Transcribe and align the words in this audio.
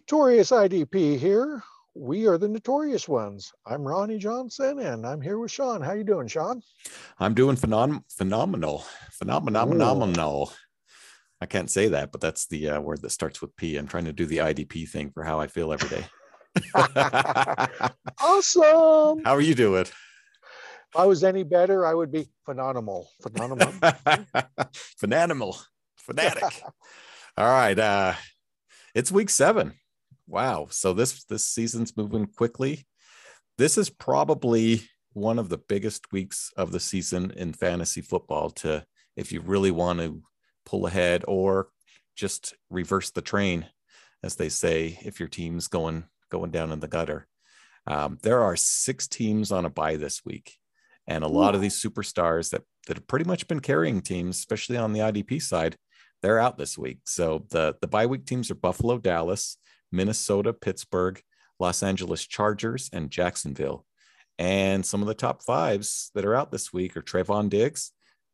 Notorious 0.00 0.50
IDP 0.50 1.18
here. 1.18 1.62
We 1.94 2.26
are 2.26 2.38
the 2.38 2.48
notorious 2.48 3.06
ones. 3.06 3.52
I'm 3.66 3.86
Ronnie 3.86 4.16
Johnson, 4.16 4.78
and 4.78 5.06
I'm 5.06 5.20
here 5.20 5.38
with 5.38 5.50
Sean. 5.50 5.82
How 5.82 5.92
you 5.92 6.04
doing, 6.04 6.26
Sean? 6.26 6.62
I'm 7.18 7.34
doing 7.34 7.54
phenom- 7.54 8.02
phenomenal, 8.08 8.86
phenomenal, 9.12 9.66
phenomenal. 9.66 10.52
I 11.42 11.46
can't 11.46 11.70
say 11.70 11.88
that, 11.88 12.12
but 12.12 12.22
that's 12.22 12.46
the 12.46 12.70
uh, 12.70 12.80
word 12.80 13.02
that 13.02 13.10
starts 13.10 13.42
with 13.42 13.54
P. 13.56 13.76
I'm 13.76 13.86
trying 13.86 14.06
to 14.06 14.12
do 14.12 14.24
the 14.24 14.38
IDP 14.38 14.88
thing 14.88 15.10
for 15.10 15.22
how 15.22 15.38
I 15.38 15.48
feel 15.48 15.70
every 15.70 15.90
day. 15.90 16.06
awesome. 18.22 19.22
How 19.22 19.34
are 19.34 19.42
you 19.42 19.54
doing? 19.54 19.82
If 19.82 20.96
I 20.96 21.04
was 21.04 21.22
any 21.22 21.42
better, 21.42 21.84
I 21.86 21.92
would 21.92 22.10
be 22.10 22.26
phenomenal. 22.46 23.06
Phenomenal. 23.20 23.72
Phenomenal. 24.98 25.58
Fanatic. 25.98 26.62
All 27.36 27.46
right. 27.46 27.78
Uh 27.78 28.14
it's 28.94 29.12
week 29.12 29.30
seven. 29.30 29.74
Wow. 30.30 30.68
So 30.70 30.92
this 30.92 31.24
this 31.24 31.42
season's 31.42 31.96
moving 31.96 32.26
quickly. 32.26 32.86
This 33.58 33.76
is 33.76 33.90
probably 33.90 34.82
one 35.12 35.40
of 35.40 35.48
the 35.48 35.58
biggest 35.58 36.12
weeks 36.12 36.52
of 36.56 36.70
the 36.70 36.78
season 36.78 37.32
in 37.32 37.52
fantasy 37.52 38.00
football 38.00 38.50
to 38.50 38.86
if 39.16 39.32
you 39.32 39.40
really 39.40 39.72
want 39.72 39.98
to 39.98 40.22
pull 40.64 40.86
ahead 40.86 41.24
or 41.26 41.70
just 42.14 42.54
reverse 42.70 43.10
the 43.10 43.22
train, 43.22 43.66
as 44.22 44.36
they 44.36 44.48
say, 44.48 45.00
if 45.02 45.18
your 45.18 45.28
team's 45.28 45.66
going 45.66 46.04
going 46.30 46.52
down 46.52 46.70
in 46.70 46.78
the 46.78 46.86
gutter. 46.86 47.26
Um, 47.88 48.16
there 48.22 48.40
are 48.40 48.54
six 48.54 49.08
teams 49.08 49.50
on 49.50 49.64
a 49.64 49.70
bye 49.70 49.96
this 49.96 50.24
week, 50.24 50.58
and 51.08 51.24
a 51.24 51.28
lot 51.28 51.56
of 51.56 51.60
these 51.60 51.82
superstars 51.82 52.50
that 52.50 52.62
that 52.86 52.98
have 52.98 53.08
pretty 53.08 53.24
much 53.24 53.48
been 53.48 53.58
carrying 53.58 54.00
teams, 54.00 54.38
especially 54.38 54.76
on 54.76 54.92
the 54.92 55.00
IDP 55.00 55.42
side, 55.42 55.76
they're 56.22 56.38
out 56.38 56.56
this 56.56 56.78
week. 56.78 57.00
So 57.06 57.46
the 57.50 57.74
the 57.80 57.88
bye 57.88 58.06
week 58.06 58.26
teams 58.26 58.48
are 58.52 58.54
Buffalo, 58.54 58.96
Dallas, 58.96 59.56
Minnesota, 59.92 60.52
Pittsburgh, 60.52 61.20
Los 61.58 61.82
Angeles 61.82 62.26
Chargers, 62.26 62.90
and 62.92 63.10
Jacksonville. 63.10 63.84
And 64.38 64.84
some 64.84 65.02
of 65.02 65.08
the 65.08 65.14
top 65.14 65.42
fives 65.42 66.10
that 66.14 66.24
are 66.24 66.34
out 66.34 66.50
this 66.50 66.72
week 66.72 66.96
are 66.96 67.02
Trevon 67.02 67.50
Diggs, 67.50 67.92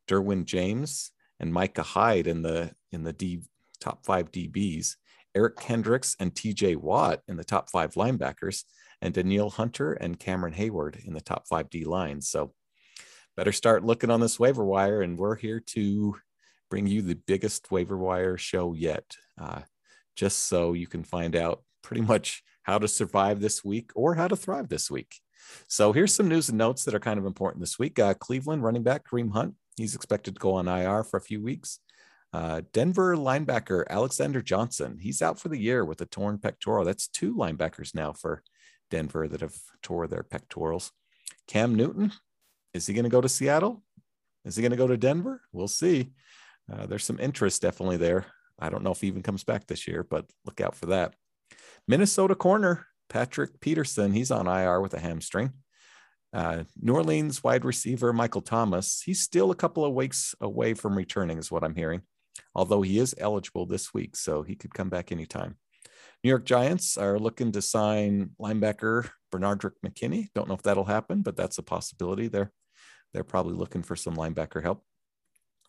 Derwin 0.08 0.44
James, 0.44 1.10
and 1.40 1.52
Micah 1.52 1.82
Hyde 1.82 2.26
in 2.26 2.42
the 2.42 2.72
in 2.92 3.02
the 3.02 3.12
D 3.12 3.42
top 3.80 4.04
five 4.06 4.30
DBs. 4.30 4.96
Eric 5.34 5.58
Kendricks 5.58 6.16
and 6.18 6.32
TJ 6.32 6.76
Watt 6.76 7.20
in 7.28 7.36
the 7.36 7.44
top 7.44 7.70
five 7.70 7.94
linebackers, 7.94 8.64
and 9.02 9.12
Danielle 9.12 9.50
Hunter 9.50 9.92
and 9.92 10.18
Cameron 10.18 10.54
Heyward 10.54 11.04
in 11.06 11.12
the 11.12 11.20
top 11.20 11.46
five 11.48 11.68
D 11.68 11.84
lines. 11.84 12.28
So 12.28 12.54
better 13.36 13.52
start 13.52 13.84
looking 13.84 14.10
on 14.10 14.20
this 14.20 14.40
waiver 14.40 14.64
wire. 14.64 15.02
And 15.02 15.18
we're 15.18 15.36
here 15.36 15.60
to 15.60 16.16
bring 16.70 16.86
you 16.86 17.02
the 17.02 17.14
biggest 17.26 17.70
waiver 17.70 17.96
wire 17.96 18.38
show 18.38 18.72
yet, 18.72 19.04
uh, 19.40 19.60
just 20.16 20.48
so 20.48 20.72
you 20.72 20.86
can 20.86 21.04
find 21.04 21.36
out 21.36 21.62
pretty 21.82 22.02
much 22.02 22.42
how 22.62 22.78
to 22.78 22.88
survive 22.88 23.40
this 23.40 23.64
week 23.64 23.90
or 23.94 24.14
how 24.14 24.26
to 24.26 24.36
thrive 24.36 24.68
this 24.68 24.90
week. 24.90 25.14
So 25.68 25.92
here's 25.92 26.14
some 26.14 26.28
news 26.28 26.48
and 26.48 26.58
notes 26.58 26.84
that 26.84 26.94
are 26.94 27.00
kind 27.00 27.18
of 27.18 27.26
important 27.26 27.60
this 27.60 27.78
week. 27.78 27.98
Uh, 27.98 28.14
Cleveland 28.14 28.64
running 28.64 28.82
back 28.82 29.08
Kareem 29.08 29.32
Hunt, 29.32 29.54
he's 29.76 29.94
expected 29.94 30.34
to 30.34 30.40
go 30.40 30.54
on 30.54 30.66
IR 30.66 31.04
for 31.04 31.18
a 31.18 31.22
few 31.22 31.40
weeks. 31.40 31.78
Uh, 32.32 32.62
Denver 32.72 33.16
linebacker 33.16 33.84
Alexander 33.88 34.42
Johnson, 34.42 34.98
he's 35.00 35.22
out 35.22 35.38
for 35.38 35.48
the 35.48 35.58
year 35.58 35.84
with 35.84 36.00
a 36.00 36.06
torn 36.06 36.38
pectoral. 36.38 36.84
That's 36.84 37.06
two 37.06 37.34
linebackers 37.34 37.94
now 37.94 38.12
for 38.12 38.42
Denver 38.90 39.28
that 39.28 39.40
have 39.40 39.54
tore 39.82 40.06
their 40.06 40.24
pectorals. 40.24 40.90
Cam 41.46 41.74
Newton, 41.74 42.12
is 42.74 42.86
he 42.86 42.94
going 42.94 43.04
to 43.04 43.10
go 43.10 43.20
to 43.20 43.28
Seattle? 43.28 43.82
Is 44.44 44.56
he 44.56 44.62
going 44.62 44.72
to 44.72 44.76
go 44.76 44.86
to 44.86 44.96
Denver? 44.96 45.40
We'll 45.52 45.68
see. 45.68 46.12
Uh, 46.70 46.86
there's 46.86 47.04
some 47.04 47.20
interest 47.20 47.62
definitely 47.62 47.96
there. 47.96 48.26
I 48.58 48.68
don't 48.68 48.82
know 48.82 48.92
if 48.92 49.00
he 49.00 49.06
even 49.06 49.22
comes 49.22 49.44
back 49.44 49.66
this 49.66 49.86
year, 49.86 50.02
but 50.02 50.26
look 50.44 50.60
out 50.60 50.74
for 50.74 50.86
that. 50.86 51.14
Minnesota 51.86 52.34
corner 52.34 52.86
Patrick 53.08 53.60
Peterson, 53.60 54.12
he's 54.12 54.30
on 54.30 54.46
IR 54.46 54.80
with 54.80 54.94
a 54.94 55.00
hamstring. 55.00 55.52
Uh, 56.32 56.64
New 56.80 56.94
Orleans 56.94 57.42
wide 57.42 57.64
receiver 57.64 58.12
Michael 58.12 58.42
Thomas, 58.42 59.00
he's 59.04 59.22
still 59.22 59.50
a 59.50 59.56
couple 59.56 59.84
of 59.84 59.94
weeks 59.94 60.34
away 60.40 60.74
from 60.74 60.96
returning, 60.96 61.38
is 61.38 61.50
what 61.50 61.64
I'm 61.64 61.74
hearing, 61.74 62.02
although 62.54 62.82
he 62.82 62.98
is 62.98 63.14
eligible 63.18 63.64
this 63.64 63.94
week, 63.94 64.16
so 64.16 64.42
he 64.42 64.54
could 64.54 64.74
come 64.74 64.88
back 64.88 65.12
anytime. 65.12 65.56
New 66.24 66.30
York 66.30 66.44
Giants 66.44 66.98
are 66.98 67.18
looking 67.18 67.52
to 67.52 67.62
sign 67.62 68.30
linebacker 68.40 69.08
Benardrick 69.32 69.74
McKinney. 69.84 70.28
Don't 70.34 70.48
know 70.48 70.54
if 70.54 70.62
that'll 70.62 70.84
happen, 70.84 71.22
but 71.22 71.36
that's 71.36 71.58
a 71.58 71.62
possibility. 71.62 72.28
They're 72.28 72.52
they're 73.14 73.24
probably 73.24 73.54
looking 73.54 73.82
for 73.82 73.96
some 73.96 74.16
linebacker 74.16 74.62
help 74.62 74.84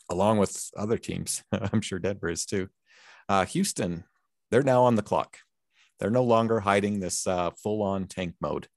along 0.10 0.38
with 0.38 0.70
other 0.78 0.98
teams. 0.98 1.44
I'm 1.52 1.82
sure 1.82 2.00
Denver 2.00 2.30
is 2.30 2.46
too. 2.46 2.70
Uh, 3.30 3.46
Houston, 3.46 4.06
they're 4.52 4.64
now 4.64 4.84
on 4.84 4.96
the 4.96 5.02
clock. 5.02 5.38
They're 6.00 6.10
no 6.10 6.24
longer 6.24 6.60
hiding 6.60 7.00
this 7.00 7.26
uh, 7.28 7.52
full 7.62 7.82
on 7.82 8.08
tank 8.08 8.36
mode. 8.40 8.68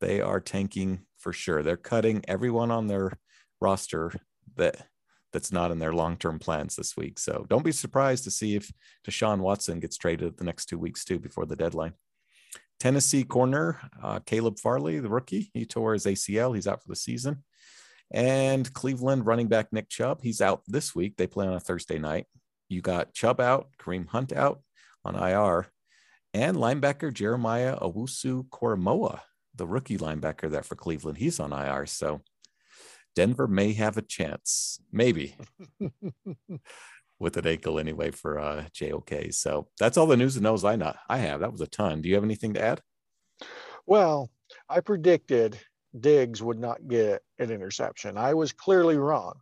They 0.00 0.20
are 0.20 0.40
tanking 0.40 1.00
for 1.18 1.32
sure. 1.32 1.62
They're 1.62 1.76
cutting 1.76 2.22
everyone 2.26 2.70
on 2.70 2.86
their 2.86 3.12
roster 3.60 4.12
that 4.56 4.86
that's 5.32 5.52
not 5.52 5.70
in 5.70 5.78
their 5.78 5.92
long 5.92 6.16
term 6.16 6.38
plans 6.38 6.76
this 6.76 6.96
week. 6.96 7.18
So 7.18 7.46
don't 7.48 7.64
be 7.64 7.72
surprised 7.72 8.24
to 8.24 8.30
see 8.30 8.56
if 8.56 8.72
Deshaun 9.06 9.38
Watson 9.38 9.78
gets 9.78 9.96
traded 9.96 10.36
the 10.36 10.44
next 10.44 10.66
two 10.66 10.78
weeks 10.78 11.04
too 11.04 11.18
before 11.18 11.46
the 11.46 11.56
deadline. 11.56 11.92
Tennessee 12.80 13.24
corner 13.24 13.78
uh, 14.02 14.20
Caleb 14.20 14.58
Farley, 14.58 14.98
the 15.00 15.10
rookie, 15.10 15.50
he 15.52 15.66
tore 15.66 15.92
his 15.92 16.06
ACL. 16.06 16.54
He's 16.54 16.66
out 16.66 16.82
for 16.82 16.88
the 16.88 16.96
season. 16.96 17.44
And 18.10 18.72
Cleveland 18.72 19.26
running 19.26 19.48
back 19.48 19.72
Nick 19.72 19.88
Chubb, 19.88 20.20
he's 20.22 20.40
out 20.40 20.62
this 20.66 20.94
week. 20.94 21.16
They 21.16 21.26
play 21.26 21.46
on 21.46 21.54
a 21.54 21.60
Thursday 21.60 21.98
night. 21.98 22.26
You 22.68 22.80
got 22.80 23.14
Chubb 23.14 23.40
out, 23.40 23.68
Kareem 23.80 24.08
Hunt 24.08 24.32
out 24.32 24.62
on 25.04 25.14
IR, 25.14 25.66
and 26.34 26.56
linebacker 26.56 27.12
Jeremiah 27.12 27.78
Owusu 27.78 28.48
Koramoah, 28.48 29.20
the 29.54 29.66
rookie 29.66 29.98
linebacker 29.98 30.50
there 30.50 30.62
for 30.62 30.76
Cleveland, 30.76 31.18
he's 31.18 31.40
on 31.40 31.52
IR. 31.52 31.86
So 31.86 32.20
Denver 33.16 33.48
may 33.48 33.72
have 33.72 33.96
a 33.96 34.02
chance, 34.02 34.80
maybe, 34.92 35.34
with 37.18 37.36
an 37.36 37.46
ankle 37.46 37.78
anyway 37.78 38.10
for 38.10 38.38
uh, 38.38 38.64
JOK. 38.72 39.32
So 39.34 39.68
that's 39.78 39.96
all 39.96 40.06
the 40.06 40.16
news 40.16 40.36
and 40.36 40.44
knows 40.44 40.64
I 40.64 40.76
not 40.76 40.98
I 41.08 41.18
have. 41.18 41.40
That 41.40 41.52
was 41.52 41.60
a 41.60 41.66
ton. 41.66 42.02
Do 42.02 42.08
you 42.08 42.14
have 42.14 42.24
anything 42.24 42.54
to 42.54 42.62
add? 42.62 42.80
Well, 43.86 44.30
I 44.68 44.80
predicted 44.80 45.58
Diggs 45.98 46.42
would 46.42 46.58
not 46.58 46.86
get 46.86 47.22
an 47.38 47.50
interception. 47.50 48.16
I 48.16 48.34
was 48.34 48.52
clearly 48.52 48.96
wrong, 48.96 49.34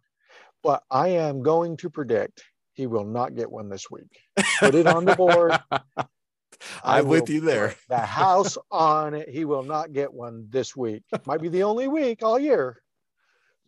but 0.63 0.83
I 0.91 1.09
am 1.09 1.43
going 1.43 1.77
to 1.79 1.91
predict 1.91 2.43
he 2.79 2.87
will 2.87 3.05
not 3.05 3.35
get 3.35 3.51
one 3.51 3.69
this 3.69 3.91
week. 3.91 4.21
Put 4.61 4.77
it 4.77 4.87
on 4.87 5.05
the 5.05 5.17
board. 5.17 5.59
I'm 6.85 7.09
with 7.09 7.29
you 7.29 7.41
there. 7.41 7.75
the 7.89 7.99
house 7.99 8.57
on 8.71 9.15
it. 9.15 9.29
He 9.29 9.45
will 9.45 9.65
not 9.65 9.93
get 9.93 10.13
one 10.13 10.47
this 10.49 10.77
week. 10.77 11.03
Might 11.27 11.43
be 11.43 11.49
the 11.49 11.65
only 11.65 11.89
week 11.89 12.23
all 12.23 12.39
year. 12.39 12.81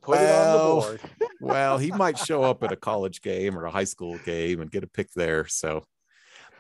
Put 0.01 0.19
well, 0.19 0.23
it 0.23 0.37
on 0.37 0.53
the 0.53 0.81
board. 0.87 1.01
well, 1.41 1.79
he 1.79 1.91
might 1.91 2.19
show 2.19 2.45
up 2.45 2.63
at 2.63 2.73
a 2.73 2.77
college 2.77 3.21
game 3.21 3.59
or 3.59 3.65
a 3.65 3.71
high 3.71 3.85
school 3.85 4.17
game 4.19 4.61
and 4.61 4.71
get 4.71 4.85
a 4.85 4.89
pick 4.89 5.11
there. 5.15 5.47
So, 5.49 5.85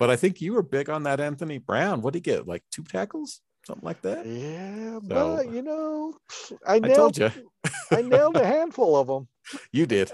but 0.00 0.10
I 0.10 0.16
think 0.16 0.40
you 0.40 0.52
were 0.52 0.62
big 0.62 0.90
on 0.90 1.04
that 1.04 1.20
Anthony 1.20 1.58
Brown. 1.58 2.02
What 2.02 2.14
did 2.14 2.26
he 2.26 2.32
get? 2.32 2.48
Like 2.48 2.64
two 2.70 2.82
tackles? 2.82 3.40
Something 3.66 3.84
like 3.84 4.02
that. 4.02 4.26
Yeah, 4.26 4.94
so, 4.94 5.00
but 5.02 5.52
you 5.52 5.62
know, 5.62 6.14
I, 6.66 6.78
nailed, 6.78 6.92
I 6.92 6.94
told 6.94 7.18
you, 7.18 7.30
I 7.90 8.02
nailed 8.02 8.36
a 8.36 8.46
handful 8.46 8.96
of 8.96 9.06
them. 9.06 9.28
You 9.72 9.84
did 9.84 10.12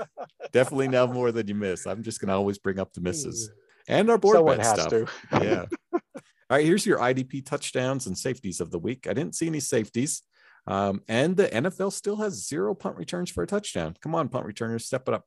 definitely 0.53 0.89
nailed 0.89 1.13
more 1.13 1.31
than 1.31 1.47
you 1.47 1.55
miss. 1.55 1.87
I'm 1.87 2.03
just 2.03 2.21
gonna 2.21 2.35
always 2.35 2.59
bring 2.59 2.79
up 2.79 2.95
the 2.95 3.03
misses 3.03 3.51
and 3.89 4.09
our 4.09 4.17
board 4.17 4.37
Someone 4.37 4.57
bet 4.59 4.67
stuff. 4.67 4.89
To. 4.89 5.07
yeah. 5.33 5.65
All 5.93 6.57
right, 6.57 6.65
here's 6.65 6.87
your 6.87 6.99
IDP 6.99 7.45
touchdowns 7.45 8.07
and 8.07 8.17
safeties 8.17 8.61
of 8.61 8.71
the 8.71 8.79
week. 8.79 9.07
I 9.09 9.13
didn't 9.13 9.35
see 9.35 9.47
any 9.49 9.61
safeties. 9.61 10.23
Um, 10.67 11.03
and 11.09 11.37
the 11.37 11.49
NFL 11.49 11.93
still 11.93 12.17
has 12.17 12.47
zero 12.47 12.75
punt 12.75 12.97
returns 12.97 13.31
for 13.31 13.43
a 13.43 13.47
touchdown. 13.47 13.97
Come 14.01 14.15
on, 14.15 14.29
punt 14.29 14.47
returners, 14.47 14.87
step 14.87 15.09
it 15.09 15.15
up. 15.15 15.25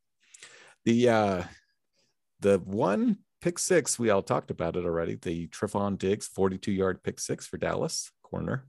The 0.86 1.10
uh 1.10 1.44
the 2.40 2.60
one 2.60 3.20
pick 3.42 3.60
six, 3.60 3.98
we 3.98 4.10
all 4.10 4.22
talked 4.22 4.52
about 4.52 4.76
it 4.76 4.86
already. 4.86 5.16
The 5.16 5.48
Trevon 5.48 5.98
Diggs 5.98 6.28
42 6.28 6.72
yard 6.72 7.04
pick 7.04 7.20
six 7.20 7.48
for 7.48 7.58
Dallas 7.58 8.12
corner. 8.24 8.66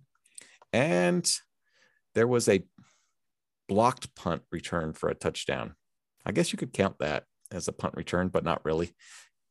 And 0.73 1.31
there 2.15 2.27
was 2.29 2.49
a 2.49 2.65
blocked 3.69 4.15
punt 4.15 4.43
return 4.51 4.93
for 4.93 5.09
a 5.09 5.15
touchdown. 5.15 5.75
I 6.25 6.33
guess 6.33 6.53
you 6.53 6.59
could 6.59 6.73
count 6.73 6.97
that 7.01 7.25
as 7.51 7.69
a 7.69 7.73
punt 7.73 7.95
return, 7.97 8.29
but 8.29 8.45
not 8.45 8.65
really. 8.65 8.95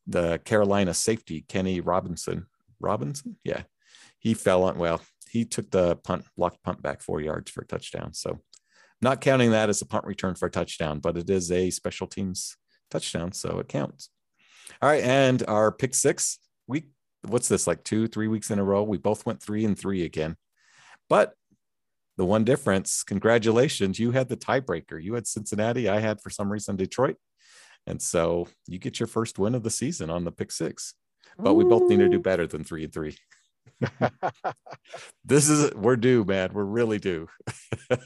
The 0.08 0.40
Carolina 0.44 0.94
safety, 0.94 1.46
Kenny 1.48 1.82
Robinson, 1.82 2.48
Robinson, 2.80 3.38
yeah, 3.44 3.64
he 4.20 4.34
fell 4.34 4.64
on, 4.64 4.78
well, 4.78 5.02
he 5.30 5.46
took 5.46 5.70
the 5.72 5.96
punt, 5.98 6.26
blocked 6.36 6.64
punt 6.64 6.82
back 6.82 7.02
four 7.02 7.22
yards 7.22 7.52
for 7.52 7.62
a 7.62 7.68
touchdown. 7.68 8.14
So, 8.14 8.40
not 9.02 9.22
counting 9.22 9.52
that 9.52 9.70
as 9.70 9.82
a 9.82 9.86
punt 9.86 10.06
return 10.06 10.36
for 10.36 10.48
a 10.48 10.52
touchdown, 10.52 11.00
but 11.00 11.16
it 11.16 11.30
is 11.30 11.52
a 11.52 11.70
special 11.70 12.08
teams 12.08 12.58
touchdown, 12.92 13.32
so 13.32 13.60
it 13.60 13.70
counts. 13.70 14.10
All 14.82 14.90
right, 14.90 15.04
and 15.04 15.44
our 15.48 15.72
pick 15.72 15.94
six, 15.94 16.40
we 16.68 16.86
what's 17.24 17.48
this 17.48 17.68
like 17.68 17.84
two, 17.84 18.08
three 18.08 18.28
weeks 18.28 18.52
in 18.52 18.60
a 18.60 18.64
row? 18.64 18.84
We 18.84 18.98
both 18.98 19.26
went 19.26 19.42
three 19.42 19.66
and 19.66 19.78
three 19.78 20.06
again. 20.06 20.36
But 21.10 21.34
the 22.18 22.26
one 22.26 22.44
difference, 22.44 23.04
congratulations, 23.04 24.00
you 24.00 24.12
had 24.12 24.30
the 24.30 24.38
tiebreaker. 24.38 25.02
You 25.02 25.14
had 25.16 25.28
Cincinnati. 25.28 25.90
I 25.90 26.00
had 26.00 26.22
for 26.22 26.30
some 26.30 26.52
reason 26.52 26.76
Detroit. 26.76 27.16
And 27.88 28.02
so 28.02 28.48
you 28.68 28.78
get 28.78 29.00
your 29.00 29.08
first 29.08 29.40
win 29.40 29.56
of 29.56 29.64
the 29.64 29.70
season 29.70 30.10
on 30.10 30.24
the 30.24 30.32
pick 30.32 30.52
six. 30.52 30.94
But 31.38 31.54
we 31.54 31.64
both 31.64 31.90
need 31.90 32.00
to 32.00 32.10
do 32.10 32.20
better 32.20 32.46
than 32.46 32.64
three 32.64 32.84
and 32.84 32.94
three. 32.94 33.18
this 35.26 35.48
is 35.48 35.74
we're 35.74 35.96
due, 35.96 36.26
man. 36.26 36.52
We're 36.54 36.64
really 36.64 37.00
due. 37.00 37.28
All 37.92 37.98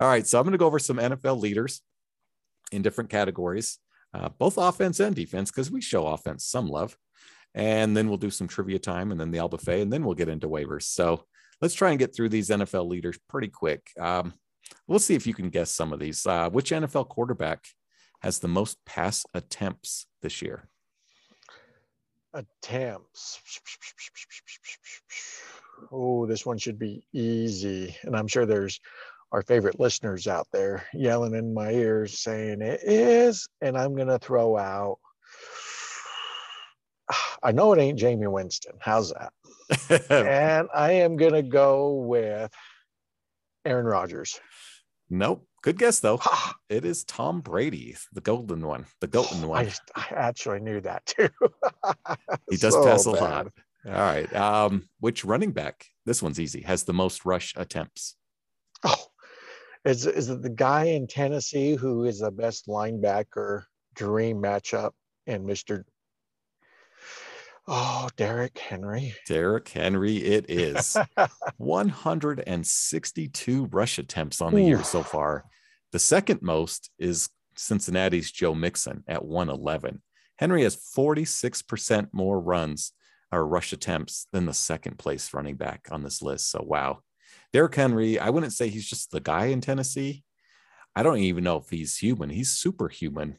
right, 0.00 0.26
so 0.26 0.38
I'm 0.38 0.44
going 0.44 0.52
to 0.52 0.58
go 0.58 0.66
over 0.66 0.78
some 0.78 0.96
NFL 0.96 1.40
leaders 1.40 1.82
in 2.72 2.82
different 2.82 3.10
categories, 3.10 3.78
uh, 4.16 4.28
both 4.38 4.56
offense 4.56 5.00
and 5.00 5.14
defense, 5.14 5.50
because 5.50 5.70
we 5.70 5.80
show 5.80 6.06
offense 6.06 6.44
some 6.44 6.68
love. 6.68 6.96
And 7.54 7.96
then 7.96 8.08
we'll 8.08 8.18
do 8.18 8.30
some 8.30 8.48
trivia 8.48 8.78
time, 8.78 9.10
and 9.10 9.20
then 9.20 9.30
the 9.30 9.38
Albuffet, 9.38 9.80
and 9.80 9.92
then 9.92 10.04
we'll 10.04 10.14
get 10.14 10.28
into 10.28 10.48
waivers. 10.48 10.82
So 10.82 11.24
let's 11.62 11.74
try 11.74 11.90
and 11.90 11.98
get 11.98 12.14
through 12.14 12.28
these 12.28 12.50
NFL 12.50 12.88
leaders 12.88 13.18
pretty 13.28 13.48
quick. 13.48 13.90
Um, 13.98 14.34
we'll 14.86 14.98
see 14.98 15.14
if 15.14 15.26
you 15.26 15.34
can 15.34 15.48
guess 15.48 15.70
some 15.70 15.92
of 15.92 15.98
these. 15.98 16.26
Uh, 16.26 16.50
which 16.50 16.70
NFL 16.70 17.08
quarterback 17.08 17.64
has 18.20 18.38
the 18.38 18.48
most 18.48 18.84
pass 18.84 19.24
attempts 19.34 20.06
this 20.22 20.42
year? 20.42 20.68
Attempts. 22.34 23.40
Oh, 25.90 26.26
this 26.26 26.44
one 26.44 26.58
should 26.58 26.78
be 26.78 27.04
easy. 27.12 27.96
And 28.02 28.16
I'm 28.16 28.26
sure 28.26 28.46
there's 28.46 28.80
our 29.32 29.42
favorite 29.42 29.80
listeners 29.80 30.26
out 30.26 30.46
there 30.52 30.86
yelling 30.94 31.34
in 31.34 31.54
my 31.54 31.70
ears 31.70 32.20
saying 32.20 32.62
it 32.62 32.80
is. 32.82 33.48
And 33.60 33.76
I'm 33.76 33.94
going 33.94 34.08
to 34.08 34.18
throw 34.18 34.56
out, 34.56 34.98
I 37.42 37.52
know 37.52 37.72
it 37.72 37.78
ain't 37.78 37.98
Jameis 37.98 38.30
Winston. 38.30 38.74
How's 38.80 39.12
that? 39.12 39.32
and 40.10 40.68
I 40.74 40.92
am 40.92 41.16
going 41.16 41.34
to 41.34 41.42
go 41.42 41.94
with 41.94 42.52
Aaron 43.64 43.86
Rodgers. 43.86 44.40
Nope. 45.10 45.46
Good 45.62 45.78
guess 45.78 45.98
though. 45.98 46.20
it 46.68 46.84
is 46.84 47.04
Tom 47.04 47.40
Brady, 47.40 47.96
the 48.12 48.20
golden 48.20 48.64
one, 48.64 48.86
the 49.00 49.08
golden 49.08 49.48
one. 49.48 49.66
I, 49.66 49.72
I 49.96 50.06
actually 50.14 50.60
knew 50.60 50.80
that 50.80 51.04
too. 51.06 51.28
he 52.50 52.56
does 52.56 52.74
so 52.74 52.84
pass 52.84 53.06
a 53.06 53.12
bad. 53.12 53.20
lot. 53.20 53.46
All 53.86 53.92
right. 53.92 54.34
Um, 54.34 54.88
which 55.00 55.24
running 55.24 55.52
back? 55.52 55.86
This 56.04 56.22
one's 56.22 56.40
easy. 56.40 56.62
Has 56.62 56.84
the 56.84 56.92
most 56.92 57.24
rush 57.24 57.52
attempts? 57.56 58.16
Oh, 58.84 59.06
is 59.86 60.06
is 60.06 60.28
it 60.28 60.42
the 60.42 60.50
guy 60.50 60.84
in 60.84 61.06
Tennessee 61.06 61.76
who 61.76 62.04
is 62.04 62.20
the 62.20 62.30
best 62.30 62.66
linebacker 62.66 63.62
dream 63.94 64.42
matchup 64.42 64.90
and 65.26 65.46
Mister 65.46 65.86
Oh, 67.68 68.08
Derrick 68.16 68.56
Henry. 68.58 69.14
Derrick 69.26 69.68
Henry, 69.68 70.18
it 70.18 70.48
is 70.48 70.96
162 71.56 73.66
rush 73.72 73.98
attempts 73.98 74.40
on 74.40 74.54
the 74.54 74.62
Ooh. 74.62 74.66
year 74.66 74.84
so 74.84 75.02
far. 75.02 75.46
The 75.90 75.98
second 75.98 76.42
most 76.42 76.90
is 76.98 77.28
Cincinnati's 77.56 78.30
Joe 78.30 78.54
Mixon 78.54 79.02
at 79.08 79.24
111. 79.24 80.00
Henry 80.38 80.62
has 80.62 80.76
46% 80.96 82.08
more 82.12 82.40
runs 82.40 82.92
or 83.32 83.44
rush 83.44 83.72
attempts 83.72 84.28
than 84.32 84.46
the 84.46 84.54
second 84.54 84.96
place 84.98 85.34
running 85.34 85.56
back 85.56 85.88
on 85.90 86.04
this 86.04 86.22
list. 86.22 86.48
So, 86.50 86.62
wow. 86.64 87.00
Derrick 87.52 87.74
Henry, 87.74 88.18
I 88.18 88.30
wouldn't 88.30 88.52
say 88.52 88.68
he's 88.68 88.88
just 88.88 89.10
the 89.10 89.20
guy 89.20 89.46
in 89.46 89.60
Tennessee. 89.60 90.24
I 90.94 91.02
don't 91.02 91.18
even 91.18 91.44
know 91.44 91.58
if 91.58 91.70
he's 91.70 91.96
human. 91.96 92.30
He's 92.30 92.50
superhuman 92.50 93.38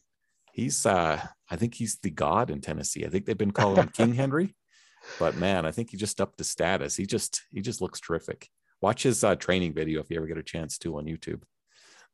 he's 0.57 0.85
uh 0.87 1.21
I 1.49 1.55
think 1.55 1.75
he's 1.75 1.99
the 1.99 2.09
god 2.09 2.49
in 2.49 2.59
Tennessee. 2.59 3.05
I 3.05 3.09
think 3.09 3.25
they've 3.25 3.37
been 3.37 3.51
calling 3.51 3.77
him 3.77 3.89
King 3.89 4.13
Henry, 4.15 4.55
but 5.19 5.35
man, 5.35 5.65
I 5.65 5.71
think 5.71 5.91
he 5.91 5.97
just 5.97 6.19
upped 6.19 6.37
the 6.37 6.43
status. 6.43 6.97
He 6.97 7.05
just 7.05 7.43
he 7.51 7.61
just 7.61 7.79
looks 7.79 8.01
terrific. 8.01 8.49
Watch 8.81 9.03
his 9.03 9.23
uh, 9.23 9.35
training 9.35 9.73
video 9.73 10.01
if 10.01 10.09
you 10.09 10.17
ever 10.17 10.27
get 10.27 10.37
a 10.37 10.43
chance 10.43 10.77
to 10.79 10.97
on 10.97 11.05
YouTube. 11.05 11.43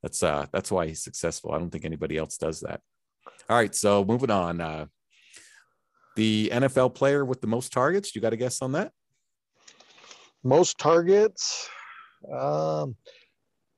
That's 0.04 0.22
uh 0.22 0.46
that's 0.52 0.72
why 0.72 0.88
he's 0.88 1.04
successful. 1.04 1.54
I 1.54 1.58
don't 1.58 1.72
think 1.72 1.86
anybody 1.86 2.18
else 2.18 2.38
does 2.38 2.60
that. 2.60 2.82
All 3.50 3.58
right, 3.58 3.74
so 3.74 4.04
moving 4.04 4.30
on. 4.30 4.62
Uh, 4.62 4.86
the 6.16 6.52
NFL 6.54 6.94
player 6.94 7.26
with 7.26 7.42
the 7.42 7.48
most 7.48 7.72
targets. 7.72 8.14
You 8.14 8.22
got 8.22 8.34
a 8.34 8.38
guess 8.38 8.62
on 8.62 8.74
that? 8.74 8.92
Most 10.44 10.78
targets. 10.78 11.70
Um, 12.32 12.96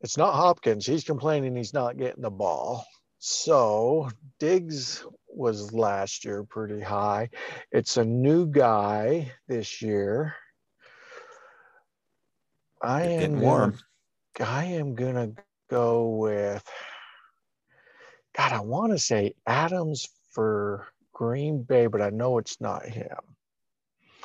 it's 0.01 0.17
not 0.17 0.35
Hopkins. 0.35 0.85
He's 0.85 1.03
complaining 1.03 1.55
he's 1.55 1.73
not 1.73 1.97
getting 1.97 2.21
the 2.21 2.29
ball. 2.29 2.85
So 3.19 4.09
Diggs 4.39 5.05
was 5.27 5.73
last 5.73 6.25
year 6.25 6.43
pretty 6.43 6.81
high. 6.81 7.29
It's 7.71 7.97
a 7.97 8.05
new 8.05 8.45
guy 8.45 9.31
this 9.47 9.81
year. 9.81 10.35
I 12.81 13.03
am 13.03 13.39
warm. 13.39 13.77
Gonna, 14.35 14.51
I 14.51 14.65
am 14.65 14.95
gonna 14.95 15.31
go 15.69 16.09
with 16.09 16.63
God, 18.35 18.51
I 18.51 18.59
want 18.59 18.91
to 18.91 18.99
say 18.99 19.33
Adams 19.47 20.09
for 20.31 20.87
Green 21.13 21.63
Bay, 21.63 21.87
but 21.87 22.01
I 22.01 22.09
know 22.09 22.37
it's 22.37 22.59
not 22.59 22.85
him. 22.85 23.17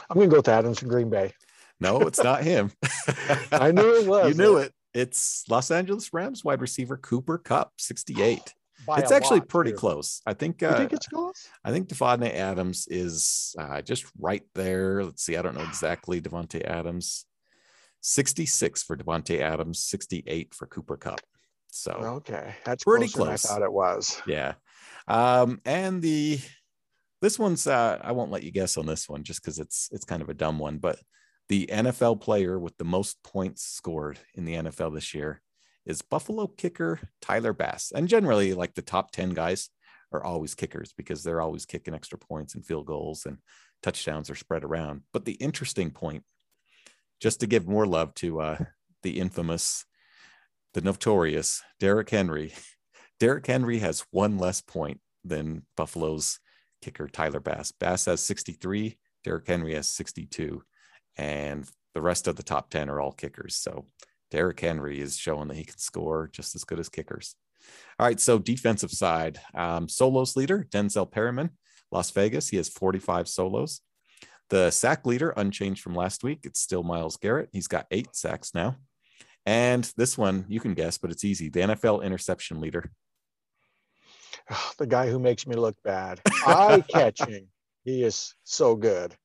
I'm 0.09 0.17
gonna 0.17 0.29
go 0.29 0.39
with 0.39 0.49
Adams 0.49 0.81
for 0.81 0.87
Green 0.87 1.11
Bay. 1.11 1.33
No, 1.81 2.01
it's 2.03 2.23
not 2.23 2.43
him. 2.43 2.71
I 3.53 3.73
knew 3.73 4.01
it 4.01 4.07
was. 4.07 4.29
You 4.29 4.35
knew 4.43 4.57
it. 4.59 4.73
It's 4.93 5.45
Los 5.49 5.71
Angeles 5.71 6.13
Rams 6.13 6.45
wide 6.45 6.61
receiver 6.61 6.97
Cooper 6.97 7.39
Kupp, 7.39 7.73
68 7.79 8.55
it's 8.99 9.13
actually 9.13 9.41
pretty 9.41 9.71
too. 9.73 9.77
close. 9.77 10.23
I 10.27 10.35
think. 10.35 10.63
Uh, 10.63 10.77
think 10.77 10.93
it's 10.93 11.07
close? 11.07 11.49
I 11.65 11.71
think 11.71 11.89
Davante 11.89 12.35
Adams 12.35 12.87
is 12.89 13.55
uh, 13.59 13.83
just 13.83 14.05
right 14.19 14.43
there. 14.55 15.05
Let's 15.05 15.23
see. 15.23 15.37
I 15.37 15.43
don't 15.43 15.55
know 15.55 15.65
exactly 15.65 16.21
Davante 16.21 16.65
Adams. 16.65 17.27
66 18.03 18.83
for 18.83 18.97
Davante 18.97 19.41
Adams, 19.41 19.85
68 19.85 20.55
for 20.55 20.67
Cooper 20.67 20.97
Kupp. 20.97 21.21
So 21.69 21.93
okay, 21.93 22.55
that's 22.65 22.85
pretty 22.85 23.09
close. 23.09 23.45
I 23.45 23.49
thought 23.49 23.63
it 23.63 23.73
was. 23.73 24.21
Yeah, 24.27 24.55
um, 25.07 25.61
and 25.65 26.03
the 26.03 26.41
this 27.21 27.39
one's 27.39 27.67
uh, 27.67 27.99
I 28.03 28.13
won't 28.13 28.31
let 28.31 28.43
you 28.43 28.51
guess 28.51 28.77
on 28.77 28.87
this 28.87 29.09
one 29.09 29.23
just 29.23 29.43
because 29.43 29.59
it's 29.59 29.89
it's 29.93 30.05
kind 30.05 30.23
of 30.23 30.31
a 30.31 30.35
dumb 30.35 30.59
one, 30.59 30.79
but 30.79 30.99
the 31.51 31.67
NFL 31.67 32.21
player 32.21 32.61
with 32.61 32.79
the 32.79 32.85
most 32.85 33.21
points 33.25 33.65
scored 33.65 34.21
in 34.37 34.45
the 34.45 34.55
NFL 34.55 34.95
this 34.95 35.13
year 35.13 35.43
is 35.85 36.01
Buffalo 36.01 36.47
kicker 36.47 37.01
Tyler 37.21 37.53
Bass. 37.53 37.91
And 37.93 38.07
generally, 38.07 38.55
like 38.55 38.75
the 38.75 38.83
top 38.83 39.11
10 39.11 39.31
guys 39.31 39.69
are 40.13 40.23
always 40.23 40.55
kickers 40.55 40.95
because 40.97 41.25
they're 41.25 41.41
always 41.41 41.67
kicking 41.67 41.93
extra 41.93 42.19
points 42.19 42.55
and 42.55 42.65
field 42.65 42.87
goals 42.87 43.27
and 43.27 43.39
touchdowns 43.83 44.31
are 44.31 44.37
spread 44.37 44.63
around. 44.63 45.03
But 45.13 45.25
the 45.25 45.33
interesting 45.33 45.91
point, 45.91 46.23
just 47.19 47.41
to 47.41 47.49
give 47.49 47.67
more 47.67 47.85
love 47.85 48.15
to 48.15 48.41
uh, 48.41 48.59
the 49.03 49.19
infamous, 49.19 49.85
the 50.75 50.83
notorious 50.83 51.65
Derrick 51.81 52.11
Henry, 52.11 52.55
Derrick 53.19 53.49
Henry 53.49 53.81
has 53.81 54.07
one 54.13 54.39
less 54.39 54.61
point 54.61 55.01
than 55.25 55.67
Buffalo's 55.77 56.39
kicker 56.81 57.09
Tyler 57.09 57.41
Bass. 57.41 57.73
Bass 57.73 58.05
has 58.05 58.21
63, 58.23 58.97
Derrick 59.25 59.49
Henry 59.49 59.75
has 59.75 59.89
62, 59.89 60.63
and 61.21 61.69
the 61.93 62.01
rest 62.01 62.27
of 62.27 62.37
the 62.37 62.43
top 62.43 62.71
10 62.71 62.89
are 62.89 62.99
all 62.99 63.13
kickers. 63.13 63.55
So 63.55 63.85
Derrick 64.31 64.59
Henry 64.59 65.01
is 65.01 65.19
showing 65.19 65.49
that 65.49 65.57
he 65.59 65.65
can 65.65 65.77
score 65.77 66.31
just 66.33 66.55
as 66.55 66.65
good 66.65 66.81
as 66.81 66.89
kickers. 66.89 67.35
All 67.99 68.07
right, 68.07 68.19
so 68.19 68.39
defensive 68.39 68.91
side, 68.91 69.39
um, 69.55 69.87
solos 69.87 70.35
leader 70.35 70.67
Denzel 70.71 71.11
Perryman, 71.11 71.51
Las 71.93 72.11
Vegas. 72.11 72.49
He 72.49 72.57
has 72.57 72.71
45 72.71 73.29
solos. 73.29 73.83
The 74.49 74.71
sack 74.71 75.05
leader, 75.05 75.31
unchanged 75.37 75.83
from 75.83 75.95
last 75.95 76.25
week, 76.25 76.41
it's 76.45 76.59
still 76.59 76.83
Myles 76.83 77.19
Garrett. 77.19 77.51
He's 77.53 77.69
got 77.69 77.87
eight 77.91 78.17
sacks 78.17 78.55
now. 78.55 78.77
And 79.45 79.85
this 79.99 80.17
one, 80.17 80.47
you 80.49 80.59
can 80.59 80.73
guess, 80.73 80.97
but 80.97 81.11
it's 81.11 81.25
easy. 81.25 81.51
The 81.51 81.61
NFL 81.61 82.03
interception 82.03 82.61
leader. 82.61 82.91
Oh, 84.51 84.73
the 84.79 84.87
guy 84.87 85.11
who 85.11 85.19
makes 85.19 85.47
me 85.47 85.55
look 85.55 85.77
bad. 85.85 86.21
Eye 86.47 86.83
catching. 86.89 87.49
He 87.83 88.03
is 88.05 88.35
so 88.45 88.77
good. 88.77 89.17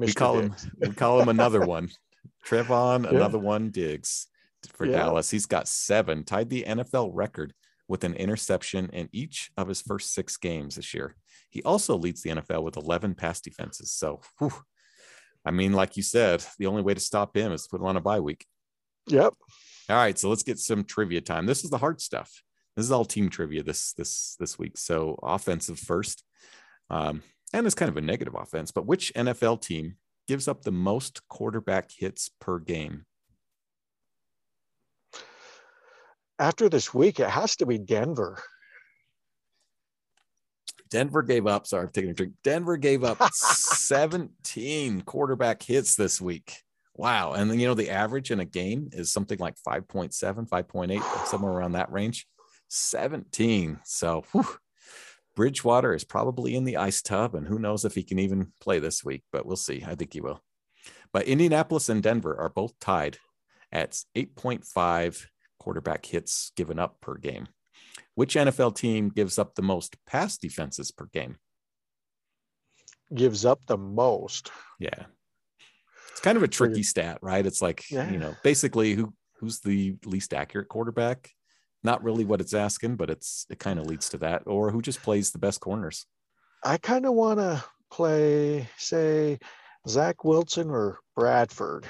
Mr. 0.00 0.06
We 0.06 0.12
call 0.14 0.40
Diggs. 0.40 0.64
him. 0.64 0.72
We 0.80 0.90
call 0.92 1.20
him 1.20 1.28
another 1.28 1.64
one. 1.64 1.90
Trevon, 2.46 3.04
yeah. 3.04 3.10
another 3.10 3.38
one, 3.38 3.70
Diggs 3.70 4.26
for 4.74 4.86
yeah. 4.86 4.98
Dallas. 4.98 5.30
He's 5.30 5.46
got 5.46 5.68
seven, 5.68 6.24
tied 6.24 6.50
the 6.50 6.64
NFL 6.66 7.10
record 7.12 7.54
with 7.88 8.04
an 8.04 8.14
interception 8.14 8.88
in 8.92 9.08
each 9.12 9.50
of 9.56 9.68
his 9.68 9.82
first 9.82 10.12
six 10.14 10.36
games 10.36 10.76
this 10.76 10.94
year. 10.94 11.16
He 11.50 11.62
also 11.62 11.96
leads 11.96 12.22
the 12.22 12.30
NFL 12.30 12.62
with 12.62 12.76
11 12.76 13.14
pass 13.14 13.40
defenses. 13.40 13.90
So, 13.90 14.20
whew, 14.38 14.52
I 15.44 15.50
mean, 15.50 15.72
like 15.72 15.96
you 15.96 16.02
said, 16.02 16.44
the 16.58 16.66
only 16.66 16.82
way 16.82 16.94
to 16.94 17.00
stop 17.00 17.36
him 17.36 17.52
is 17.52 17.64
to 17.64 17.68
put 17.68 17.80
him 17.80 17.86
on 17.86 17.96
a 17.96 18.00
bye 18.00 18.20
week. 18.20 18.46
Yep. 19.08 19.34
All 19.88 19.96
right, 19.96 20.16
so 20.16 20.28
let's 20.28 20.44
get 20.44 20.58
some 20.58 20.84
trivia 20.84 21.20
time. 21.20 21.46
This 21.46 21.64
is 21.64 21.70
the 21.70 21.78
hard 21.78 22.00
stuff. 22.00 22.42
This 22.76 22.84
is 22.86 22.92
all 22.92 23.04
team 23.04 23.28
trivia 23.28 23.64
this 23.64 23.92
this 23.94 24.36
this 24.38 24.56
week. 24.56 24.78
So 24.78 25.18
offensive 25.22 25.78
first, 25.78 26.22
um, 26.88 27.22
and 27.52 27.66
it's 27.66 27.74
kind 27.74 27.88
of 27.88 27.96
a 27.96 28.00
negative 28.00 28.34
offense. 28.34 28.70
But 28.70 28.86
which 28.86 29.12
NFL 29.14 29.60
team 29.62 29.96
gives 30.28 30.48
up 30.48 30.62
the 30.62 30.70
most 30.70 31.26
quarterback 31.28 31.90
hits 31.90 32.30
per 32.40 32.58
game? 32.58 33.04
After 36.38 36.68
this 36.68 36.94
week, 36.94 37.20
it 37.20 37.28
has 37.28 37.56
to 37.56 37.66
be 37.66 37.78
Denver. 37.78 38.42
Denver 40.90 41.22
gave 41.22 41.46
up. 41.46 41.66
Sorry, 41.66 41.84
I'm 41.84 41.90
taking 41.90 42.10
a 42.10 42.14
drink. 42.14 42.32
Denver 42.42 42.76
gave 42.76 43.04
up 43.04 43.22
17 43.32 45.02
quarterback 45.02 45.62
hits 45.62 45.94
this 45.94 46.20
week. 46.20 46.62
Wow. 46.96 47.32
And 47.32 47.50
then, 47.50 47.60
you 47.60 47.66
know, 47.66 47.74
the 47.74 47.90
average 47.90 48.30
in 48.30 48.40
a 48.40 48.44
game 48.44 48.90
is 48.92 49.12
something 49.12 49.38
like 49.38 49.54
5.7, 49.66 50.48
5.8, 50.48 51.26
somewhere 51.26 51.52
around 51.52 51.72
that 51.72 51.92
range. 51.92 52.26
17. 52.68 53.78
So, 53.84 54.24
whew, 54.32 54.46
Bridgewater 55.40 55.94
is 55.94 56.04
probably 56.04 56.54
in 56.54 56.64
the 56.64 56.76
ice 56.76 57.00
tub, 57.00 57.34
and 57.34 57.48
who 57.48 57.58
knows 57.58 57.86
if 57.86 57.94
he 57.94 58.02
can 58.02 58.18
even 58.18 58.52
play 58.60 58.78
this 58.78 59.02
week, 59.02 59.22
but 59.32 59.46
we'll 59.46 59.56
see. 59.56 59.82
I 59.86 59.94
think 59.94 60.12
he 60.12 60.20
will. 60.20 60.42
But 61.14 61.24
Indianapolis 61.24 61.88
and 61.88 62.02
Denver 62.02 62.38
are 62.38 62.50
both 62.50 62.78
tied 62.78 63.16
at 63.72 63.92
8.5 64.14 65.24
quarterback 65.58 66.04
hits 66.04 66.52
given 66.56 66.78
up 66.78 67.00
per 67.00 67.14
game. 67.14 67.48
Which 68.16 68.34
NFL 68.34 68.76
team 68.76 69.08
gives 69.08 69.38
up 69.38 69.54
the 69.54 69.62
most 69.62 69.96
pass 70.04 70.36
defenses 70.36 70.90
per 70.90 71.06
game? 71.06 71.38
Gives 73.14 73.46
up 73.46 73.64
the 73.64 73.78
most. 73.78 74.50
Yeah. 74.78 75.06
It's 76.10 76.20
kind 76.20 76.36
of 76.36 76.42
a 76.42 76.48
tricky 76.48 76.82
stat, 76.82 77.16
right? 77.22 77.46
It's 77.46 77.62
like, 77.62 77.90
yeah. 77.90 78.10
you 78.10 78.18
know, 78.18 78.36
basically 78.44 78.92
who 78.92 79.14
who's 79.38 79.60
the 79.60 79.96
least 80.04 80.34
accurate 80.34 80.68
quarterback? 80.68 81.30
Not 81.82 82.02
really 82.02 82.24
what 82.24 82.40
it's 82.40 82.54
asking, 82.54 82.96
but 82.96 83.10
it's 83.10 83.46
it 83.48 83.58
kind 83.58 83.78
of 83.78 83.86
leads 83.86 84.08
to 84.10 84.18
that. 84.18 84.42
Or 84.46 84.70
who 84.70 84.82
just 84.82 85.02
plays 85.02 85.30
the 85.30 85.38
best 85.38 85.60
corners? 85.60 86.06
I 86.62 86.76
kind 86.76 87.06
of 87.06 87.14
want 87.14 87.38
to 87.38 87.64
play, 87.90 88.68
say, 88.76 89.38
Zach 89.88 90.24
Wilson 90.24 90.70
or 90.70 90.98
Bradford. 91.16 91.86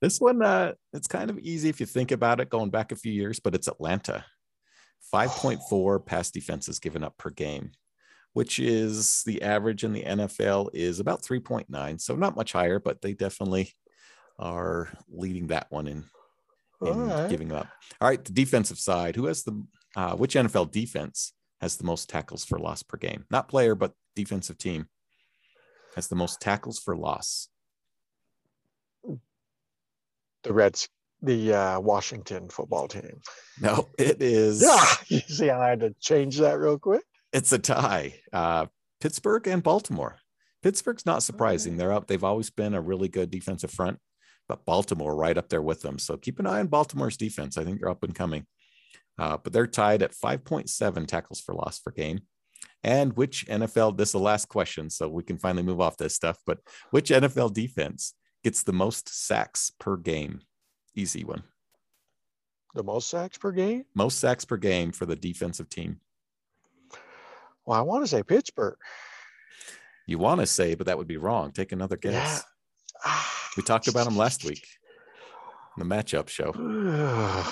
This 0.00 0.20
one, 0.20 0.42
uh, 0.42 0.74
it's 0.92 1.08
kind 1.08 1.30
of 1.30 1.38
easy 1.38 1.70
if 1.70 1.80
you 1.80 1.86
think 1.86 2.10
about 2.10 2.40
it 2.40 2.50
going 2.50 2.70
back 2.70 2.92
a 2.92 2.96
few 2.96 3.12
years, 3.12 3.40
but 3.40 3.54
it's 3.54 3.68
Atlanta. 3.68 4.24
5.4 5.14 6.04
pass 6.04 6.30
defenses 6.30 6.78
given 6.78 7.04
up 7.04 7.16
per 7.16 7.30
game, 7.30 7.70
which 8.32 8.58
is 8.58 9.22
the 9.24 9.42
average 9.42 9.84
in 9.84 9.92
the 9.92 10.02
NFL 10.02 10.70
is 10.74 11.00
about 11.00 11.22
3.9. 11.22 12.00
So 12.00 12.16
not 12.16 12.36
much 12.36 12.52
higher, 12.52 12.78
but 12.78 13.00
they 13.00 13.14
definitely 13.14 13.72
are 14.38 14.88
leading 15.08 15.48
that 15.48 15.68
one 15.70 15.86
in, 15.86 16.04
in 16.86 17.08
right. 17.08 17.30
giving 17.30 17.52
up. 17.52 17.68
All 18.00 18.08
right, 18.08 18.24
the 18.24 18.32
defensive 18.32 18.78
side. 18.78 19.16
Who 19.16 19.26
has 19.26 19.42
the 19.42 19.64
uh, 19.96 20.16
which 20.16 20.34
NFL 20.34 20.70
defense 20.70 21.32
has 21.60 21.76
the 21.76 21.84
most 21.84 22.08
tackles 22.08 22.44
for 22.44 22.58
loss 22.58 22.82
per 22.82 22.96
game? 22.96 23.24
Not 23.30 23.48
player, 23.48 23.74
but 23.74 23.92
defensive 24.14 24.58
team 24.58 24.88
has 25.94 26.08
the 26.08 26.16
most 26.16 26.40
tackles 26.40 26.78
for 26.78 26.96
loss. 26.96 27.48
The 30.42 30.52
Reds 30.52 30.88
the 31.24 31.54
uh, 31.54 31.80
Washington 31.80 32.48
football 32.48 32.88
team. 32.88 33.20
No, 33.60 33.88
it 33.98 34.22
is. 34.22 34.62
Yeah, 34.64 34.84
you 35.08 35.20
see, 35.20 35.50
I 35.50 35.70
had 35.70 35.80
to 35.80 35.94
change 36.00 36.38
that 36.38 36.58
real 36.58 36.78
quick. 36.78 37.02
It's 37.32 37.52
a 37.52 37.58
tie. 37.58 38.14
Uh, 38.32 38.66
Pittsburgh 39.00 39.46
and 39.46 39.62
Baltimore. 39.62 40.16
Pittsburgh's 40.62 41.06
not 41.06 41.22
surprising. 41.22 41.76
They're 41.76 41.92
up. 41.92 42.06
They've 42.06 42.24
always 42.24 42.50
been 42.50 42.74
a 42.74 42.80
really 42.80 43.08
good 43.08 43.30
defensive 43.30 43.70
front, 43.70 43.98
but 44.48 44.64
Baltimore 44.64 45.14
right 45.14 45.38
up 45.38 45.48
there 45.48 45.62
with 45.62 45.82
them. 45.82 45.98
So 45.98 46.16
keep 46.16 46.38
an 46.38 46.46
eye 46.46 46.60
on 46.60 46.66
Baltimore's 46.66 47.16
defense. 47.16 47.56
I 47.56 47.64
think 47.64 47.80
they're 47.80 47.90
up 47.90 48.02
and 48.02 48.14
coming. 48.14 48.46
Uh, 49.18 49.36
but 49.36 49.52
they're 49.52 49.66
tied 49.66 50.02
at 50.02 50.12
5.7 50.12 51.06
tackles 51.06 51.40
for 51.40 51.54
loss 51.54 51.78
per 51.78 51.90
game. 51.90 52.20
And 52.82 53.16
which 53.16 53.46
NFL, 53.46 53.96
this 53.96 54.08
is 54.08 54.12
the 54.12 54.18
last 54.18 54.48
question, 54.48 54.90
so 54.90 55.08
we 55.08 55.22
can 55.22 55.38
finally 55.38 55.62
move 55.62 55.80
off 55.80 55.96
this 55.96 56.14
stuff, 56.14 56.38
but 56.46 56.58
which 56.90 57.10
NFL 57.10 57.54
defense 57.54 58.14
gets 58.42 58.62
the 58.62 58.72
most 58.72 59.08
sacks 59.08 59.72
per 59.78 59.96
game? 59.96 60.40
Easy 60.94 61.24
one. 61.24 61.44
The 62.74 62.82
most 62.82 63.08
sacks 63.08 63.38
per 63.38 63.52
game? 63.52 63.84
Most 63.94 64.18
sacks 64.18 64.44
per 64.44 64.56
game 64.56 64.92
for 64.92 65.06
the 65.06 65.16
defensive 65.16 65.70
team. 65.70 66.00
Well, 67.64 67.78
I 67.78 67.82
want 67.82 68.04
to 68.04 68.08
say 68.08 68.22
Pittsburgh. 68.22 68.76
You 70.06 70.18
want 70.18 70.40
to 70.40 70.46
say, 70.46 70.74
but 70.74 70.86
that 70.86 70.98
would 70.98 71.06
be 71.08 71.16
wrong. 71.16 71.52
Take 71.52 71.72
another 71.72 71.96
guess. 71.96 72.44
Yeah. 73.06 73.22
We 73.56 73.62
talked 73.62 73.88
about 73.88 74.04
them 74.04 74.16
last 74.16 74.44
week. 74.44 74.66
In 75.76 75.88
the 75.88 75.94
matchup 75.94 76.28
show. 76.28 76.52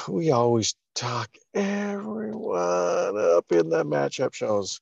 we 0.13 0.31
always 0.31 0.75
talk 0.95 1.29
everyone 1.55 3.19
up 3.19 3.51
in 3.51 3.69
the 3.69 3.85
matchup 3.85 4.33
shows. 4.33 4.81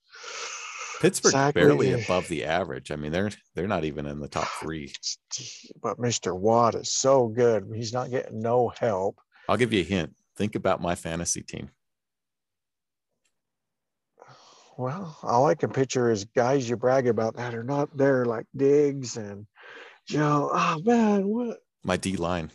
Pittsburgh 1.01 1.31
exactly. 1.31 1.63
barely 1.63 1.93
above 1.93 2.29
the 2.29 2.45
average. 2.45 2.91
I 2.91 2.97
mean, 2.97 3.11
they're 3.11 3.31
they're 3.55 3.67
not 3.67 3.85
even 3.85 4.05
in 4.05 4.21
the 4.21 4.29
top 4.29 4.49
three. 4.61 4.93
But 5.83 5.97
Mr. 5.97 6.39
Watt 6.39 6.75
is 6.75 6.93
so 6.93 7.29
good. 7.29 7.71
He's 7.75 7.95
not 7.95 8.11
getting 8.11 8.41
no 8.41 8.69
help. 8.69 9.19
I'll 9.49 9.57
give 9.57 9.73
you 9.73 9.81
a 9.81 9.85
hint. 9.85 10.15
Think 10.37 10.55
about 10.55 10.83
my 10.83 10.95
fantasy 10.95 11.43
team. 11.43 11.71
Well, 14.77 15.19
all 15.23 15.47
I 15.47 15.55
can 15.55 15.71
picture 15.71 16.11
is 16.11 16.25
guys 16.25 16.69
you 16.69 16.77
brag 16.77 17.07
about 17.07 17.37
that 17.37 17.55
are 17.55 17.65
not 17.65 17.97
there, 17.97 18.27
like 18.27 18.47
Diggs 18.55 19.17
and 19.17 19.47
Joe. 20.11 20.51
Oh 20.53 20.81
man, 20.85 21.27
what? 21.27 21.59
My 21.85 21.97
D 21.97 22.17
line. 22.17 22.51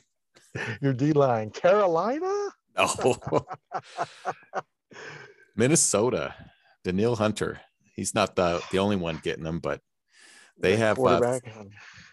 Your 0.82 0.94
D 0.94 1.14
line, 1.14 1.52
Carolina. 1.52 2.32
Oh, 2.78 3.46
Minnesota. 5.56 6.36
Danielle 6.84 7.16
Hunter 7.16 7.62
he's 7.96 8.14
not 8.14 8.36
the 8.36 8.62
the 8.72 8.80
only 8.80 8.96
one 8.96 9.20
getting 9.24 9.44
them, 9.44 9.60
but 9.60 9.82
they 10.58 10.76
have 10.76 11.00
uh, 11.00 11.40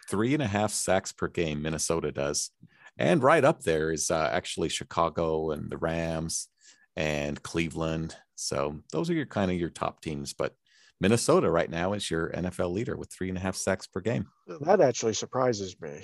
three 0.09 0.35
and 0.35 0.43
a 0.43 0.47
half 0.47 0.73
sacks 0.73 1.13
per 1.13 1.29
game. 1.29 1.63
Minnesota 1.63 2.13
does, 2.13 2.51
and 2.97 3.23
right 3.23 3.45
up 3.45 3.63
there 3.63 3.93
is 3.93 4.11
uh, 4.11 4.31
actually 4.33 4.69
Chicago 4.69 5.51
and 5.51 5.71
the 5.71 5.77
Rams 5.77 6.49
and 6.97 7.43
Cleveland. 7.43 8.17
So 8.35 8.81
those 8.93 9.11
are 9.11 9.15
your 9.15 9.27
kind 9.27 9.51
of 9.51 9.59
your 9.59 9.71
top 9.71 10.01
teams, 10.01 10.33
but 10.33 10.55
Minnesota 11.03 11.51
right 11.51 11.69
now 11.69 11.95
is 11.95 12.09
your 12.09 12.31
NFL 12.31 12.73
leader 12.73 12.97
with 12.97 13.11
three 13.13 13.29
and 13.29 13.37
a 13.37 13.41
half 13.41 13.57
sacks 13.57 13.89
per 13.89 14.01
game. 14.01 14.29
That 14.61 14.81
actually 14.81 15.15
surprises 15.15 15.75
me. 15.81 16.01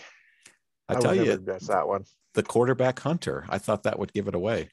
I, 0.89 0.97
I 0.97 1.01
tell 1.01 1.15
you, 1.15 1.39
guess 1.39 1.69
that 1.69 1.87
one. 1.87 2.05
The 2.35 2.43
quarterback 2.43 2.99
hunter. 2.99 3.47
I 3.49 3.59
thought 3.59 3.85
that 3.85 3.97
would 3.97 4.13
give 4.13 4.27
it 4.27 4.35
away. 4.35 4.71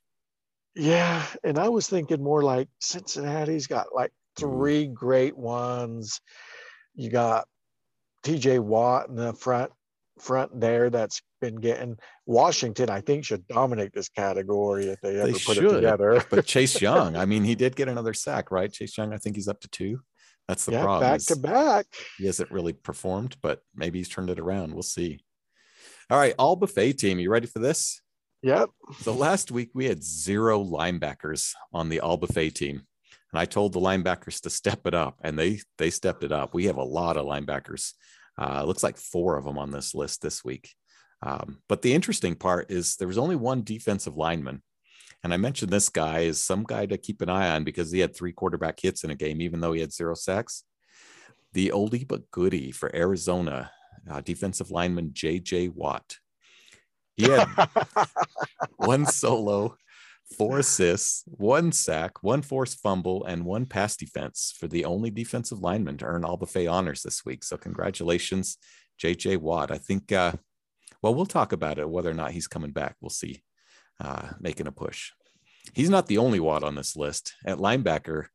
Yeah, 0.76 1.24
and 1.44 1.60
I 1.60 1.70
was 1.70 1.88
thinking 1.88 2.24
more 2.24 2.42
like 2.42 2.70
Cincinnati's 2.82 3.68
got 3.68 3.94
like 3.94 4.10
mm-hmm. 4.10 4.50
three 4.50 4.88
great 4.88 5.38
ones. 5.38 6.20
You 6.96 7.12
got 7.12 7.48
TJ 8.26 8.60
Watt 8.62 9.10
in 9.10 9.16
the 9.16 9.34
front 9.34 9.72
front 10.20 10.60
there 10.60 10.90
that's 10.90 11.22
been 11.40 11.56
getting 11.56 11.98
Washington, 12.26 12.90
I 12.90 13.02
think, 13.02 13.26
should 13.26 13.48
dominate 13.48 13.94
this 13.94 14.10
category 14.10 14.88
if 14.88 15.02
they 15.02 15.18
ever 15.18 15.28
they 15.28 15.34
put 15.34 15.58
should. 15.58 15.66
it 15.66 15.74
together. 15.74 16.24
but 16.32 16.46
Chase 16.46 16.82
Young, 16.82 17.16
I 17.16 17.26
mean, 17.26 17.44
he 17.44 17.54
did 17.54 17.76
get 17.76 17.90
another 17.90 18.14
sack, 18.14 18.50
right? 18.50 18.72
Chase 18.72 18.98
Young, 18.98 19.14
I 19.14 19.18
think 19.18 19.36
he's 19.36 19.48
up 19.48 19.60
to 19.62 19.68
two. 19.68 20.00
That's 20.48 20.66
the 20.66 20.74
yeah, 20.74 20.84
problem. 20.84 21.12
Back 21.12 21.22
to 21.22 21.36
back. 21.36 21.86
He 22.18 22.26
hasn't 22.26 22.52
really 22.52 22.74
performed, 22.74 23.36
but 23.42 23.62
maybe 23.76 24.00
he's 24.00 24.10
turned 24.10 24.30
it 24.30 24.40
around. 24.40 24.74
We'll 24.74 24.84
see. 24.84 25.20
All 26.10 26.20
right, 26.20 26.36
all 26.38 26.56
buffet 26.56 26.94
team. 26.94 27.20
You 27.20 27.32
ready 27.32 27.48
for 27.48 27.60
this? 27.60 28.02
Yep. 28.44 28.70
So 29.00 29.14
last 29.14 29.50
week 29.50 29.72
we 29.74 29.86
had 29.86 30.04
zero 30.04 30.64
linebackers 30.64 31.54
on 31.74 31.90
the 31.90 32.02
all 32.02 32.18
buffet 32.18 32.52
team. 32.52 32.84
And 33.34 33.40
I 33.40 33.46
told 33.46 33.74
the 33.74 33.80
linebackers 33.80 34.40
to 34.42 34.50
step 34.50 34.86
it 34.86 34.94
up, 34.94 35.20
and 35.24 35.38
they 35.38 35.60
they 35.78 35.90
stepped 35.90 36.24
it 36.24 36.32
up. 36.32 36.54
We 36.54 36.66
have 36.66 36.78
a 36.78 36.84
lot 36.84 37.18
of 37.18 37.26
linebackers. 37.26 37.94
Uh, 38.40 38.64
looks 38.64 38.84
like 38.84 38.98
four 38.98 39.38
of 39.38 39.46
them 39.46 39.58
on 39.58 39.72
this 39.72 39.96
list 39.96 40.22
this 40.22 40.44
week. 40.44 40.70
Um, 41.22 41.60
but 41.68 41.82
the 41.82 41.94
interesting 41.94 42.36
part 42.36 42.72
is 42.72 42.96
there 42.96 43.08
was 43.08 43.18
only 43.18 43.36
one 43.36 43.64
defensive 43.64 44.16
lineman. 44.16 44.62
And 45.26 45.34
I 45.34 45.38
mentioned 45.38 45.72
this 45.72 45.90
guy 45.90 46.20
is 46.20 46.44
some 46.44 46.64
guy 46.64 46.86
to 46.86 47.00
keep 47.00 47.20
an 47.20 47.30
eye 47.30 47.50
on 47.50 47.64
because 47.64 47.92
he 47.92 47.98
had 47.98 48.16
three 48.16 48.32
quarterback 48.32 48.80
hits 48.80 49.04
in 49.04 49.10
a 49.10 49.16
game, 49.16 49.42
even 49.42 49.60
though 49.60 49.74
he 49.74 49.82
had 49.82 49.92
zero 49.92 50.14
sacks. 50.14 50.66
The 51.54 51.72
oldie 51.74 52.08
but 52.08 52.30
goodie 52.30 52.72
for 52.72 52.96
Arizona, 52.96 53.72
uh, 54.08 54.22
defensive 54.22 54.70
lineman 54.70 55.14
J.J. 55.14 55.70
Watt. 55.70 56.20
He 57.18 57.24
had 57.24 57.48
one 58.76 59.08
solo 59.08 59.78
four 60.38 60.60
assists, 60.60 61.24
one 61.26 61.72
sack, 61.72 62.22
one 62.22 62.44
forced 62.44 62.80
fumble, 62.80 63.26
and 63.26 63.46
one 63.46 63.66
pass 63.66 63.98
defense 63.98 64.54
for 64.56 64.68
the 64.68 64.86
only 64.86 65.10
defensive 65.10 65.58
lineman 65.58 65.98
to 65.98 66.06
earn 66.06 66.24
all 66.24 66.38
buffet 66.38 66.68
honors 66.68 67.02
this 67.02 67.26
week. 67.26 67.44
So 67.44 67.58
congratulations, 67.58 68.60
JJ 69.02 69.38
Watt. 69.38 69.72
I 69.72 69.80
think, 69.80 70.12
uh, 70.12 70.34
well, 71.02 71.16
we'll 71.16 71.26
talk 71.26 71.52
about 71.52 71.80
it, 71.80 71.90
whether 71.90 72.12
or 72.12 72.14
not 72.14 72.30
he's 72.30 72.48
coming 72.48 72.72
back. 72.72 72.96
We'll 73.02 73.10
see, 73.10 73.42
uh, 74.00 74.30
making 74.40 74.68
a 74.68 74.72
push. 74.72 75.12
He's 75.74 75.90
not 75.90 76.08
the 76.08 76.20
only 76.20 76.40
Watt 76.40 76.64
on 76.64 76.76
this 76.76 76.96
list. 76.96 77.34
At 77.46 77.58
linebacker, 77.58 78.28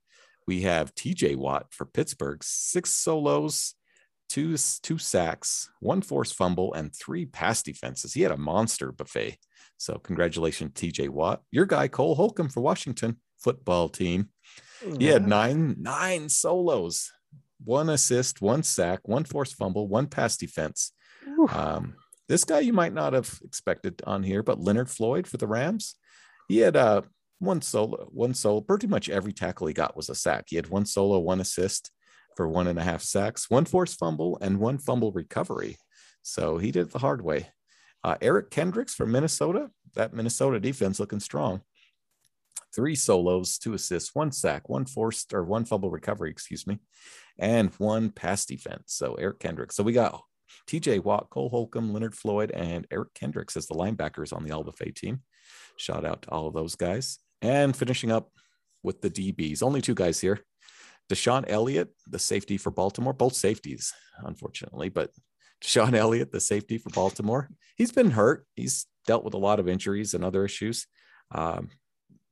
we 0.46 0.62
have 0.62 0.94
TJ 0.94 1.36
Watt 1.36 1.66
for 1.70 1.84
Pittsburgh, 1.84 2.42
six 2.42 2.90
solos, 2.90 3.74
two, 4.28 4.56
two 4.82 4.98
sacks, 4.98 5.70
one 5.80 6.02
forced 6.02 6.34
fumble, 6.34 6.74
and 6.74 6.94
three 6.94 7.26
pass 7.26 7.62
defenses. 7.62 8.14
He 8.14 8.22
had 8.22 8.32
a 8.32 8.36
monster 8.36 8.92
buffet. 8.92 9.38
So 9.76 9.98
congratulations, 9.98 10.72
TJ 10.72 11.08
Watt. 11.08 11.42
Your 11.50 11.66
guy, 11.66 11.88
Cole 11.88 12.14
Holcomb 12.14 12.48
for 12.48 12.60
Washington 12.60 13.16
football 13.38 13.88
team. 13.88 14.30
He 14.98 15.06
had 15.06 15.28
nine, 15.28 15.76
nine 15.78 16.28
solos, 16.28 17.12
one 17.64 17.88
assist, 17.88 18.40
one 18.40 18.62
sack, 18.62 19.00
one 19.06 19.24
forced 19.24 19.56
fumble, 19.56 19.88
one 19.88 20.06
pass 20.06 20.36
defense. 20.36 20.92
Um, 21.52 21.94
this 22.30 22.44
guy 22.44 22.60
you 22.60 22.72
might 22.72 22.94
not 22.94 23.12
have 23.12 23.40
expected 23.42 24.00
on 24.06 24.22
here, 24.22 24.44
but 24.44 24.60
Leonard 24.60 24.88
Floyd 24.88 25.26
for 25.26 25.36
the 25.36 25.48
Rams. 25.48 25.96
He 26.46 26.58
had 26.58 26.76
uh, 26.76 27.02
one 27.40 27.60
solo, 27.60 28.08
one 28.12 28.34
solo. 28.34 28.60
Pretty 28.60 28.86
much 28.86 29.08
every 29.08 29.32
tackle 29.32 29.66
he 29.66 29.74
got 29.74 29.96
was 29.96 30.08
a 30.08 30.14
sack. 30.14 30.44
He 30.46 30.54
had 30.54 30.68
one 30.68 30.86
solo, 30.86 31.18
one 31.18 31.40
assist 31.40 31.90
for 32.36 32.46
one 32.46 32.68
and 32.68 32.78
a 32.78 32.84
half 32.84 33.02
sacks, 33.02 33.50
one 33.50 33.64
forced 33.64 33.98
fumble, 33.98 34.38
and 34.40 34.60
one 34.60 34.78
fumble 34.78 35.10
recovery. 35.10 35.76
So 36.22 36.58
he 36.58 36.70
did 36.70 36.82
it 36.82 36.92
the 36.92 37.00
hard 37.00 37.20
way. 37.20 37.48
Uh, 38.04 38.14
Eric 38.22 38.52
Kendricks 38.52 38.94
from 38.94 39.10
Minnesota, 39.10 39.70
that 39.96 40.14
Minnesota 40.14 40.60
defense 40.60 41.00
looking 41.00 41.18
strong. 41.18 41.62
Three 42.72 42.94
solos, 42.94 43.58
two 43.58 43.74
assists, 43.74 44.14
one 44.14 44.30
sack, 44.30 44.68
one 44.68 44.84
forced 44.84 45.34
or 45.34 45.42
one 45.42 45.64
fumble 45.64 45.90
recovery, 45.90 46.30
excuse 46.30 46.64
me, 46.64 46.78
and 47.40 47.70
one 47.78 48.10
pass 48.10 48.46
defense. 48.46 48.84
So 48.94 49.14
Eric 49.14 49.40
Kendricks. 49.40 49.74
So 49.74 49.82
we 49.82 49.92
got 49.92 50.22
TJ 50.68 51.04
Watt, 51.04 51.30
Cole 51.30 51.48
Holcomb, 51.48 51.92
Leonard 51.92 52.14
Floyd, 52.14 52.50
and 52.50 52.86
Eric 52.90 53.14
Kendricks 53.14 53.56
as 53.56 53.66
the 53.66 53.74
linebackers 53.74 54.32
on 54.32 54.44
the 54.44 54.52
Alba 54.52 54.72
Fay 54.72 54.90
team. 54.90 55.22
Shout 55.76 56.04
out 56.04 56.22
to 56.22 56.30
all 56.30 56.46
of 56.46 56.54
those 56.54 56.74
guys. 56.74 57.18
And 57.42 57.76
finishing 57.76 58.10
up 58.10 58.30
with 58.82 59.00
the 59.00 59.10
DBs, 59.10 59.62
only 59.62 59.80
two 59.80 59.94
guys 59.94 60.20
here. 60.20 60.40
DeShon 61.10 61.44
Elliott, 61.48 61.90
the 62.06 62.18
safety 62.18 62.56
for 62.56 62.70
Baltimore, 62.70 63.12
both 63.12 63.34
safeties, 63.34 63.92
unfortunately, 64.24 64.88
but 64.88 65.10
DeShon 65.62 65.94
Elliott, 65.94 66.30
the 66.30 66.40
safety 66.40 66.78
for 66.78 66.90
Baltimore, 66.90 67.48
he's 67.76 67.92
been 67.92 68.12
hurt. 68.12 68.46
He's 68.54 68.86
dealt 69.06 69.24
with 69.24 69.34
a 69.34 69.38
lot 69.38 69.58
of 69.58 69.68
injuries 69.68 70.14
and 70.14 70.24
other 70.24 70.44
issues. 70.44 70.86
Um, 71.32 71.70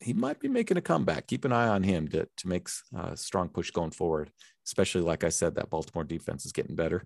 he 0.00 0.12
might 0.12 0.38
be 0.38 0.48
making 0.48 0.76
a 0.76 0.82
comeback. 0.82 1.26
Keep 1.26 1.44
an 1.44 1.52
eye 1.52 1.68
on 1.68 1.82
him 1.82 2.08
to, 2.08 2.28
to 2.36 2.48
make 2.48 2.68
a 2.94 3.16
strong 3.16 3.48
push 3.48 3.70
going 3.70 3.90
forward, 3.90 4.30
especially 4.66 5.00
like 5.00 5.24
I 5.24 5.28
said, 5.28 5.56
that 5.56 5.70
Baltimore 5.70 6.04
defense 6.04 6.46
is 6.46 6.52
getting 6.52 6.76
better. 6.76 7.04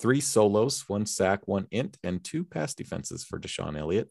Three 0.00 0.20
solos, 0.20 0.88
one 0.88 1.06
sack, 1.06 1.46
one 1.46 1.66
int, 1.70 1.98
and 2.02 2.24
two 2.24 2.44
pass 2.44 2.74
defenses 2.74 3.24
for 3.24 3.38
DeShon 3.38 3.78
Elliott. 3.78 4.10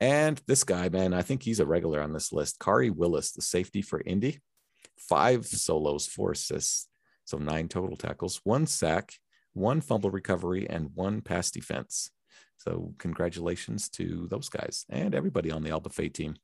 And 0.00 0.40
this 0.46 0.64
guy, 0.64 0.88
man, 0.88 1.12
I 1.12 1.22
think 1.22 1.42
he's 1.42 1.60
a 1.60 1.66
regular 1.66 2.00
on 2.00 2.12
this 2.12 2.32
list. 2.32 2.58
Khari 2.60 2.90
Willis, 2.90 3.32
the 3.32 3.42
safety 3.42 3.82
for 3.82 4.00
Indy, 4.06 4.40
five 4.96 5.46
solos, 5.46 6.06
four 6.06 6.32
assists. 6.32 6.88
So 7.24 7.36
nine 7.36 7.68
total 7.68 7.96
tackles, 7.96 8.40
one 8.44 8.66
sack, 8.66 9.12
one 9.52 9.80
fumble 9.80 10.10
recovery, 10.10 10.68
and 10.68 10.90
one 10.94 11.20
pass 11.20 11.50
defense. 11.50 12.10
So 12.56 12.94
congratulations 12.98 13.88
to 13.90 14.26
those 14.30 14.48
guys 14.48 14.84
and 14.88 15.14
everybody 15.14 15.50
on 15.50 15.62
the 15.62 15.70
Alba 15.70 15.90
Fay 15.90 16.08
team. 16.08 16.36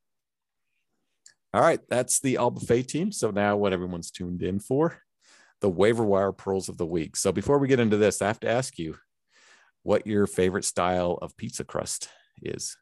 All 1.52 1.60
right, 1.60 1.80
that's 1.88 2.20
the 2.20 2.36
Alba 2.36 2.60
Fay 2.60 2.82
team. 2.82 3.12
So 3.12 3.30
now 3.30 3.56
what 3.56 3.72
everyone's 3.72 4.10
tuned 4.10 4.42
in 4.42 4.58
for, 4.58 4.98
the 5.64 5.70
waiver 5.70 6.04
wire 6.04 6.30
pearls 6.30 6.68
of 6.68 6.76
the 6.76 6.84
week. 6.84 7.16
So 7.16 7.32
before 7.32 7.58
we 7.58 7.68
get 7.68 7.80
into 7.80 7.96
this, 7.96 8.20
I 8.20 8.26
have 8.26 8.40
to 8.40 8.50
ask 8.50 8.78
you 8.78 8.96
what 9.82 10.06
your 10.06 10.26
favorite 10.26 10.66
style 10.66 11.18
of 11.22 11.34
pizza 11.38 11.64
crust 11.64 12.10
is. 12.42 12.76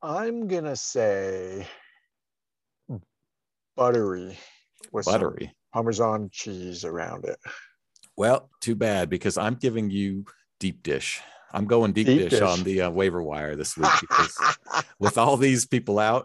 I'm 0.00 0.48
gonna 0.48 0.76
say 0.76 1.66
buttery 3.76 4.38
with 4.90 5.04
buttery 5.04 5.54
Parmesan 5.74 6.30
cheese 6.32 6.86
around 6.86 7.26
it. 7.26 7.36
Well, 8.16 8.48
too 8.62 8.74
bad 8.74 9.10
because 9.10 9.36
I'm 9.36 9.56
giving 9.56 9.90
you 9.90 10.24
deep 10.58 10.82
dish. 10.82 11.20
I'm 11.52 11.66
going 11.66 11.92
deep, 11.92 12.06
deep 12.06 12.18
dish, 12.18 12.30
dish, 12.30 12.40
on 12.40 12.62
the 12.62 12.80
uh, 12.80 12.90
waiver 12.90 13.22
wire 13.22 13.56
this 13.56 13.76
week 13.76 13.90
because 14.00 14.38
with 14.98 15.18
all 15.18 15.36
these 15.36 15.66
people 15.66 15.98
out, 15.98 16.24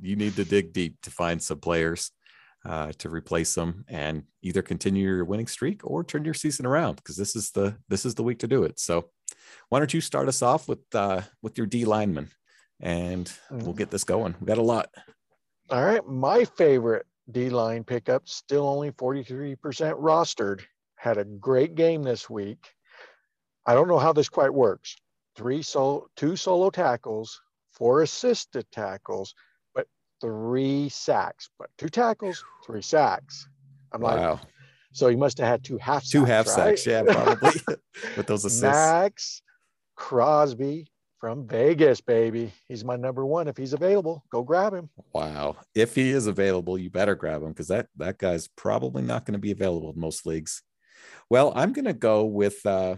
you 0.00 0.16
need 0.16 0.34
to 0.36 0.46
dig 0.46 0.72
deep 0.72 0.96
to 1.02 1.10
find 1.10 1.42
some 1.42 1.60
players 1.60 2.10
uh, 2.66 2.92
to 2.98 3.08
replace 3.08 3.54
them 3.54 3.84
and 3.88 4.24
either 4.42 4.62
continue 4.62 5.06
your 5.06 5.24
winning 5.24 5.46
streak 5.46 5.80
or 5.84 6.02
turn 6.02 6.24
your 6.24 6.34
season 6.34 6.66
around 6.66 6.96
because 6.96 7.16
this 7.16 7.36
is 7.36 7.50
the 7.50 7.76
this 7.88 8.04
is 8.04 8.14
the 8.14 8.22
week 8.22 8.40
to 8.40 8.48
do 8.48 8.64
it. 8.64 8.80
So, 8.80 9.10
why 9.68 9.78
don't 9.78 9.94
you 9.94 10.00
start 10.00 10.28
us 10.28 10.42
off 10.42 10.68
with 10.68 10.80
uh, 10.94 11.22
with 11.42 11.56
your 11.56 11.66
D 11.66 11.84
lineman, 11.84 12.30
and 12.80 13.32
we'll 13.50 13.74
mm. 13.74 13.78
get 13.78 13.90
this 13.90 14.04
going. 14.04 14.34
We 14.40 14.46
got 14.46 14.58
a 14.58 14.62
lot. 14.62 14.90
All 15.70 15.84
right, 15.84 16.06
my 16.06 16.44
favorite 16.44 17.06
D 17.30 17.50
line 17.50 17.84
pickup 17.84 18.28
still 18.28 18.68
only 18.68 18.90
43% 18.92 19.56
rostered. 19.58 20.62
Had 20.96 21.18
a 21.18 21.24
great 21.24 21.74
game 21.74 22.02
this 22.02 22.30
week 22.30 22.72
I 23.66 23.74
don't 23.74 23.88
know 23.88 23.98
how 23.98 24.12
this 24.12 24.28
quite 24.28 24.54
works. 24.54 24.96
Three 25.34 25.60
solo, 25.60 26.06
two 26.16 26.36
solo 26.36 26.70
tackles, 26.70 27.40
four 27.72 28.02
assisted 28.02 28.70
tackles, 28.70 29.34
three 30.20 30.88
sacks. 30.88 31.50
But 31.58 31.70
two 31.78 31.88
tackles, 31.88 32.44
three 32.64 32.82
sacks. 32.82 33.48
I'm 33.92 34.00
wow. 34.00 34.32
like, 34.32 34.40
so 34.92 35.08
he 35.08 35.16
must 35.16 35.38
have 35.38 35.48
had 35.48 35.64
two 35.64 35.78
half 35.78 36.06
two 36.06 36.24
half 36.24 36.46
right? 36.46 36.78
sacks, 36.78 36.86
yeah, 36.86 37.02
probably 37.02 37.60
with 38.16 38.26
those 38.26 38.44
assists. 38.44 38.62
Maxx 38.62 39.42
Crosby 39.94 40.90
from 41.18 41.46
Vegas, 41.46 42.00
baby. 42.00 42.52
He's 42.68 42.84
my 42.84 42.96
number 42.96 43.24
one. 43.24 43.48
If 43.48 43.56
he's 43.56 43.72
available, 43.72 44.24
go 44.30 44.42
grab 44.42 44.74
him. 44.74 44.90
Wow. 45.12 45.56
If 45.74 45.94
he 45.94 46.10
is 46.10 46.26
available, 46.26 46.78
you 46.78 46.90
better 46.90 47.14
grab 47.14 47.42
him 47.42 47.48
because 47.48 47.68
that 47.68 47.88
that 47.96 48.18
guy's 48.18 48.48
probably 48.48 49.02
not 49.02 49.24
going 49.24 49.32
to 49.32 49.38
be 49.38 49.52
available 49.52 49.92
in 49.92 50.00
most 50.00 50.26
leagues. 50.26 50.62
Well, 51.28 51.52
I'm 51.56 51.72
going 51.72 51.86
to 51.86 51.92
go 51.92 52.24
with 52.24 52.64
uh, 52.64 52.96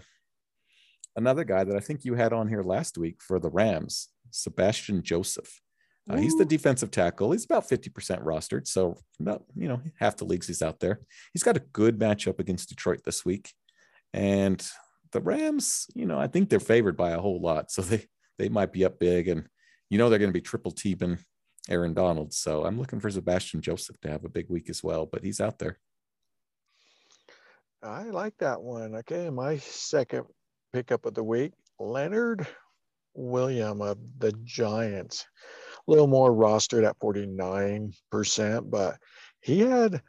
another 1.16 1.44
guy 1.44 1.64
that 1.64 1.76
I 1.76 1.80
think 1.80 2.04
you 2.04 2.14
had 2.14 2.32
on 2.32 2.48
here 2.48 2.62
last 2.62 2.98
week 2.98 3.22
for 3.22 3.38
the 3.38 3.50
Rams, 3.50 4.08
Sebastian 4.30 5.02
Joseph. 5.02 5.60
Uh, 6.08 6.16
he's 6.16 6.36
the 6.36 6.44
defensive 6.44 6.90
tackle. 6.90 7.32
He's 7.32 7.44
about 7.44 7.68
50% 7.68 8.24
rostered. 8.24 8.66
So 8.66 8.96
about, 9.20 9.44
you 9.54 9.68
know, 9.68 9.80
half 9.98 10.16
the 10.16 10.24
leagues 10.24 10.46
he's 10.46 10.62
out 10.62 10.80
there. 10.80 11.00
He's 11.32 11.42
got 11.42 11.56
a 11.56 11.62
good 11.72 11.98
matchup 11.98 12.38
against 12.38 12.68
Detroit 12.68 13.00
this 13.04 13.24
week. 13.24 13.52
And 14.14 14.66
the 15.12 15.20
Rams, 15.20 15.86
you 15.94 16.06
know, 16.06 16.18
I 16.18 16.26
think 16.26 16.48
they're 16.48 16.60
favored 16.60 16.96
by 16.96 17.10
a 17.10 17.20
whole 17.20 17.40
lot. 17.40 17.66
So 17.70 17.82
they, 17.82 18.06
they 18.38 18.48
might 18.48 18.72
be 18.72 18.84
up 18.84 18.98
big 18.98 19.28
and, 19.28 19.46
you 19.90 19.98
know, 19.98 20.08
they're 20.08 20.18
going 20.18 20.30
to 20.30 20.38
be 20.38 20.40
triple 20.40 20.72
teaming 20.72 21.18
Aaron 21.68 21.94
Donald. 21.94 22.32
So 22.32 22.64
I'm 22.64 22.78
looking 22.78 23.00
for 23.00 23.10
Sebastian 23.10 23.60
Joseph 23.60 24.00
to 24.00 24.10
have 24.10 24.24
a 24.24 24.30
big 24.30 24.48
week 24.48 24.70
as 24.70 24.82
well, 24.82 25.06
but 25.06 25.22
he's 25.22 25.40
out 25.40 25.58
there. 25.58 25.78
I 27.82 28.04
like 28.04 28.34
that 28.38 28.62
one. 28.62 28.96
Okay. 28.96 29.30
My 29.30 29.58
second 29.58 30.24
pickup 30.72 31.06
of 31.06 31.14
the 31.14 31.22
week, 31.22 31.52
Leonard 31.78 32.46
William 33.14 33.82
of 33.82 33.98
the 34.18 34.32
Giants. 34.44 35.26
A 35.88 35.90
little 35.90 36.06
more 36.06 36.30
rostered 36.30 36.86
at 36.86 36.98
49%, 36.98 38.70
but 38.70 38.98
he 39.40 39.60
had 39.60 40.02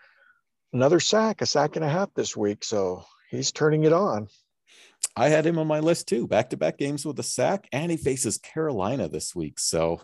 another 0.73 0.99
sack, 0.99 1.41
a 1.41 1.45
sack 1.45 1.77
and 1.77 1.85
a 1.85 1.89
half 1.89 2.13
this 2.13 2.35
week. 2.35 2.63
So 2.65 3.05
he's 3.29 3.51
turning 3.53 3.85
it 3.85 3.93
on. 3.93 4.27
I 5.15 5.29
had 5.29 5.45
him 5.45 5.57
on 5.57 5.67
my 5.67 5.79
list 5.79 6.07
too. 6.07 6.27
Back 6.27 6.49
to 6.49 6.57
back 6.57 6.77
games 6.77 7.05
with 7.05 7.17
a 7.19 7.23
sack, 7.23 7.67
and 7.71 7.89
he 7.89 7.97
faces 7.97 8.37
Carolina 8.37 9.07
this 9.07 9.33
week. 9.33 9.57
So 9.57 10.01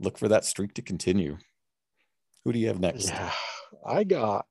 look 0.00 0.16
for 0.18 0.28
that 0.28 0.44
streak 0.44 0.74
to 0.74 0.82
continue. 0.82 1.36
Who 2.44 2.52
do 2.52 2.58
you 2.58 2.68
have 2.68 2.80
next? 2.80 3.08
Yeah, 3.08 3.32
I 3.84 4.04
got 4.04 4.46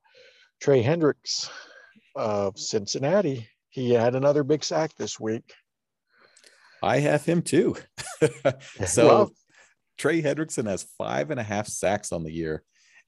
Trey 0.61 0.83
Hendricks 0.83 1.49
of 2.15 2.59
Cincinnati 2.59 3.47
he 3.77 3.91
had 3.91 4.15
another 4.15 4.43
big 4.43 4.63
sack 4.63 4.95
this 4.95 5.19
week. 5.19 5.53
I 6.81 6.97
have 6.97 7.23
him 7.23 7.43
too. 7.43 7.75
so 8.87 9.07
well, 9.07 9.31
Trey 9.97 10.21
Hendrickson 10.21 10.67
has 10.67 10.83
five 10.97 11.31
and 11.31 11.39
a 11.39 11.43
half 11.43 11.67
sacks 11.67 12.11
on 12.11 12.23
the 12.23 12.31
year 12.31 12.63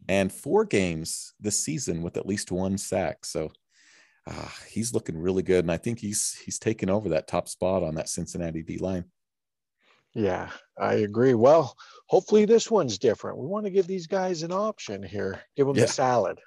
and 0.07 0.31
four 0.31 0.65
games 0.65 1.33
this 1.39 1.59
season 1.59 2.01
with 2.01 2.17
at 2.17 2.25
least 2.25 2.51
one 2.51 2.77
sack. 2.77 3.25
So 3.25 3.51
uh, 4.27 4.47
he's 4.67 4.93
looking 4.93 5.17
really 5.17 5.43
good. 5.43 5.63
And 5.63 5.71
I 5.71 5.77
think 5.77 5.99
he's 5.99 6.37
he's 6.43 6.59
taken 6.59 6.89
over 6.89 7.09
that 7.09 7.27
top 7.27 7.47
spot 7.47 7.83
on 7.83 7.95
that 7.95 8.09
Cincinnati 8.09 8.61
D 8.61 8.77
line. 8.77 9.05
Yeah, 10.13 10.49
I 10.77 10.95
agree. 10.95 11.35
Well, 11.35 11.75
hopefully 12.07 12.45
this 12.45 12.69
one's 12.71 12.97
different. 12.97 13.37
We 13.37 13.45
want 13.45 13.65
to 13.65 13.71
give 13.71 13.85
these 13.85 14.07
guys 14.07 14.41
an 14.41 14.51
option 14.51 15.03
here. 15.03 15.41
Give 15.55 15.67
them 15.67 15.75
yeah. 15.75 15.83
the 15.83 15.87
salad. 15.87 16.39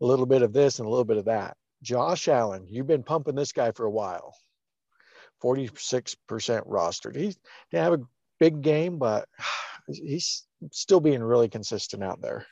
A 0.00 0.04
little 0.04 0.26
bit 0.26 0.42
of 0.42 0.52
this 0.52 0.78
and 0.78 0.86
a 0.86 0.90
little 0.90 1.04
bit 1.04 1.16
of 1.16 1.24
that. 1.26 1.56
Josh 1.82 2.28
Allen, 2.28 2.66
you've 2.68 2.86
been 2.86 3.02
pumping 3.02 3.34
this 3.34 3.52
guy 3.52 3.72
for 3.72 3.86
a 3.86 3.90
while. 3.90 4.34
46% 5.42 6.16
rostered. 6.68 7.16
He 7.16 7.34
didn't 7.70 7.84
have 7.84 7.92
a 7.94 8.02
big 8.42 8.60
game, 8.60 8.98
but 8.98 9.28
he's 9.86 10.44
still 10.72 11.00
being 11.00 11.22
really 11.22 11.48
consistent 11.48 12.02
out 12.02 12.20
there. 12.20 12.44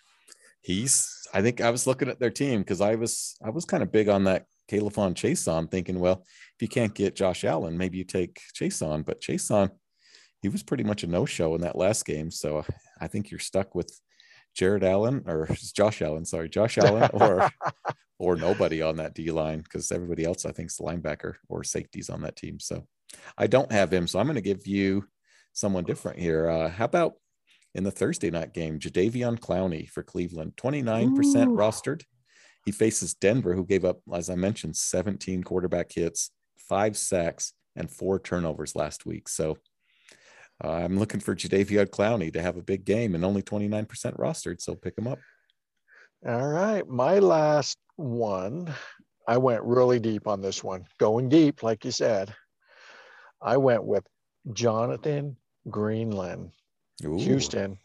He's 0.62 1.26
I 1.34 1.42
think 1.42 1.60
I 1.60 1.70
was 1.70 1.86
looking 1.86 2.08
at 2.08 2.20
their 2.20 2.30
team 2.30 2.60
because 2.60 2.80
I 2.80 2.94
was 2.94 3.36
I 3.44 3.50
was 3.50 3.64
kind 3.64 3.82
of 3.82 3.90
big 3.90 4.08
on 4.08 4.24
that 4.24 4.44
K'Lavon 4.70 5.14
Chaisson, 5.14 5.68
thinking, 5.68 5.98
well, 5.98 6.24
if 6.54 6.62
you 6.62 6.68
can't 6.68 6.94
get 6.94 7.16
Josh 7.16 7.44
Allen, 7.44 7.76
maybe 7.76 7.98
you 7.98 8.04
take 8.04 8.40
Chaisson. 8.54 9.04
But 9.04 9.20
Chaisson, 9.20 9.70
he 10.42 10.48
was 10.48 10.62
pretty 10.62 10.84
much 10.84 11.02
a 11.02 11.08
no-show 11.08 11.54
in 11.56 11.62
that 11.62 11.76
last 11.76 12.04
game. 12.04 12.30
So 12.30 12.58
uh, 12.58 12.62
I 13.00 13.08
think 13.08 13.30
you're 13.30 13.40
stuck 13.40 13.74
with 13.74 13.90
Jared 14.54 14.84
Allen 14.84 15.24
or 15.26 15.48
Josh 15.74 16.02
Allen, 16.02 16.24
sorry, 16.24 16.48
Josh 16.48 16.78
Allen 16.78 17.10
or 17.14 17.50
or 18.20 18.36
nobody 18.36 18.80
on 18.82 18.96
that 18.96 19.14
D 19.14 19.32
line 19.32 19.60
because 19.62 19.90
everybody 19.90 20.24
else 20.24 20.44
I 20.44 20.52
think 20.52 20.70
is 20.70 20.78
linebacker 20.78 21.34
or 21.48 21.64
safeties 21.64 22.10
on 22.10 22.20
that 22.22 22.36
team. 22.36 22.60
So 22.60 22.86
I 23.36 23.48
don't 23.48 23.72
have 23.72 23.92
him. 23.92 24.06
So 24.06 24.20
I'm 24.20 24.26
going 24.26 24.34
to 24.36 24.52
give 24.52 24.66
you 24.66 25.06
someone 25.52 25.84
different 25.84 26.18
here. 26.18 26.48
Uh, 26.48 26.68
how 26.68 26.84
about 26.84 27.14
in 27.74 27.84
the 27.84 27.90
Thursday 27.90 28.30
night 28.30 28.52
game, 28.52 28.78
Jadeveon 28.78 29.38
Clowney 29.38 29.88
for 29.88 30.02
Cleveland, 30.02 30.54
29% 30.56 31.08
Ooh. 31.08 31.56
rostered. 31.56 32.02
He 32.64 32.72
faces 32.72 33.14
Denver, 33.14 33.54
who 33.54 33.64
gave 33.64 33.84
up, 33.84 34.00
as 34.12 34.28
I 34.28 34.34
mentioned, 34.34 34.76
17 34.76 35.44
quarterback 35.44 35.92
hits, 35.92 36.30
five 36.58 36.96
sacks, 36.96 37.52
and 37.76 37.90
four 37.90 38.18
turnovers 38.18 38.76
last 38.76 39.06
week. 39.06 39.28
So 39.28 39.56
uh, 40.62 40.72
I'm 40.72 40.98
looking 40.98 41.20
for 41.20 41.34
Jadeveon 41.34 41.86
Clowney 41.86 42.32
to 42.32 42.42
have 42.42 42.56
a 42.56 42.62
big 42.62 42.84
game 42.84 43.14
and 43.14 43.24
only 43.24 43.42
29% 43.42 43.86
rostered. 44.16 44.60
So 44.60 44.74
pick 44.74 44.98
him 44.98 45.06
up. 45.06 45.18
All 46.26 46.48
right. 46.48 46.86
My 46.86 47.18
last 47.18 47.78
one, 47.96 48.74
I 49.26 49.38
went 49.38 49.62
really 49.62 50.00
deep 50.00 50.26
on 50.26 50.42
this 50.42 50.62
one, 50.62 50.84
going 50.98 51.28
deep, 51.28 51.62
like 51.62 51.84
you 51.84 51.92
said. 51.92 52.34
I 53.40 53.56
went 53.56 53.84
with 53.84 54.04
Jonathan 54.52 55.36
Greenland, 55.68 56.52
Ooh. 57.04 57.18
Houston. 57.18 57.78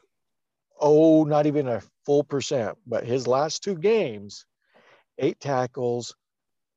Oh, 0.80 1.24
not 1.24 1.46
even 1.46 1.68
a 1.68 1.82
full 2.06 2.24
percent, 2.24 2.78
but 2.86 3.06
his 3.06 3.28
last 3.28 3.64
two 3.64 3.76
games, 3.76 4.46
eight 5.18 5.40
tackles, 5.40 6.16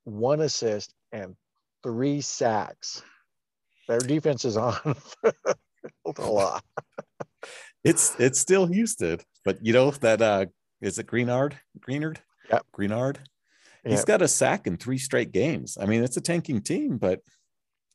one 0.04 0.40
assist, 0.40 0.94
and 1.12 1.37
three 1.82 2.20
sacks. 2.20 3.02
Their 3.88 3.98
defense 3.98 4.44
is 4.44 4.56
on 4.56 4.76
a 5.24 6.30
lot. 6.30 6.62
it's 7.84 8.14
it's 8.18 8.38
still 8.38 8.66
Houston, 8.66 9.18
but 9.44 9.64
you 9.64 9.72
know 9.72 9.90
that 9.90 10.20
uh 10.22 10.46
is 10.80 10.98
it 10.98 11.06
Greenard? 11.06 11.54
Greenard? 11.80 12.18
Yep. 12.50 12.66
Greenard. 12.72 13.16
He's 13.84 14.04
got 14.04 14.22
a 14.22 14.28
sack 14.28 14.66
in 14.66 14.76
three 14.76 14.98
straight 14.98 15.32
games. 15.32 15.78
I 15.80 15.87
mean, 15.87 16.04
it's 16.04 16.16
a 16.18 16.20
tanking 16.20 16.61
team, 16.61 16.98
but 16.98 17.20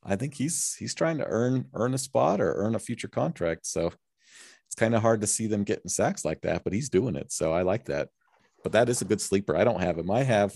I 0.04 0.16
think 0.16 0.34
he's 0.34 0.74
he's 0.78 0.94
trying 0.94 1.18
to 1.18 1.26
earn 1.26 1.66
earn 1.74 1.94
a 1.94 1.98
spot 1.98 2.40
or 2.40 2.54
earn 2.54 2.74
a 2.74 2.78
future 2.78 3.08
contract. 3.08 3.66
So 3.66 3.92
it's 4.66 4.74
kind 4.76 4.94
of 4.94 5.02
hard 5.02 5.20
to 5.20 5.26
see 5.26 5.46
them 5.46 5.64
getting 5.64 5.88
sacks 5.88 6.24
like 6.24 6.40
that, 6.42 6.64
but 6.64 6.72
he's 6.72 6.88
doing 6.88 7.16
it. 7.16 7.32
So 7.32 7.52
I 7.52 7.62
like 7.62 7.86
that. 7.86 8.08
But 8.62 8.72
that 8.72 8.88
is 8.88 9.02
a 9.02 9.06
good 9.06 9.20
sleeper. 9.20 9.56
I 9.56 9.64
don't 9.64 9.80
have 9.80 9.98
him. 9.98 10.10
I 10.10 10.22
have 10.22 10.54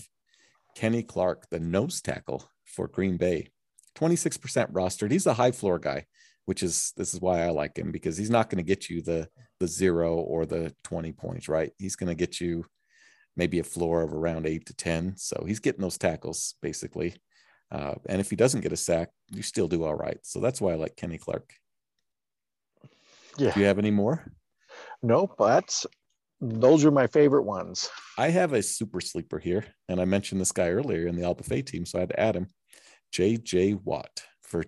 Kenny 0.75 1.03
Clark, 1.03 1.47
the 1.49 1.59
nose 1.59 2.01
tackle 2.01 2.49
for 2.65 2.87
Green 2.87 3.17
Bay. 3.17 3.49
26% 3.95 4.71
rostered. 4.71 5.11
He's 5.11 5.25
a 5.25 5.33
high 5.33 5.51
floor 5.51 5.79
guy, 5.79 6.05
which 6.45 6.63
is 6.63 6.93
this 6.95 7.13
is 7.13 7.21
why 7.21 7.43
I 7.43 7.49
like 7.49 7.77
him 7.77 7.91
because 7.91 8.17
he's 8.17 8.29
not 8.29 8.49
going 8.49 8.63
to 8.63 8.67
get 8.67 8.89
you 8.89 9.01
the 9.01 9.27
the 9.59 9.67
zero 9.67 10.15
or 10.15 10.45
the 10.45 10.73
20 10.83 11.11
points, 11.13 11.49
right? 11.49 11.71
He's 11.77 11.95
going 11.95 12.07
to 12.07 12.15
get 12.15 12.39
you 12.39 12.65
maybe 13.35 13.59
a 13.59 13.63
floor 13.63 14.01
of 14.01 14.13
around 14.13 14.45
eight 14.45 14.65
to 14.65 14.73
10. 14.73 15.15
So 15.17 15.43
he's 15.47 15.59
getting 15.59 15.81
those 15.81 15.97
tackles 15.97 16.55
basically. 16.61 17.15
Uh, 17.71 17.95
and 18.07 18.19
if 18.19 18.29
he 18.29 18.35
doesn't 18.35 18.61
get 18.61 18.73
a 18.73 18.77
sack, 18.77 19.09
you 19.31 19.43
still 19.43 19.67
do 19.67 19.83
all 19.83 19.95
right. 19.95 20.17
So 20.23 20.39
that's 20.39 20.59
why 20.59 20.71
I 20.71 20.75
like 20.75 20.95
Kenny 20.95 21.17
Clark. 21.17 21.53
Yeah. 23.37 23.53
Do 23.53 23.59
you 23.59 23.65
have 23.67 23.79
any 23.79 23.91
more? 23.91 24.31
Nope. 25.03 25.35
That's 25.37 25.85
those 26.41 26.85
are 26.85 26.91
my 26.91 27.07
favorite 27.07 27.43
ones. 27.43 27.89
I 28.17 28.29
have 28.29 28.53
a 28.53 28.63
super 28.63 29.01
sleeper 29.01 29.39
here, 29.39 29.65
and 29.87 29.99
I 29.99 30.05
mentioned 30.05 30.39
this 30.39 30.51
guy 30.51 30.69
earlier 30.69 31.07
in 31.07 31.15
the 31.15 31.25
Alba 31.25 31.43
Fay 31.43 31.61
team, 31.61 31.85
so 31.85 31.99
I 31.99 32.01
had 32.01 32.09
to 32.09 32.19
add 32.19 32.35
him. 32.35 32.47
JJ 33.13 33.83
Watt 33.83 34.23
for 34.41 34.63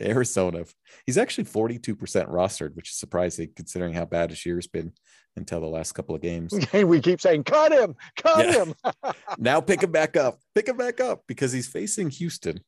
Arizona. 0.00 0.64
He's 1.06 1.18
actually 1.18 1.44
42% 1.44 1.96
rostered, 2.28 2.74
which 2.74 2.90
is 2.90 2.98
surprising 2.98 3.50
considering 3.56 3.94
how 3.94 4.04
bad 4.04 4.30
his 4.30 4.44
year's 4.44 4.66
been 4.66 4.92
until 5.36 5.60
the 5.60 5.66
last 5.66 5.92
couple 5.92 6.14
of 6.14 6.20
games. 6.22 6.54
we 6.72 7.00
keep 7.00 7.20
saying, 7.20 7.44
cut 7.44 7.72
him, 7.72 7.94
cut 8.16 8.46
Yeah. 8.46 8.64
him. 8.64 8.74
now 9.38 9.60
pick 9.60 9.82
him 9.82 9.92
back 9.92 10.16
up, 10.16 10.38
pick 10.54 10.68
him 10.68 10.76
back 10.76 11.00
up 11.00 11.22
because 11.26 11.52
he's 11.52 11.68
facing 11.68 12.10
Houston. 12.10 12.60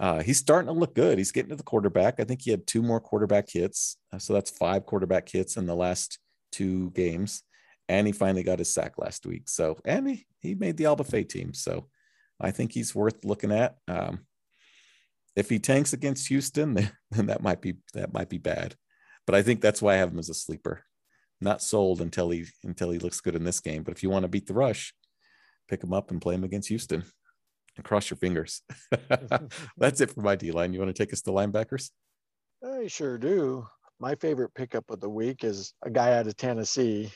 Uh, 0.00 0.22
he's 0.22 0.38
starting 0.38 0.66
to 0.66 0.72
look 0.78 0.94
good. 0.94 1.18
He's 1.18 1.30
getting 1.32 1.50
to 1.50 1.56
the 1.56 1.62
quarterback. 1.62 2.18
I 2.18 2.24
think 2.24 2.42
he 2.42 2.50
had 2.50 2.66
two 2.66 2.82
more 2.82 3.00
quarterback 3.00 3.48
hits. 3.48 3.96
Uh, 4.12 4.18
So 4.18 4.32
that's 4.32 4.50
five 4.50 4.86
quarterback 4.86 5.28
hits 5.28 5.56
in 5.56 5.66
the 5.66 5.74
last 5.76 6.18
two 6.50 6.90
games. 6.90 7.42
And 7.88 8.06
he 8.06 8.12
finally 8.12 8.42
got 8.42 8.58
his 8.58 8.72
sack 8.72 8.98
last 8.98 9.26
week. 9.26 9.48
So, 9.48 9.78
and 9.84 10.08
he, 10.08 10.26
he 10.40 10.54
made 10.54 10.76
the 10.78 10.86
Alba 10.86 11.04
Fay 11.04 11.22
team. 11.22 11.52
So 11.54 11.88
I 12.40 12.50
think 12.50 12.72
he's 12.72 12.94
worth 12.94 13.24
looking 13.24 13.52
at. 13.52 13.76
Um, 13.86 14.20
if 15.36 15.50
he 15.50 15.58
tanks 15.58 15.92
against 15.92 16.28
Houston, 16.28 16.74
then, 16.74 16.90
then 17.10 17.26
that 17.26 17.42
might 17.42 17.60
be 17.60 17.74
that 17.92 18.12
might 18.12 18.28
be 18.28 18.38
bad. 18.38 18.74
But 19.26 19.34
I 19.34 19.42
think 19.42 19.60
that's 19.60 19.82
why 19.82 19.94
I 19.94 19.98
have 19.98 20.12
him 20.12 20.18
as 20.18 20.28
a 20.30 20.34
sleeper. 20.34 20.84
Not 21.40 21.62
sold 21.62 22.00
until 22.00 22.30
he 22.30 22.46
until 22.62 22.90
he 22.90 22.98
looks 22.98 23.20
good 23.20 23.34
in 23.34 23.44
this 23.44 23.60
game. 23.60 23.82
But 23.82 23.94
if 23.94 24.02
you 24.02 24.10
want 24.10 24.22
to 24.22 24.28
beat 24.28 24.46
the 24.46 24.54
rush, 24.54 24.94
pick 25.68 25.82
him 25.82 25.92
up 25.92 26.10
and 26.10 26.20
play 26.20 26.34
him 26.34 26.44
against 26.44 26.68
Houston. 26.68 27.04
And 27.76 27.84
cross 27.84 28.08
your 28.10 28.16
fingers. 28.16 28.62
that's 29.76 30.00
it 30.00 30.10
for 30.12 30.20
my 30.20 30.36
D 30.36 30.52
line. 30.52 30.72
You 30.72 30.80
want 30.80 30.94
to 30.94 31.02
take 31.02 31.12
us 31.12 31.22
to 31.22 31.30
linebackers? 31.30 31.90
I 32.64 32.86
sure 32.86 33.18
do. 33.18 33.66
My 34.00 34.14
favorite 34.16 34.54
pickup 34.54 34.90
of 34.90 35.00
the 35.00 35.08
week 35.08 35.44
is 35.44 35.72
a 35.82 35.90
guy 35.90 36.14
out 36.14 36.26
of 36.26 36.36
Tennessee, 36.36 37.10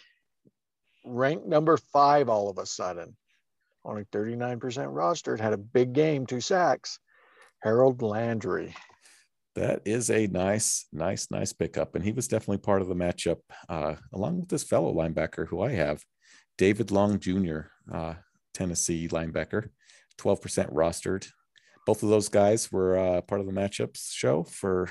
ranked 1.05 1.47
number 1.47 1.77
five 1.93 2.29
all 2.29 2.49
of 2.49 2.59
a 2.59 2.67
sudden, 2.67 3.17
only 3.85 4.05
39% 4.05 4.59
rostered, 4.61 5.41
had 5.41 5.53
a 5.53 5.59
big 5.59 5.93
game, 5.93 6.27
two 6.27 6.41
sacks. 6.41 6.99
Harold 7.61 8.03
Landry. 8.03 8.75
That 9.59 9.83
is 9.85 10.09
a 10.09 10.29
nice, 10.29 10.87
nice, 10.93 11.33
nice 11.33 11.53
pickup. 11.53 11.97
And 11.97 12.05
he 12.05 12.13
was 12.13 12.29
definitely 12.29 12.59
part 12.59 12.81
of 12.81 12.87
the 12.87 12.95
matchup, 12.95 13.39
uh, 13.69 13.97
along 14.13 14.39
with 14.39 14.49
this 14.49 14.63
fellow 14.63 14.95
linebacker 14.95 15.49
who 15.49 15.61
I 15.61 15.73
have, 15.73 16.05
David 16.57 16.93
Long 16.93 17.19
Jr., 17.19 17.63
uh, 17.93 18.15
Tennessee 18.55 19.09
linebacker, 19.09 19.71
12% 20.17 20.73
rostered. 20.73 21.27
Both 21.87 22.05
of 22.05 22.09
those 22.09 22.29
guys 22.29 22.71
were 22.71 22.99
uh, 22.99 23.21
part 23.23 23.41
of 23.41 23.49
the 23.49 23.53
matchups 23.53 24.13
show 24.13 24.45
for 24.45 24.91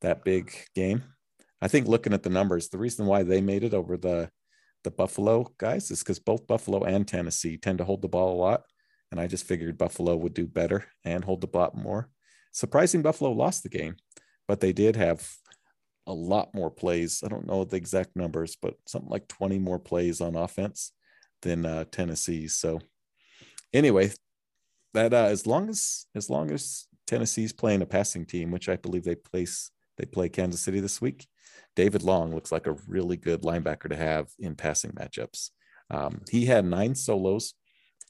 that 0.00 0.24
big 0.24 0.54
game. 0.74 1.04
I 1.60 1.68
think 1.68 1.86
looking 1.86 2.14
at 2.14 2.22
the 2.22 2.30
numbers, 2.30 2.70
the 2.70 2.78
reason 2.78 3.04
why 3.04 3.24
they 3.24 3.42
made 3.42 3.62
it 3.62 3.74
over 3.74 3.98
the 3.98 4.30
the 4.84 4.90
Buffalo 4.90 5.52
guys 5.58 5.90
is 5.90 5.98
because 5.98 6.18
both 6.18 6.46
Buffalo 6.46 6.84
and 6.84 7.06
Tennessee 7.06 7.58
tend 7.58 7.76
to 7.76 7.84
hold 7.84 8.00
the 8.00 8.08
ball 8.08 8.32
a 8.32 8.40
lot. 8.40 8.62
And 9.10 9.20
I 9.20 9.26
just 9.26 9.44
figured 9.44 9.76
Buffalo 9.76 10.16
would 10.16 10.32
do 10.32 10.46
better 10.46 10.86
and 11.04 11.24
hold 11.24 11.42
the 11.42 11.46
ball 11.46 11.72
more. 11.74 12.08
Surprising 12.52 13.02
Buffalo 13.02 13.32
lost 13.32 13.62
the 13.62 13.68
game, 13.68 13.96
but 14.46 14.60
they 14.60 14.72
did 14.72 14.96
have 14.96 15.26
a 16.06 16.12
lot 16.12 16.54
more 16.54 16.70
plays. 16.70 17.22
I 17.24 17.28
don't 17.28 17.46
know 17.46 17.64
the 17.64 17.76
exact 17.76 18.16
numbers, 18.16 18.56
but 18.60 18.74
something 18.86 19.10
like 19.10 19.28
20 19.28 19.58
more 19.58 19.78
plays 19.78 20.20
on 20.20 20.36
offense 20.36 20.92
than 21.42 21.66
uh, 21.66 21.84
Tennessee. 21.90 22.48
So 22.48 22.80
anyway, 23.72 24.12
that 24.94 25.12
uh, 25.12 25.26
as 25.26 25.46
long 25.46 25.68
as 25.68 26.06
as 26.14 26.30
long 26.30 26.50
as 26.50 26.86
Tennessee's 27.06 27.52
playing 27.52 27.82
a 27.82 27.86
passing 27.86 28.24
team, 28.24 28.50
which 28.50 28.68
I 28.68 28.76
believe 28.76 29.04
they 29.04 29.14
place 29.14 29.70
they 29.98 30.06
play 30.06 30.28
Kansas 30.28 30.62
City 30.62 30.80
this 30.80 31.00
week, 31.00 31.26
David 31.76 32.02
Long 32.02 32.34
looks 32.34 32.52
like 32.52 32.66
a 32.66 32.76
really 32.86 33.16
good 33.16 33.42
linebacker 33.42 33.88
to 33.90 33.96
have 33.96 34.28
in 34.38 34.54
passing 34.54 34.92
matchups. 34.92 35.50
Um, 35.90 36.22
he 36.30 36.46
had 36.46 36.64
nine 36.64 36.94
solos, 36.94 37.54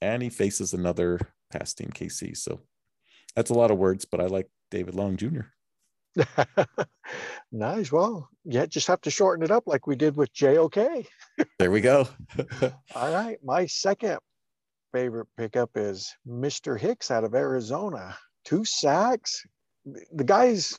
and 0.01 0.23
he 0.23 0.31
faces 0.31 0.73
another 0.73 1.21
pass 1.51 1.75
team 1.75 1.91
KC. 1.91 2.37
So 2.37 2.61
that's 3.39 3.51
a 3.51 3.55
lot 3.55 3.71
of 3.71 3.79
words, 3.79 4.05
but 4.05 4.21
I 4.21 4.27
like 4.27 4.51
David 4.73 4.97
Long 4.97 5.17
Jr. 5.17 5.43
nice. 7.53 7.93
Well, 7.93 8.29
yeah, 8.45 8.67
just 8.67 8.89
have 8.89 9.01
to 9.03 9.13
shorten 9.13 9.45
it 9.45 9.53
up 9.53 9.69
like 9.69 9.87
we 9.87 9.95
did 9.95 10.17
with 10.17 10.33
JOK. 10.33 11.07
There 11.61 11.71
we 11.71 11.81
go. 11.81 12.09
All 12.97 13.13
right. 13.13 13.39
My 13.45 13.67
second 13.67 14.19
favorite 14.93 15.29
pickup 15.37 15.71
is 15.77 16.17
Mr. 16.27 16.77
Hicks 16.77 17.13
out 17.13 17.23
of 17.23 17.37
Arizona. 17.37 18.19
Two 18.45 18.65
sacks. 18.65 19.47
The 19.85 20.25
guy's, 20.25 20.77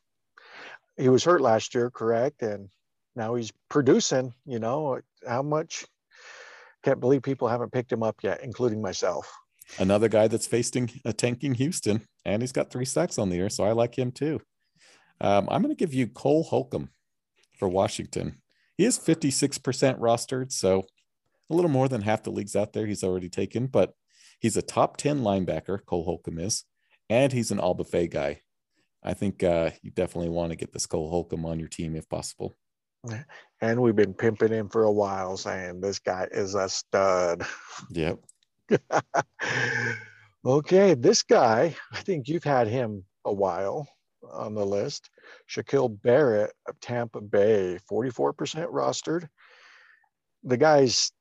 he 0.98 1.08
was 1.08 1.24
hurt 1.24 1.40
last 1.40 1.74
year, 1.74 1.90
correct? 1.90 2.42
And 2.42 2.68
now 3.16 3.36
he's 3.36 3.54
producing, 3.70 4.34
you 4.46 4.60
know, 4.60 5.00
how 5.26 5.44
much? 5.44 5.86
Can't 6.84 7.00
believe 7.00 7.22
people 7.22 7.48
haven't 7.48 7.72
picked 7.72 7.94
him 7.94 8.04
up 8.04 8.18
yet, 8.22 8.44
including 8.44 8.82
myself. 8.82 9.32
Another 9.78 10.10
guy 10.10 10.28
that's 10.28 10.48
facing 10.48 10.90
a 11.06 11.14
tanking 11.14 11.56
Houston, 11.56 12.02
and 12.26 12.42
he's 12.42 12.52
got 12.52 12.72
three 12.72 12.86
sacks 12.86 13.18
on 13.18 13.30
the 13.30 13.36
year, 13.36 13.50
so 13.50 13.64
I 13.64 13.72
like 13.72 13.98
him 13.98 14.12
too. 14.12 14.42
Um, 15.22 15.48
I'm 15.52 15.62
going 15.62 15.76
to 15.76 15.80
give 15.80 15.94
you 15.94 16.08
Cole 16.08 16.44
Holcomb 16.44 16.90
for 17.58 17.68
Washington. 17.68 18.42
He 18.78 18.86
is 18.86 18.98
56% 18.98 20.00
rostered, 20.00 20.52
so 20.52 20.86
a 21.50 21.56
little 21.56 21.72
more 21.72 21.90
than 21.90 22.02
half 22.02 22.24
the 22.24 22.32
leagues 22.32 22.56
out 22.56 22.74
there 22.74 22.86
he's 22.86 23.04
already 23.04 23.30
taken, 23.30 23.68
but 23.68 23.94
he's 24.40 24.58
a 24.58 24.62
top 24.62 24.98
10 24.98 25.22
linebacker, 25.22 25.86
Cole 25.86 26.06
Holcomb 26.06 26.40
is, 26.40 26.64
and 27.10 27.34
he's 27.34 27.52
an 27.52 27.60
All 27.60 27.74
Buffet 27.74 28.08
guy. 28.08 28.42
I 29.04 29.14
think 29.14 29.44
uh, 29.44 29.72
you 29.82 29.92
definitely 29.92 30.30
want 30.30 30.52
to 30.52 30.58
get 30.58 30.74
this 30.74 30.86
Cole 30.86 31.10
Holcomb 31.10 31.46
on 31.46 31.60
your 31.60 31.70
team 31.70 31.96
if 31.96 32.08
possible. 32.10 32.56
And 33.62 33.82
we've 33.82 33.96
been 33.96 34.14
pimping 34.14 34.52
him 34.52 34.70
for 34.70 34.84
a 34.84 34.92
while, 34.92 35.38
saying 35.38 35.80
this 35.80 36.00
guy 36.00 36.28
is 36.32 36.56
a 36.56 36.68
stud. 36.68 37.46
Yep. 37.92 38.20
okay, 40.46 40.94
this 40.94 41.24
guy, 41.24 41.76
I 41.92 42.02
think 42.02 42.28
you've 42.28 42.44
had 42.44 42.68
him 42.68 43.04
a 43.26 43.34
while 43.34 43.88
on 44.32 44.54
the 44.56 44.66
list. 44.66 45.10
Shaquil 45.50 46.02
Barrett 46.02 46.52
of 46.68 46.80
Tampa 46.80 47.22
Bay, 47.22 47.80
44% 47.90 48.36
rostered. 48.72 49.28
The 50.44 50.58
guy's 50.58 51.12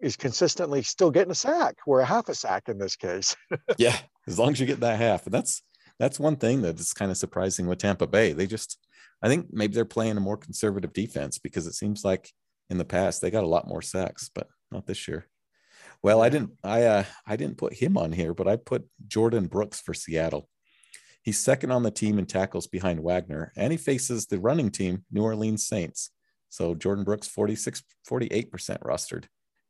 is 0.00 0.16
consistently 0.16 0.82
still 0.82 1.10
getting 1.10 1.30
a 1.30 1.34
sack. 1.34 1.76
We're 1.86 2.00
a 2.00 2.06
half 2.06 2.28
a 2.28 2.34
sack 2.34 2.68
in 2.68 2.78
this 2.78 2.96
case. 2.96 3.34
yeah, 3.78 3.96
as 4.26 4.38
long 4.38 4.52
as 4.52 4.60
you 4.60 4.66
get 4.66 4.80
that 4.80 4.98
half. 4.98 5.24
And 5.24 5.34
that's 5.34 5.62
that's 5.98 6.20
one 6.20 6.36
thing 6.36 6.62
that 6.62 6.78
is 6.78 6.92
kind 6.92 7.10
of 7.10 7.16
surprising 7.16 7.66
with 7.66 7.78
Tampa 7.78 8.06
Bay. 8.06 8.32
They 8.32 8.46
just 8.46 8.78
I 9.22 9.28
think 9.28 9.46
maybe 9.50 9.74
they're 9.74 9.84
playing 9.84 10.16
a 10.16 10.20
more 10.20 10.36
conservative 10.36 10.92
defense 10.92 11.38
because 11.38 11.66
it 11.66 11.74
seems 11.74 12.04
like 12.04 12.30
in 12.68 12.78
the 12.78 12.84
past 12.84 13.22
they 13.22 13.30
got 13.30 13.44
a 13.44 13.48
lot 13.48 13.66
more 13.66 13.82
sacks, 13.82 14.30
but 14.34 14.48
not 14.70 14.86
this 14.86 15.08
year. 15.08 15.26
Well, 16.02 16.22
I 16.22 16.28
didn't 16.28 16.52
I 16.62 16.82
uh 16.82 17.04
I 17.26 17.36
didn't 17.36 17.58
put 17.58 17.74
him 17.74 17.96
on 17.96 18.12
here, 18.12 18.34
but 18.34 18.48
I 18.48 18.56
put 18.56 18.88
Jordyn 19.08 19.48
Brooks 19.50 19.80
for 19.80 19.94
Seattle. 19.94 20.48
He's 21.22 21.38
second 21.38 21.72
on 21.72 21.82
the 21.82 21.90
team 21.90 22.18
in 22.18 22.26
tackles 22.26 22.68
behind 22.68 23.00
Wagner, 23.00 23.52
and 23.56 23.72
he 23.72 23.76
faces 23.76 24.26
the 24.26 24.38
running 24.38 24.70
team, 24.70 25.04
New 25.10 25.22
Orleans 25.22 25.66
Saints. 25.66 26.10
So 26.48 26.74
Jordyn 26.74 27.04
Brooks 27.04 27.26
46 27.26 27.82
48% 28.08 28.50
rostered 28.80 29.24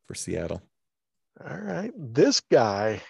for 0.07 0.13
Seattle. 0.13 0.61
All 1.43 1.57
right. 1.57 1.91
This 1.95 2.41
guy, 2.51 3.01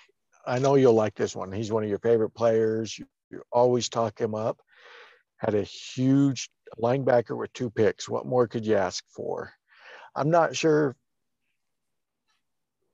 I 0.45 0.60
know 0.60 0.75
you'll 0.75 0.93
like 0.93 1.15
this 1.15 1.36
one. 1.36 1.51
He's 1.51 1.71
one 1.71 1.84
of 1.84 1.89
your 1.89 1.99
favorite 1.99 2.32
players. 2.32 2.97
You, 2.97 3.06
you 3.30 3.41
always 3.51 3.89
talk 3.89 4.19
him 4.19 4.36
up. 4.36 4.60
Had 5.38 5.53
a 5.53 5.63
huge 5.63 6.49
linebacker 6.82 7.38
with 7.38 7.53
two 7.53 7.69
picks. 7.69 8.10
What 8.10 8.25
more 8.25 8.47
could 8.47 8.65
you 8.65 8.75
ask 8.75 9.03
for? 9.15 9.53
I'm 10.15 10.30
not 10.30 10.56
sure 10.56 10.95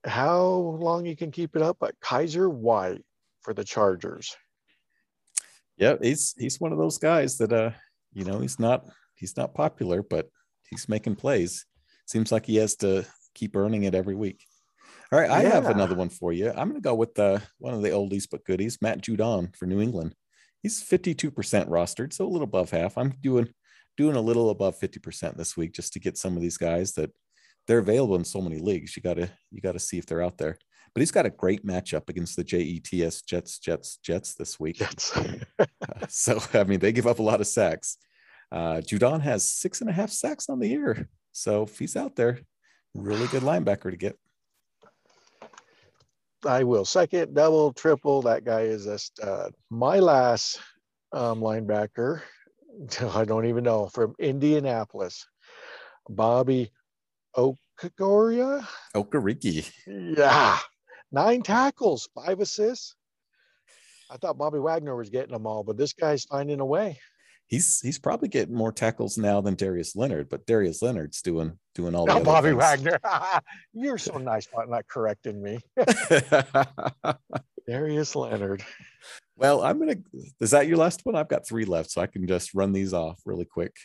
how 0.06 0.44
long 0.80 1.06
you 1.06 1.16
can 1.16 1.32
keep 1.32 1.56
it 1.56 1.62
up, 1.62 1.78
but 1.80 2.00
Kyzir 2.02 2.52
White, 2.52 3.04
for 3.44 3.54
the 3.54 3.63
Chargers. 3.63 4.36
Yeah, 5.78 5.96
he's 6.02 6.34
he's 6.38 6.60
one 6.60 6.72
of 6.72 6.78
those 6.78 6.98
guys 6.98 7.38
that 7.38 7.52
uh, 7.52 7.72
you 8.13 8.26
know, 8.26 8.39
he's 8.39 8.60
not 8.60 8.86
he's 9.16 9.38
not 9.38 9.54
popular, 9.54 10.02
but 10.02 10.30
he's 10.70 10.89
making 10.89 11.16
plays. 11.16 11.66
Seems 12.06 12.32
like 12.32 12.46
he 12.46 12.58
has 12.58 12.76
to 12.78 13.06
keep 13.34 13.56
earning 13.56 13.84
it 13.84 13.96
every 13.96 14.16
week. 14.16 14.44
All 15.12 15.20
right, 15.20 15.30
I 15.30 15.44
yeah. 15.44 15.50
have 15.50 15.68
another 15.68 15.96
one 15.96 16.10
for 16.10 16.34
you. 16.34 16.50
I'm 16.50 16.70
going 16.70 16.74
to 16.74 16.82
go 16.82 16.96
with 16.96 17.18
uh, 17.20 17.39
one 17.60 17.74
of 17.74 17.82
the 17.82 17.89
oldies 17.89 18.28
but 18.30 18.44
goodies, 18.46 18.80
Matt 18.82 19.02
Judon 19.02 19.56
for 19.56 19.68
New 19.68 19.80
England. 19.80 20.16
He's 20.62 20.84
52% 20.84 21.32
rostered, 21.68 22.13
so 22.13 22.26
a 22.26 22.28
little 22.28 22.46
above 22.46 22.72
half. 22.72 22.98
I'm 22.98 23.13
doing 23.22 23.50
doing 23.96 24.16
a 24.16 24.22
little 24.22 24.50
above 24.50 24.80
50% 24.80 25.38
this 25.38 25.56
week 25.56 25.74
just 25.74 25.94
to 25.94 26.00
get 26.00 26.18
some 26.18 26.36
of 26.36 26.42
these 26.42 26.58
guys 26.58 26.94
that 26.94 27.12
they're 27.67 27.80
available 27.80 28.15
in 28.15 28.26
so 28.26 28.41
many 28.41 28.60
leagues. 28.60 28.95
You 28.95 29.04
got 29.04 29.15
to 29.15 29.30
you 29.52 29.62
got 29.62 29.73
to 29.73 29.80
see 29.80 29.97
if 29.97 30.06
they're 30.06 30.21
out 30.21 30.38
there. 30.38 30.58
But 30.93 31.02
he's 31.02 31.12
got 31.12 31.26
a 31.26 31.32
great 31.32 31.65
matchup 31.65 32.10
against 32.10 32.36
the 32.36 32.43
Jets 32.43 33.21
Jets 33.23 33.60
Jets 33.60 33.97
Jets 33.97 34.36
this 34.36 34.60
week. 34.60 34.78
Jets. 34.78 35.15
uh, 35.60 35.65
so 36.08 36.39
I 36.54 36.63
mean, 36.63 36.80
they 36.80 36.91
give 36.91 37.08
up 37.08 37.19
a 37.19 37.23
lot 37.23 37.41
of 37.41 37.47
sacks. 37.47 37.97
Uh, 38.52 38.82
Judon 38.82 39.21
has 39.21 39.49
six 39.49 39.82
and 39.82 39.89
a 39.89 39.93
half 39.93 40.12
sacks 40.12 40.49
on 40.49 40.60
the 40.60 40.67
year. 40.67 41.08
So 41.32 41.63
if 41.63 41.80
he's 41.80 41.95
out 41.95 42.15
there, 42.15 42.39
really 42.93 43.28
good 43.28 43.41
linebacker 43.41 43.89
to 43.89 43.97
get. 43.97 44.17
I 46.45 46.63
will 46.63 46.86
second, 46.86 47.34
double, 47.34 47.73
triple. 47.73 48.21
That 48.23 48.43
guy 48.43 48.62
is 48.62 48.86
a 48.86 48.99
stud. 48.99 49.54
My 49.71 49.99
last 49.99 50.60
um, 51.12 51.39
linebacker, 51.39 52.21
I 53.13 53.26
don't 53.26 53.45
even 53.45 53.63
know, 53.63 53.88
from 53.88 54.13
Indianapolis, 54.19 55.26
Bobby 56.08 56.71
Okagoria. 57.36 58.65
Okereke. 58.96 59.72
Yeah. 59.88 60.60
Nine 61.12 61.41
tackles, 61.41 62.10
five 62.15 62.39
assists. 62.39 62.96
I 64.10 64.17
thought 64.17 64.38
Bobby 64.38 64.60
Wagner 64.60 64.96
was 64.96 65.10
getting 65.10 65.34
them 65.34 65.48
all, 65.48 65.63
but 65.63 65.78
this 65.78 65.93
guy's 65.93 66.24
finding 66.26 66.60
a 66.60 66.65
way. 66.65 67.00
He's 67.48 67.82
he's 67.82 68.00
probably 68.00 68.30
getting 68.30 68.56
more 68.56 68.72
tackles 68.72 69.17
now 69.17 69.41
than 69.41 69.56
Darius 69.56 69.96
Leonard, 69.96 70.30
but 70.30 70.46
Darius 70.46 70.82
Leonard's 70.82 71.22
doing 71.22 71.60
doing 71.76 71.93
all. 71.93 72.06
the 72.06 72.13
oh, 72.13 72.24
Bobby 72.24 72.50
things. 72.50 72.60
Wagner, 72.60 73.00
you're 73.74 73.98
so 73.98 74.17
nice 74.17 74.48
about 74.52 74.69
not 74.69 74.88
correcting 74.88 75.41
me. 75.41 75.60
Darius 77.67 78.15
Leonard. 78.15 78.63
Well, 79.36 79.63
I'm 79.63 79.80
gonna. 79.80 79.96
Is 80.39 80.52
that 80.52 80.67
your 80.67 80.78
last 80.78 81.02
one? 81.04 81.15
I've 81.15 81.28
got 81.28 81.48
three 81.48 81.65
left, 81.65 81.91
so 81.91 82.02
I 82.02 82.08
can 82.08 82.28
just 82.28 82.54
run 82.54 82.72
these 82.72 82.93
off 82.93 83.19
really 83.26 83.46
quick. 83.46 83.76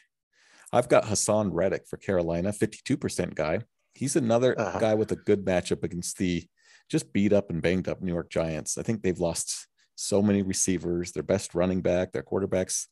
I've 0.72 0.88
got 0.88 1.04
Haason 1.04 1.50
Reddick 1.52 1.86
for 1.88 1.96
Carolina, 1.96 2.52
52% 2.52 3.34
guy. 3.34 3.60
He's 3.94 4.16
another 4.16 4.58
uh-huh. 4.58 4.78
guy 4.78 4.94
with 4.94 5.12
a 5.12 5.16
good 5.16 5.44
matchup 5.44 5.82
against 5.82 6.18
the 6.18 6.46
just 6.90 7.12
beat 7.12 7.32
up 7.32 7.50
and 7.50 7.60
banged 7.60 7.88
up 7.88 8.00
New 8.00 8.12
York 8.12 8.30
Giants. 8.30 8.78
I 8.78 8.82
think 8.82 9.02
they've 9.02 9.18
lost 9.18 9.66
so 9.94 10.22
many 10.22 10.42
receivers, 10.42 11.12
their 11.12 11.22
best 11.22 11.54
running 11.54 11.82
back, 11.82 12.12
their 12.12 12.22
quarterbacks. 12.22 12.86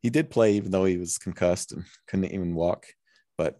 He 0.00 0.10
did 0.10 0.30
play 0.30 0.54
even 0.54 0.70
though 0.70 0.84
he 0.84 0.96
was 0.96 1.18
concussed 1.18 1.72
and 1.72 1.84
couldn't 2.06 2.32
even 2.32 2.54
walk. 2.54 2.86
But 3.36 3.58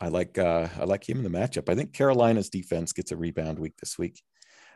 I 0.00 0.08
like 0.08 0.38
uh, 0.38 0.68
I 0.78 0.84
like 0.84 1.08
him 1.08 1.18
in 1.18 1.24
the 1.24 1.38
matchup. 1.38 1.68
I 1.68 1.74
think 1.74 1.92
Carolina's 1.92 2.50
defense 2.50 2.92
gets 2.92 3.12
a 3.12 3.16
rebound 3.16 3.58
week 3.58 3.74
this 3.78 3.98
week. 3.98 4.22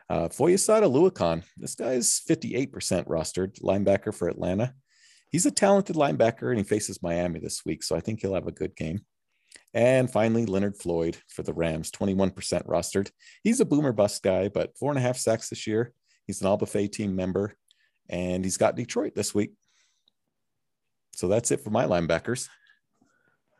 Uh, 0.09 0.27
Foyesade 0.27 0.83
Oluokun, 0.83 1.43
this 1.55 1.75
guy 1.75 1.91
is 1.91 2.21
58% 2.27 2.71
rostered, 3.05 3.61
linebacker 3.61 4.13
for 4.13 4.27
Atlanta. 4.27 4.73
He's 5.29 5.45
a 5.45 5.51
talented 5.51 5.95
linebacker 5.95 6.49
and 6.49 6.57
he 6.57 6.63
faces 6.63 7.03
Miami 7.03 7.39
this 7.39 7.63
week, 7.65 7.83
so 7.83 7.95
I 7.95 7.99
think 7.99 8.21
he'll 8.21 8.33
have 8.33 8.47
a 8.47 8.51
good 8.51 8.75
game. 8.75 9.01
And 9.73 10.11
finally, 10.11 10.45
Leonard 10.45 10.77
Floyd 10.77 11.17
for 11.27 11.43
the 11.43 11.53
Rams, 11.53 11.91
21% 11.91 12.33
rostered. 12.65 13.11
He's 13.43 13.59
a 13.59 13.65
boomer 13.65 13.93
bust 13.93 14.23
guy, 14.23 14.49
but 14.49 14.77
four 14.77 14.91
and 14.91 14.97
a 14.97 15.01
half 15.01 15.17
sacks 15.17 15.49
this 15.49 15.67
year. 15.67 15.93
He's 16.25 16.41
an 16.41 16.47
All 16.47 16.57
Buffet 16.57 16.89
team 16.89 17.15
member, 17.15 17.55
and 18.09 18.43
he's 18.43 18.57
got 18.57 18.75
Detroit 18.75 19.13
this 19.15 19.33
week. 19.33 19.53
So 21.13 21.27
that's 21.27 21.51
it 21.51 21.63
for 21.63 21.69
my 21.69 21.85
linebackers. 21.85 22.47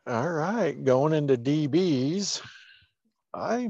All 0.08 0.30
right, 0.30 0.84
going 0.84 1.14
into 1.14 1.38
DBs, 1.38 2.42
I 3.34 3.70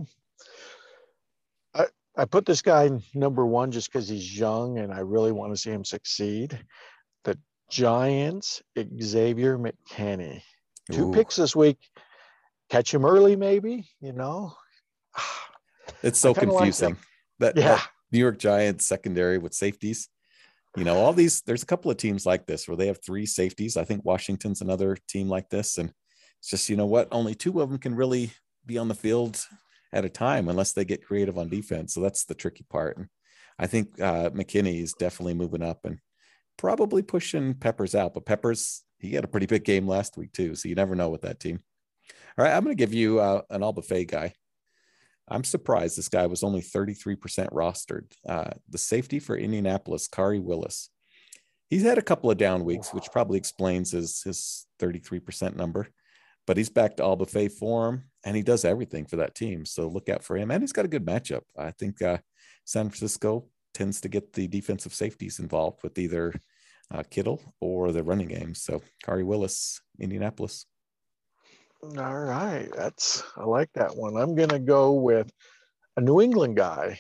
I, 2.17 2.25
put 2.25 2.45
this 2.45 2.61
guy 2.61 2.89
number 3.13 3.45
one 3.45 3.71
just 3.71 3.91
because 3.91 4.09
he's 4.09 4.37
young 4.37 4.79
and 4.79 4.93
I 4.93 4.99
really 4.99 5.31
want 5.31 5.53
to 5.53 5.57
see 5.57 5.69
him 5.69 5.85
succeed. 5.85 6.59
The 7.23 7.37
Giants, 7.69 8.61
Xavier 9.01 9.57
McKinney. 9.57 10.41
Two 10.91 11.09
Ooh. 11.09 11.13
picks 11.13 11.35
this 11.35 11.55
week 11.55 11.77
catch 12.69 12.93
him 12.93 13.05
early, 13.05 13.35
maybe, 13.35 13.89
you 13.99 14.13
know. 14.13 14.53
It's 16.03 16.19
so 16.19 16.33
confusing. 16.33 16.89
Like 16.91 16.97
that, 17.39 17.57
yeah. 17.57 17.75
That 17.75 17.89
New 18.11 18.19
York 18.19 18.37
Giants 18.37 18.85
secondary 18.85 19.37
with 19.37 19.53
safeties. 19.53 20.07
You 20.77 20.83
know, 20.85 20.95
all 20.95 21.11
these, 21.11 21.41
there's 21.41 21.63
a 21.63 21.65
couple 21.65 21.91
of 21.91 21.97
teams 21.97 22.25
like 22.25 22.45
this 22.45 22.67
where 22.67 22.77
they 22.77 22.87
have 22.87 23.03
three 23.03 23.25
safeties. 23.25 23.75
I 23.75 23.83
think 23.83 24.05
Washington's 24.05 24.61
another 24.61 24.95
team 25.09 25.27
like 25.27 25.49
this. 25.49 25.77
And 25.77 25.91
it's 26.39 26.51
just, 26.51 26.69
you 26.69 26.77
know 26.77 26.85
what, 26.85 27.09
only 27.11 27.35
two 27.35 27.59
of 27.59 27.69
them 27.69 27.79
can 27.79 27.95
really 27.95 28.31
be 28.65 28.77
on 28.77 28.87
the 28.87 28.95
field 28.95 29.43
at 29.91 30.05
a 30.05 30.09
time 30.09 30.47
unless 30.47 30.71
they 30.71 30.85
get 30.85 31.05
creative 31.05 31.37
on 31.37 31.49
defense. 31.49 31.95
So 31.95 32.01
that's 32.01 32.23
the 32.23 32.35
tricky 32.35 32.65
part. 32.69 32.97
And 32.97 33.07
I 33.57 33.67
think 33.67 33.99
uh, 33.99 34.29
McKinney 34.29 34.81
is 34.81 34.93
definitely 34.93 35.33
moving 35.33 35.63
up 35.63 35.79
and 35.83 35.97
probably 36.59 37.01
pushing 37.01 37.53
Peppers 37.53 37.95
out. 37.95 38.13
But 38.13 38.25
Peppers, 38.25 38.83
he 38.99 39.13
had 39.13 39.23
a 39.23 39.29
pretty 39.29 39.45
big 39.45 39.63
game 39.63 39.87
last 39.87 40.17
week 40.17 40.33
too. 40.33 40.55
So 40.55 40.67
you 40.67 40.75
never 40.75 40.93
know 40.93 41.09
with 41.09 41.21
that 41.21 41.39
team. 41.39 41.59
All 42.37 42.43
right, 42.43 42.53
I'm 42.53 42.63
going 42.63 42.75
to 42.75 42.79
give 42.79 42.93
you 42.93 43.19
uh, 43.19 43.41
an 43.49 43.63
All 43.63 43.71
Buffet 43.71 44.05
guy. 44.05 44.33
I'm 45.29 45.43
surprised 45.43 45.97
this 45.97 46.09
guy 46.09 46.25
was 46.25 46.43
only 46.43 46.61
33% 46.61 47.17
rostered. 47.51 48.11
Uh, 48.27 48.51
the 48.67 48.77
safety 48.77 49.19
for 49.19 49.37
Indianapolis, 49.37 50.09
Khari 50.09 50.41
Willis. 50.41 50.89
He's 51.69 51.83
had 51.83 51.97
a 51.97 52.03
couple 52.03 52.29
of 52.29 52.37
down 52.37 52.65
weeks, 52.65 52.93
which 52.93 53.11
probably 53.11 53.37
explains 53.37 53.91
his, 53.91 54.23
his 54.23 54.65
33% 54.79 55.55
number, 55.55 55.87
but 56.47 56.57
he's 56.57 56.69
back 56.69 56.97
to 56.97 57.03
all 57.03 57.15
buffet 57.15 57.49
form 57.49 58.05
and 58.25 58.35
he 58.35 58.41
does 58.41 58.65
everything 58.65 59.05
for 59.05 59.17
that 59.17 59.35
team. 59.35 59.65
So 59.65 59.87
look 59.87 60.09
out 60.09 60.23
for 60.23 60.35
him. 60.35 60.49
And 60.51 60.63
he's 60.63 60.73
got 60.73 60.85
a 60.85 60.89
good 60.89 61.05
matchup. 61.05 61.43
I 61.55 61.71
think 61.71 62.01
uh, 62.01 62.17
San 62.65 62.89
Francisco 62.89 63.45
tends 63.73 64.01
to 64.01 64.09
get 64.09 64.33
the 64.33 64.47
defensive 64.47 64.93
safeties 64.93 65.39
involved 65.39 65.83
with 65.83 65.97
either 65.97 66.33
uh, 66.91 67.03
Kittle 67.09 67.41
or 67.59 67.91
the 67.91 68.03
running 68.03 68.27
game. 68.27 68.55
So 68.55 68.81
Khari 69.05 69.25
Willis, 69.25 69.81
Indianapolis. 69.99 70.65
All 71.81 72.19
right, 72.19 72.67
that's 72.75 73.23
I 73.37 73.45
like 73.45 73.69
that 73.73 73.95
one. 73.95 74.17
I'm 74.17 74.35
gonna 74.35 74.59
go 74.59 74.93
with 74.93 75.31
a 75.95 76.01
New 76.01 76.19
England 76.21 76.57
guy, 76.57 76.99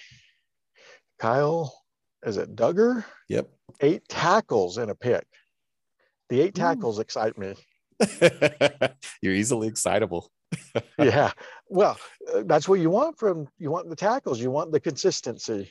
Kyle. 1.19 1.75
Is 2.23 2.37
it 2.37 2.55
Dugger? 2.55 3.03
Yep. 3.29 3.49
Eight 3.81 4.07
tackles 4.09 4.77
in 4.77 4.89
a 4.89 4.95
pick. 4.95 5.25
The 6.29 6.41
eight 6.41 6.55
tackles 6.55 6.97
Ooh. 6.97 7.01
excite 7.01 7.37
me. 7.37 7.55
You're 9.21 9.33
easily 9.33 9.67
excitable. 9.67 10.31
yeah. 10.97 11.31
Well, 11.71 11.99
uh, 12.33 12.41
that's 12.47 12.67
what 12.67 12.79
you 12.79 12.89
want 12.89 13.19
from 13.19 13.47
you 13.59 13.69
want 13.69 13.91
the 13.91 13.95
tackles. 13.95 14.39
You 14.39 14.49
want 14.49 14.71
the 14.71 14.79
consistency. 14.79 15.69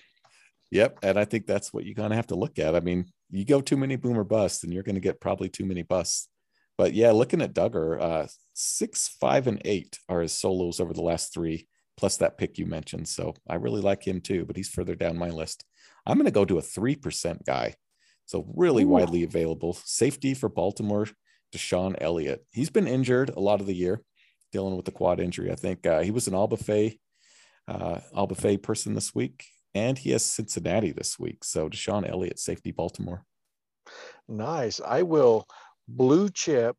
Yep, 0.70 0.98
and 1.02 1.18
I 1.18 1.24
think 1.24 1.46
that's 1.46 1.72
what 1.72 1.84
you're 1.84 1.94
gonna 1.94 2.16
have 2.16 2.26
to 2.28 2.34
look 2.34 2.58
at. 2.58 2.74
I 2.74 2.80
mean, 2.80 3.06
you 3.30 3.44
go 3.44 3.60
too 3.60 3.76
many 3.76 3.96
boomer 3.96 4.24
busts, 4.24 4.64
and 4.64 4.72
you're 4.72 4.82
gonna 4.82 5.00
get 5.00 5.20
probably 5.20 5.48
too 5.48 5.64
many 5.64 5.82
busts. 5.82 6.28
But 6.76 6.94
yeah, 6.94 7.10
looking 7.10 7.42
at 7.42 7.54
Dugger, 7.54 8.00
uh, 8.00 8.26
six, 8.54 9.08
five, 9.20 9.46
and 9.46 9.60
eight 9.64 9.98
are 10.08 10.20
his 10.20 10.32
solos 10.32 10.78
over 10.78 10.92
the 10.92 11.02
last 11.02 11.34
three, 11.34 11.66
plus 11.96 12.16
that 12.18 12.38
pick 12.38 12.56
you 12.56 12.66
mentioned. 12.66 13.08
So 13.08 13.34
I 13.48 13.56
really 13.56 13.80
like 13.80 14.06
him 14.06 14.20
too, 14.20 14.44
but 14.44 14.56
he's 14.56 14.68
further 14.68 14.94
down 14.94 15.18
my 15.18 15.30
list. 15.30 15.64
I'm 16.06 16.16
going 16.16 16.26
to 16.26 16.30
go 16.30 16.44
to 16.44 16.58
a 16.58 16.62
3% 16.62 17.44
guy. 17.44 17.74
So 18.26 18.46
really 18.54 18.84
Ooh. 18.84 18.88
widely 18.88 19.24
available. 19.24 19.72
Safety 19.72 20.34
for 20.34 20.48
Baltimore, 20.48 21.08
DeShon 21.54 21.96
Elliott. 22.00 22.44
He's 22.52 22.70
been 22.70 22.86
injured 22.86 23.30
a 23.30 23.40
lot 23.40 23.60
of 23.60 23.66
the 23.66 23.74
year, 23.74 24.02
dealing 24.52 24.76
with 24.76 24.84
the 24.84 24.92
quad 24.92 25.18
injury. 25.18 25.50
I 25.50 25.56
think 25.56 25.84
uh, 25.84 26.00
he 26.00 26.12
was 26.12 26.28
an 26.28 26.34
All 26.34 26.46
Buffet, 26.46 27.00
uh, 27.66 27.98
All 28.14 28.28
Buffet 28.28 28.58
person 28.58 28.94
this 28.94 29.14
week, 29.14 29.44
and 29.78 29.96
he 29.96 30.10
has 30.10 30.24
Cincinnati 30.24 30.92
this 30.92 31.18
week. 31.18 31.44
So 31.44 31.68
DeShon 31.68 32.08
Elliott, 32.08 32.38
safety 32.38 32.72
Baltimore. 32.72 33.24
Nice. 34.28 34.80
I 34.84 35.02
will 35.02 35.46
blue 35.86 36.28
chip 36.28 36.76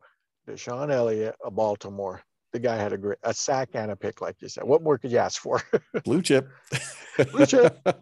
DeShon 0.47 0.91
Elliott 0.91 1.35
of 1.43 1.55
Baltimore. 1.55 2.21
The 2.51 2.59
guy 2.59 2.75
had 2.75 2.93
a 2.93 2.97
great 2.97 3.19
a 3.23 3.33
sack 3.33 3.69
and 3.73 3.91
a 3.91 3.95
pick, 3.95 4.21
like 4.21 4.35
you 4.41 4.49
said. 4.49 4.63
What 4.63 4.83
more 4.83 4.97
could 4.97 5.11
you 5.11 5.19
ask 5.19 5.41
for? 5.41 5.61
blue 6.03 6.21
chip. 6.21 6.49
blue 7.31 7.45
chip. 7.45 7.79
All, 7.85 7.93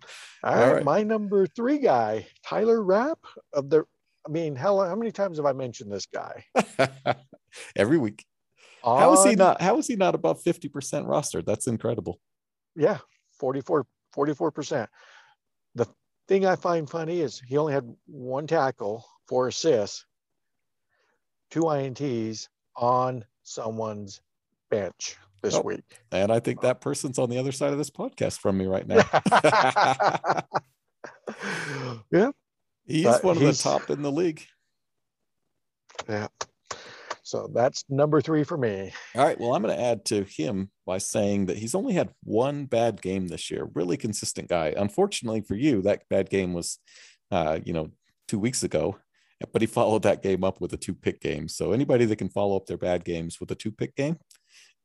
All 0.43 0.55
right, 0.55 0.73
right, 0.75 0.83
my 0.83 1.03
number 1.03 1.45
three 1.47 1.79
guy, 1.79 2.27
Taylor 2.43 2.81
Rapp 2.81 3.19
of 3.53 3.69
the. 3.69 3.83
I 4.25 4.31
mean, 4.31 4.55
how 4.55 4.79
how 4.79 4.95
many 4.95 5.11
times 5.11 5.37
have 5.37 5.45
I 5.45 5.53
mentioned 5.53 5.91
this 5.91 6.05
guy? 6.05 6.45
Every 7.75 7.97
week. 7.97 8.25
On, 8.83 8.99
how 8.99 9.13
is 9.13 9.25
he 9.25 9.35
not? 9.35 9.61
How 9.61 9.77
is 9.77 9.87
he 9.87 9.95
not 9.95 10.15
above 10.15 10.41
fifty 10.41 10.69
percent 10.69 11.07
rostered? 11.07 11.45
That's 11.45 11.67
incredible. 11.67 12.19
Yeah, 12.75 12.99
44 13.39 13.85
percent. 14.53 14.89
The 15.75 15.87
thing 16.27 16.45
I 16.45 16.55
find 16.55 16.89
funny 16.89 17.21
is 17.21 17.41
he 17.45 17.57
only 17.57 17.73
had 17.73 17.95
one 18.05 18.47
tackle, 18.47 19.05
four 19.27 19.47
assists, 19.47 20.05
two 21.51 21.61
INTs 21.61 22.47
on 22.75 23.25
someone's 23.43 24.21
bench 24.69 25.17
this 25.41 25.55
oh, 25.55 25.61
week. 25.61 25.83
And 26.11 26.31
I 26.31 26.39
think 26.39 26.61
that 26.61 26.81
person's 26.81 27.19
on 27.19 27.29
the 27.29 27.37
other 27.37 27.51
side 27.51 27.71
of 27.71 27.77
this 27.77 27.89
podcast 27.89 28.39
from 28.39 28.57
me 28.57 28.65
right 28.65 28.87
now. 28.87 29.03
yeah. 32.11 32.31
He's 32.85 33.05
But 33.05 33.23
one 33.23 33.37
of 33.37 33.41
he's- 33.43 33.63
the 33.63 33.69
top 33.69 33.89
in 33.89 34.01
the 34.01 34.11
league. 34.11 34.45
Yeah. 36.07 36.27
So 37.27 37.51
that's 37.53 37.83
number 37.89 38.21
three 38.21 38.45
for 38.45 38.57
me. 38.57 38.93
All 39.13 39.25
right. 39.25 39.37
Well, 39.37 39.53
I'm 39.53 39.61
going 39.61 39.75
to 39.75 39.83
add 39.83 40.05
to 40.05 40.23
him 40.23 40.71
by 40.85 40.97
saying 40.97 41.47
that 41.47 41.57
he's 41.57 41.75
only 41.75 41.93
had 41.93 42.13
one 42.23 42.63
bad 42.63 43.01
game 43.01 43.27
this 43.27 43.51
year. 43.51 43.67
Really 43.75 43.97
consistent 43.97 44.47
guy. 44.47 44.73
Unfortunately 44.77 45.41
for 45.41 45.55
you, 45.55 45.81
that 45.81 46.03
bad 46.09 46.29
game 46.29 46.53
was, 46.53 46.79
uh, 47.29 47.59
you 47.65 47.73
know, 47.73 47.91
two 48.29 48.39
weeks 48.39 48.63
ago, 48.63 48.97
but 49.51 49.61
he 49.61 49.65
followed 49.65 50.03
that 50.03 50.23
game 50.23 50.45
up 50.45 50.61
with 50.61 50.71
a 50.71 50.77
two 50.77 50.93
pick 50.93 51.19
game. 51.19 51.49
So 51.49 51.73
anybody 51.73 52.05
that 52.05 52.15
can 52.15 52.29
follow 52.29 52.55
up 52.55 52.65
their 52.65 52.77
bad 52.77 53.03
games 53.03 53.41
with 53.41 53.51
a 53.51 53.55
two 53.55 53.73
pick 53.73 53.93
game 53.97 54.15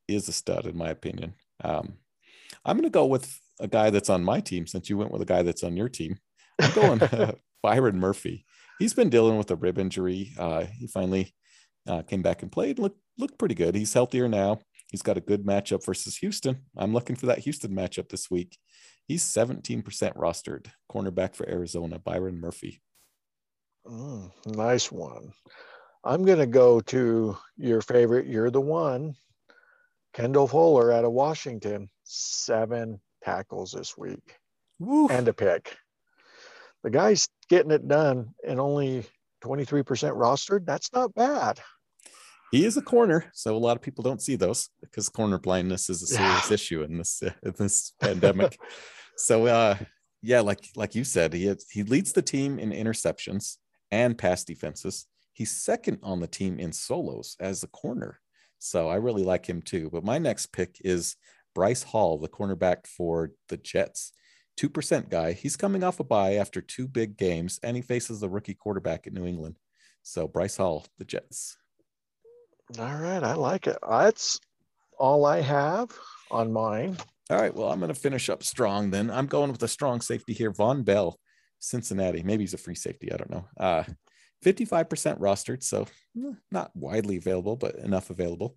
is 0.08 0.28
a 0.28 0.32
stud, 0.32 0.66
in 0.66 0.76
my 0.76 0.88
opinion. 0.88 1.34
Um, 1.62 1.92
I'm 2.64 2.76
going 2.76 2.82
to 2.82 2.90
go 2.90 3.06
with 3.06 3.38
a 3.60 3.68
guy 3.68 3.90
that's 3.90 4.10
on 4.10 4.24
my 4.24 4.40
team 4.40 4.66
since 4.66 4.90
you 4.90 4.98
went 4.98 5.12
with 5.12 5.22
a 5.22 5.26
guy 5.26 5.42
that's 5.42 5.62
on 5.62 5.76
your 5.76 5.88
team. 5.88 6.18
I'm 6.60 6.74
going 6.74 7.02
uh, 7.02 7.34
Byron 7.62 8.00
Murphy. 8.00 8.44
He's 8.80 8.94
been 8.94 9.10
dealing 9.10 9.38
with 9.38 9.52
a 9.52 9.56
rib 9.56 9.78
injury. 9.78 10.32
Uh, 10.36 10.64
he 10.64 10.88
finally 10.88 11.32
uh, 11.86 12.02
came 12.02 12.22
back 12.22 12.42
and 12.42 12.52
played. 12.52 12.78
Looked 12.78 13.00
looked 13.18 13.38
pretty 13.38 13.54
good. 13.54 13.74
He's 13.74 13.94
healthier 13.94 14.28
now. 14.28 14.60
He's 14.90 15.02
got 15.02 15.16
a 15.16 15.22
good 15.22 15.44
matchup 15.44 15.84
versus 15.84 16.16
Houston. 16.16 16.60
I'm 16.76 16.92
looking 16.92 17.16
for 17.16 17.26
that 17.26 17.38
Houston 17.40 17.74
matchup 17.74 18.08
this 18.10 18.30
week. 18.30 18.58
He's 19.08 19.24
17% 19.24 19.82
rostered. 20.16 20.66
Cornerback 20.90 21.34
for 21.34 21.48
Arizona, 21.48 21.98
Byron 21.98 22.38
Murphy. 22.40 22.82
Mm, 23.86 24.30
nice 24.46 24.92
one. 24.92 25.32
I'm 26.04 26.24
going 26.24 26.38
to 26.38 26.46
go 26.46 26.80
to 26.80 27.36
your 27.56 27.80
favorite. 27.80 28.26
You're 28.26 28.50
the 28.50 28.60
one. 28.60 29.14
Kendall 30.12 30.46
Fuller 30.46 30.92
out 30.92 31.04
of 31.04 31.12
Washington. 31.12 31.88
Seven 32.04 33.00
tackles 33.24 33.72
this 33.72 33.96
week 33.96 34.36
Woo. 34.78 35.08
and 35.08 35.26
a 35.28 35.32
pick. 35.32 35.76
The 36.82 36.90
guy's 36.90 37.28
getting 37.48 37.70
it 37.70 37.86
done 37.86 38.34
and 38.46 38.60
only 38.60 39.04
23% 39.42 39.84
rostered. 40.16 40.64
That's 40.66 40.92
not 40.92 41.14
bad. 41.14 41.60
He 42.50 42.64
is 42.66 42.76
a 42.76 42.82
corner, 42.82 43.30
so 43.32 43.56
a 43.56 43.58
lot 43.58 43.76
of 43.76 43.82
people 43.82 44.04
don't 44.04 44.20
see 44.20 44.36
those 44.36 44.68
because 44.82 45.08
corner 45.08 45.38
blindness 45.38 45.88
is 45.88 46.02
a 46.02 46.06
serious 46.06 46.50
Yeah. 46.50 46.54
issue 46.54 46.82
in 46.82 46.98
this 46.98 47.22
in 47.42 47.52
this 47.56 47.92
pandemic. 47.98 48.58
so, 49.16 49.46
uh, 49.46 49.76
yeah, 50.20 50.40
like 50.40 50.60
like 50.76 50.94
you 50.94 51.02
said, 51.04 51.32
he 51.32 51.52
he 51.70 51.82
leads 51.82 52.12
the 52.12 52.20
team 52.20 52.58
in 52.58 52.70
interceptions 52.70 53.56
and 53.90 54.18
pass 54.18 54.44
defenses. 54.44 55.06
He's 55.32 55.50
second 55.50 55.98
on 56.02 56.20
the 56.20 56.26
team 56.26 56.58
in 56.60 56.72
solos 56.72 57.36
as 57.40 57.62
a 57.62 57.68
corner, 57.68 58.20
so 58.58 58.90
I 58.90 58.96
really 58.96 59.24
like 59.24 59.46
him 59.46 59.62
too. 59.62 59.88
But 59.90 60.04
my 60.04 60.18
next 60.18 60.52
pick 60.52 60.76
is 60.84 61.16
Bryce 61.54 61.82
Hall, 61.82 62.18
the 62.18 62.28
cornerback 62.28 62.86
for 62.86 63.30
the 63.48 63.56
Jets. 63.56 64.12
2% 64.58 65.08
guy. 65.08 65.32
He's 65.32 65.56
coming 65.56 65.82
off 65.82 66.00
a 66.00 66.04
bye 66.04 66.34
after 66.34 66.60
two 66.60 66.86
big 66.86 67.16
games, 67.16 67.58
and 67.62 67.76
he 67.76 67.82
faces 67.82 68.20
the 68.20 68.28
rookie 68.28 68.54
quarterback 68.54 69.06
at 69.06 69.12
New 69.12 69.26
England. 69.26 69.58
So, 70.02 70.26
Bryce 70.26 70.56
Hall, 70.56 70.86
the 70.98 71.04
Jets. 71.04 71.56
All 72.78 72.96
right. 72.96 73.22
I 73.22 73.34
like 73.34 73.66
it. 73.66 73.78
That's 73.88 74.40
all 74.98 75.24
I 75.26 75.40
have 75.40 75.90
on 76.30 76.52
mine. 76.52 76.96
All 77.30 77.38
right. 77.38 77.54
Well, 77.54 77.70
I'm 77.70 77.80
going 77.80 77.92
to 77.92 77.98
finish 77.98 78.28
up 78.28 78.42
strong 78.42 78.90
then. 78.90 79.10
I'm 79.10 79.26
going 79.26 79.50
with 79.50 79.62
a 79.62 79.68
strong 79.68 80.00
safety 80.00 80.32
here. 80.32 80.52
Vonn 80.52 80.84
Bell, 80.84 81.18
Cincinnati. 81.58 82.22
Maybe 82.22 82.42
he's 82.42 82.54
a 82.54 82.58
free 82.58 82.74
safety. 82.74 83.12
I 83.12 83.16
don't 83.16 83.30
know. 83.30 83.44
Uh, 83.58 83.84
55% 84.44 85.18
rostered. 85.18 85.62
So 85.62 85.86
eh, 86.16 86.32
not 86.50 86.74
widely 86.74 87.16
available, 87.16 87.56
but 87.56 87.76
enough 87.76 88.10
available. 88.10 88.56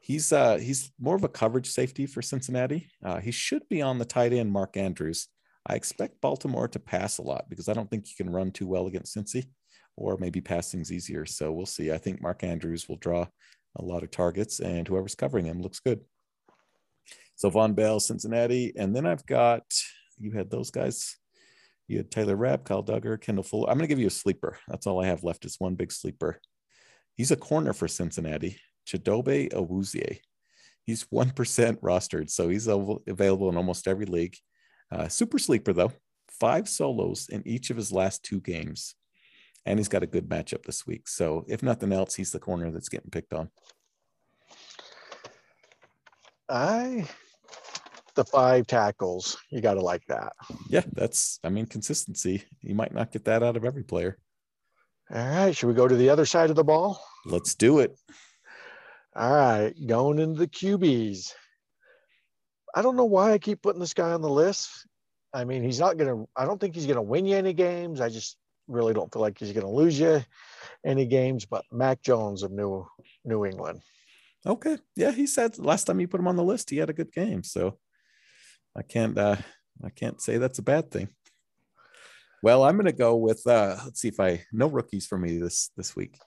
He's 0.00 0.32
uh 0.32 0.56
he's 0.56 0.90
more 0.98 1.16
of 1.16 1.24
a 1.24 1.28
coverage 1.28 1.68
safety 1.70 2.06
for 2.06 2.22
Cincinnati. 2.22 2.88
Uh, 3.04 3.20
he 3.20 3.30
should 3.30 3.68
be 3.68 3.82
on 3.82 3.98
the 3.98 4.04
tight 4.04 4.32
end 4.32 4.50
Mark 4.50 4.76
Andrews. 4.76 5.28
I 5.66 5.74
expect 5.74 6.20
Baltimore 6.20 6.68
to 6.68 6.78
pass 6.78 7.18
a 7.18 7.22
lot 7.22 7.44
because 7.50 7.68
I 7.68 7.74
don't 7.74 7.90
think 7.90 8.08
you 8.08 8.16
can 8.16 8.32
run 8.32 8.50
too 8.50 8.66
well 8.66 8.86
against 8.86 9.14
Cincy, 9.14 9.46
or 9.96 10.16
maybe 10.16 10.40
passing's 10.40 10.90
easier. 10.90 11.26
So 11.26 11.52
we'll 11.52 11.66
see. 11.66 11.92
I 11.92 11.98
think 11.98 12.22
Mark 12.22 12.42
Andrews 12.42 12.88
will 12.88 12.96
draw 12.96 13.26
a 13.76 13.82
lot 13.82 14.02
of 14.02 14.10
targets, 14.10 14.60
and 14.60 14.88
whoever's 14.88 15.14
covering 15.14 15.44
him 15.44 15.60
looks 15.60 15.80
good. 15.80 16.00
So 17.36 17.50
Vonn 17.50 17.74
Bell, 17.74 18.00
Cincinnati, 18.00 18.72
and 18.76 18.96
then 18.96 19.06
I've 19.06 19.24
got 19.26 19.62
you 20.18 20.32
had 20.32 20.50
those 20.50 20.70
guys. 20.70 21.16
You 21.88 21.98
had 21.98 22.10
Taylor 22.10 22.36
Rapp, 22.36 22.64
Kyle 22.64 22.84
Dugger, 22.84 23.20
Kendall 23.20 23.42
Fuller. 23.42 23.68
I'm 23.68 23.76
going 23.76 23.88
to 23.88 23.88
give 23.88 23.98
you 23.98 24.06
a 24.06 24.10
sleeper. 24.10 24.58
That's 24.68 24.86
all 24.86 25.02
I 25.02 25.06
have 25.06 25.24
left 25.24 25.44
is 25.44 25.56
one 25.58 25.74
big 25.74 25.90
sleeper. 25.90 26.40
He's 27.16 27.32
a 27.32 27.36
corner 27.36 27.72
for 27.72 27.88
Cincinnati. 27.88 28.58
Chidobe 28.90 29.52
Awuzie. 29.52 30.20
He's 30.84 31.04
1% 31.04 31.32
rostered, 31.80 32.30
so 32.30 32.48
he's 32.48 32.66
available 32.66 33.48
in 33.48 33.56
almost 33.56 33.86
every 33.86 34.06
league. 34.06 34.36
Uh, 34.90 35.08
super 35.08 35.38
sleeper, 35.38 35.72
though. 35.72 35.92
Five 36.28 36.68
solos 36.68 37.28
in 37.28 37.46
each 37.46 37.70
of 37.70 37.76
his 37.76 37.92
last 37.92 38.24
two 38.24 38.40
games. 38.40 38.94
And 39.66 39.78
he's 39.78 39.88
got 39.88 40.02
a 40.02 40.06
good 40.06 40.28
matchup 40.28 40.64
this 40.64 40.86
week. 40.86 41.06
So, 41.06 41.44
if 41.46 41.62
nothing 41.62 41.92
else, 41.92 42.14
he's 42.14 42.32
the 42.32 42.38
corner 42.38 42.70
that's 42.70 42.88
getting 42.88 43.10
picked 43.10 43.34
on. 43.34 43.50
I, 46.48 47.06
the 48.16 48.24
five 48.24 48.66
tackles, 48.66 49.36
you 49.50 49.60
got 49.60 49.74
to 49.74 49.82
like 49.82 50.04
that. 50.08 50.32
Yeah, 50.68 50.82
that's, 50.92 51.38
I 51.44 51.50
mean, 51.50 51.66
consistency. 51.66 52.42
You 52.62 52.74
might 52.74 52.94
not 52.94 53.12
get 53.12 53.26
that 53.26 53.42
out 53.42 53.56
of 53.56 53.64
every 53.64 53.84
player. 53.84 54.18
All 55.12 55.18
right. 55.18 55.56
Should 55.56 55.66
we 55.66 55.74
go 55.74 55.86
to 55.86 55.96
the 55.96 56.08
other 56.08 56.24
side 56.24 56.50
of 56.50 56.56
the 56.56 56.64
ball? 56.64 57.02
Let's 57.26 57.54
do 57.54 57.80
it. 57.80 57.98
All 59.14 59.30
right. 59.30 59.74
Going 59.86 60.18
into 60.18 60.38
the 60.38 60.46
QBs. 60.46 61.32
I 62.74 62.82
don't 62.82 62.96
know 62.96 63.04
why 63.04 63.32
I 63.32 63.38
keep 63.38 63.62
putting 63.62 63.80
this 63.80 63.94
guy 63.94 64.12
on 64.12 64.22
the 64.22 64.30
list. 64.30 64.86
I 65.32 65.44
mean, 65.44 65.62
he's 65.62 65.80
not 65.80 65.96
going 65.96 66.08
to, 66.08 66.28
I 66.36 66.44
don't 66.44 66.60
think 66.60 66.74
he's 66.74 66.86
going 66.86 66.96
to 66.96 67.02
win 67.02 67.26
you 67.26 67.36
any 67.36 67.52
games. 67.52 68.00
I 68.00 68.08
just 68.08 68.36
really 68.68 68.94
don't 68.94 69.12
feel 69.12 69.22
like 69.22 69.38
he's 69.38 69.52
going 69.52 69.66
to 69.66 69.72
lose 69.72 69.98
you 69.98 70.24
any 70.84 71.06
games. 71.06 71.46
But 71.46 71.64
Mac 71.72 72.02
Jones 72.02 72.42
of 72.42 72.52
New 72.52 72.86
New 73.24 73.44
England. 73.44 73.82
Okay. 74.46 74.78
Yeah, 74.96 75.10
he 75.10 75.26
said 75.26 75.58
last 75.58 75.84
time 75.84 76.00
you 76.00 76.08
put 76.08 76.20
him 76.20 76.28
on 76.28 76.36
the 76.36 76.44
list, 76.44 76.70
he 76.70 76.78
had 76.78 76.90
a 76.90 76.94
good 76.94 77.12
game. 77.12 77.42
So 77.42 77.78
I 78.76 78.82
can't 78.82 79.18
uh 79.18 79.36
I 79.84 79.90
can't 79.90 80.20
say 80.20 80.38
that's 80.38 80.58
a 80.58 80.62
bad 80.62 80.90
thing. 80.90 81.08
Well, 82.42 82.64
I'm 82.64 82.76
gonna 82.76 82.92
go 82.92 83.16
with 83.16 83.46
uh 83.46 83.76
let's 83.84 84.00
see 84.00 84.08
if 84.08 84.20
I 84.20 84.44
no 84.52 84.66
rookies 84.66 85.06
for 85.06 85.18
me 85.18 85.38
this 85.38 85.70
this 85.76 85.94
week. 85.94 86.18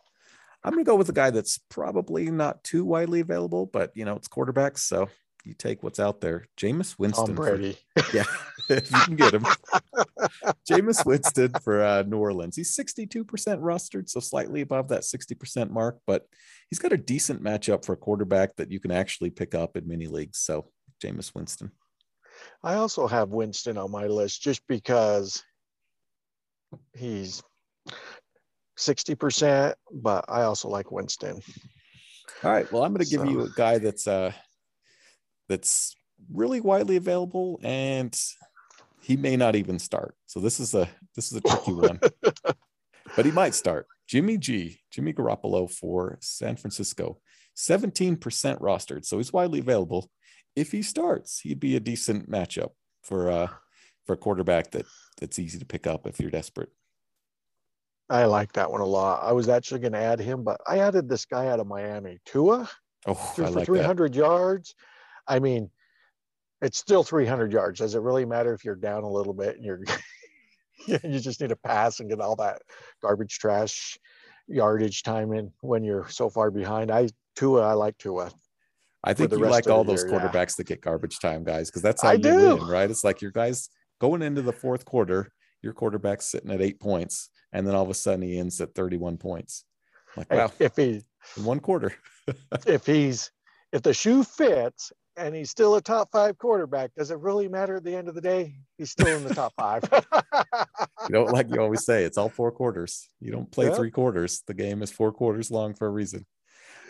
I'm 0.64 0.72
gonna 0.72 0.84
go 0.84 0.96
with 0.96 1.10
a 1.10 1.14
guy 1.14 1.30
that's 1.30 1.60
probably 1.70 2.32
not 2.32 2.64
too 2.64 2.86
widely 2.86 3.20
available, 3.20 3.66
but 3.66 3.92
you 3.96 4.06
know, 4.06 4.16
it's 4.16 4.28
quarterbacks, 4.28 4.80
so 4.80 5.10
you 5.44 5.54
take 5.54 5.84
what's 5.84 6.00
out 6.00 6.22
there. 6.22 6.46
Jameis 6.58 6.98
Winston. 6.98 7.28
Tom 7.28 7.36
for- 7.36 7.58
Brady. 7.58 7.78
yeah, 8.14 8.24
if 8.70 8.90
you 8.90 8.98
can 9.00 9.16
get 9.16 9.34
him. 9.34 9.44
Jameis 10.70 11.06
Winston 11.06 11.52
for 11.62 11.84
uh, 11.84 12.04
New 12.04 12.18
Orleans. 12.18 12.56
He's 12.56 12.76
62% 12.76 13.26
rostered, 13.26 14.10
so 14.10 14.20
slightly 14.20 14.62
above 14.62 14.88
that 14.90 15.02
60% 15.02 15.70
mark, 15.70 16.00
but 16.08 16.26
he's 16.70 16.80
got 16.80 16.94
a 16.94 16.98
decent 16.98 17.44
matchup 17.44 17.84
for 17.84 17.94
a 17.94 17.98
quarterback 17.98 18.56
that 18.56 18.72
you 18.72 18.80
can 18.80 18.92
actually 18.92 19.30
pick 19.30 19.54
up 19.54 19.76
in 19.76 19.88
many 19.88 20.08
leagues. 20.08 20.40
So 20.40 20.72
Jameis 21.04 21.36
Winston. 21.36 21.72
I 22.64 22.76
also 22.76 23.08
have 23.08 23.30
Winston 23.30 23.78
on 23.78 23.92
my 23.92 24.08
list 24.08 24.42
just 24.42 24.66
because 24.68 25.44
he's 26.96 27.44
60%, 28.78 29.74
but 29.92 30.26
I 30.28 30.44
also 30.44 30.68
like 30.70 30.92
Winston. 30.92 31.40
All 32.44 32.52
right. 32.52 32.70
Well, 32.72 32.84
I'm 32.84 32.94
going 32.94 33.04
to 33.06 33.10
give 33.10 33.22
So- 33.22 33.30
you 33.30 33.42
a 33.42 33.50
guy 33.56 33.78
that's 33.78 34.08
uh 34.08 34.32
that's 35.50 35.96
really 36.32 36.62
widely 36.62 36.96
available 36.96 37.60
and 37.64 38.18
he 39.02 39.18
may 39.18 39.36
not 39.36 39.56
even 39.56 39.78
start. 39.80 40.16
So 40.26 40.40
this 40.40 40.60
is 40.60 40.74
a 40.74 40.88
this 41.16 41.32
is 41.32 41.38
a 41.38 41.42
tricky 41.42 41.74
one. 41.74 42.00
but 43.16 43.26
he 43.26 43.32
might 43.32 43.54
start. 43.56 43.88
Jimmy 44.08 44.38
G, 44.38 44.80
Jimmy 44.92 45.14
Garoppolo 45.14 45.70
for 45.70 46.18
San 46.22 46.56
Francisco, 46.56 47.20
17% 47.58 48.18
rostered. 48.60 49.06
So 49.06 49.18
he's 49.18 49.34
widely 49.34 49.60
available. 49.60 50.10
If 50.56 50.72
he 50.72 50.82
starts, 50.82 51.40
he'd 51.42 51.60
be 51.60 51.76
a 51.76 51.80
decent 51.80 52.30
matchup 52.30 52.72
for 53.04 53.30
uh 53.30 53.48
for 54.06 54.14
a 54.14 54.18
quarterback 54.18 54.72
that 54.72 54.86
that's 55.20 55.40
easy 55.40 55.60
to 55.60 55.66
pick 55.66 55.88
up 55.88 56.08
if 56.08 56.20
you're 56.20 56.32
desperate. 56.32 56.70
I 58.10 58.26
like 58.26 58.52
that 58.54 58.72
one 58.72 58.82
a 58.82 58.86
lot. 58.86 59.24
I 59.24 59.32
was 59.32 59.50
actually 59.50 59.80
going 59.80 59.94
to 59.94 60.00
add 60.00 60.20
him, 60.20 60.44
but 60.44 60.60
I 60.68 60.80
added 60.80 61.08
this 61.10 61.26
guy 61.26 61.48
out 61.48 61.60
of 61.60 61.68
Miami, 61.68 62.20
Tua, 62.26 62.70
Oh, 63.06 63.14
threw 63.14 63.46
I 63.46 63.48
for 63.48 63.54
like 63.56 63.68
that. 63.68 63.74
300 63.74 64.16
yards. 64.16 64.76
I 65.28 65.40
mean, 65.40 65.70
it's 66.62 66.78
still 66.78 67.04
300 67.04 67.52
yards. 67.52 67.80
Does 67.80 67.96
it 67.96 68.02
really 68.02 68.26
matter 68.26 68.54
if 68.54 68.64
you're 68.64 68.76
down 68.76 69.04
a 69.04 69.10
little 69.12 69.34
bit 69.34 69.56
and 69.56 69.66
you're 69.66 69.82
you 70.88 71.20
just 71.20 71.42
need 71.42 71.50
to 71.50 71.56
pass 71.56 72.00
and 72.00 72.10
get 72.10 72.22
all 72.22 72.36
that 72.38 72.62
garbage 73.02 73.40
trash 73.40 73.98
yardage 74.48 75.04
time 75.04 75.34
in 75.34 75.52
when 75.62 75.84
you're 75.84 76.08
so 76.10 76.30
far 76.30 76.52
behind? 76.52 76.92
I 76.92 77.10
Tua, 77.36 77.62
I 77.68 77.74
like 77.74 77.98
Tua. 77.98 78.32
I 79.04 79.14
think 79.14 79.32
you 79.32 79.38
like 79.40 79.70
all 79.70 79.84
those 79.84 80.04
year, 80.04 80.14
yeah. 80.14 80.20
quarterbacks 80.20 80.56
that 80.58 80.68
get 80.68 80.82
garbage 80.82 81.20
time 81.20 81.44
guys 81.44 81.70
because 81.70 81.82
that's 81.82 82.02
how 82.02 82.10
I 82.10 82.14
you 82.14 82.20
do. 82.20 82.56
win, 82.56 82.68
right? 82.68 82.90
It's 82.90 83.04
like 83.04 83.22
your 83.22 83.32
guys 83.32 83.70
going 84.00 84.22
into 84.22 84.42
the 84.42 84.54
fourth 84.54 84.86
quarter, 84.86 85.30
your 85.64 85.74
quarterback's 85.74 86.26
sitting 86.26 86.52
at 86.52 86.62
eight 86.62 86.80
points, 86.80 87.30
and 87.52 87.66
then 87.66 87.74
all 87.74 87.84
of 87.84 87.90
a 87.90 87.94
sudden 87.94 88.22
he 88.22 88.38
ends 88.38 88.60
at 88.62 88.76
31 88.76 89.18
points. 89.18 89.66
Like, 90.16 90.32
wow, 90.32 90.52
If 90.60 90.76
he 90.76 91.02
in 91.38 91.46
one 91.46 91.60
quarter. 91.60 91.94
if 92.68 92.86
he's 92.86 93.32
if 93.72 93.82
the 93.82 93.94
shoe 93.94 94.24
fits 94.24 94.92
and 95.18 95.36
he's 95.36 95.50
still 95.50 95.76
a 95.76 95.82
top 95.82 96.10
five 96.12 96.38
quarterback. 96.38 96.92
Does 96.96 97.12
it 97.12 97.20
really 97.20 97.48
matter 97.48 97.78
at 97.78 97.84
the 97.84 97.96
end 97.96 98.08
of 98.08 98.16
the 98.16 98.22
day? 98.22 98.56
He's 98.78 98.92
still 98.92 99.16
in 99.18 99.24
the 99.24 99.34
top 99.34 99.54
five. 99.60 99.84
you 101.08 101.14
don't 101.14 101.32
like 101.32 101.50
you 101.50 101.62
always 101.62 101.86
say 101.86 102.04
it's 102.04 102.18
all 102.18 102.30
four 102.30 102.52
quarters. 102.52 103.10
You 103.20 103.32
don't 103.32 103.52
play 103.52 103.74
three 103.74 103.92
quarters. 103.92 104.44
The 104.48 104.54
game 104.54 104.82
is 104.82 104.92
four 104.92 105.12
quarters 105.12 105.52
long 105.52 105.74
for 105.74 105.88
a 105.88 105.92
reason. 105.92 106.26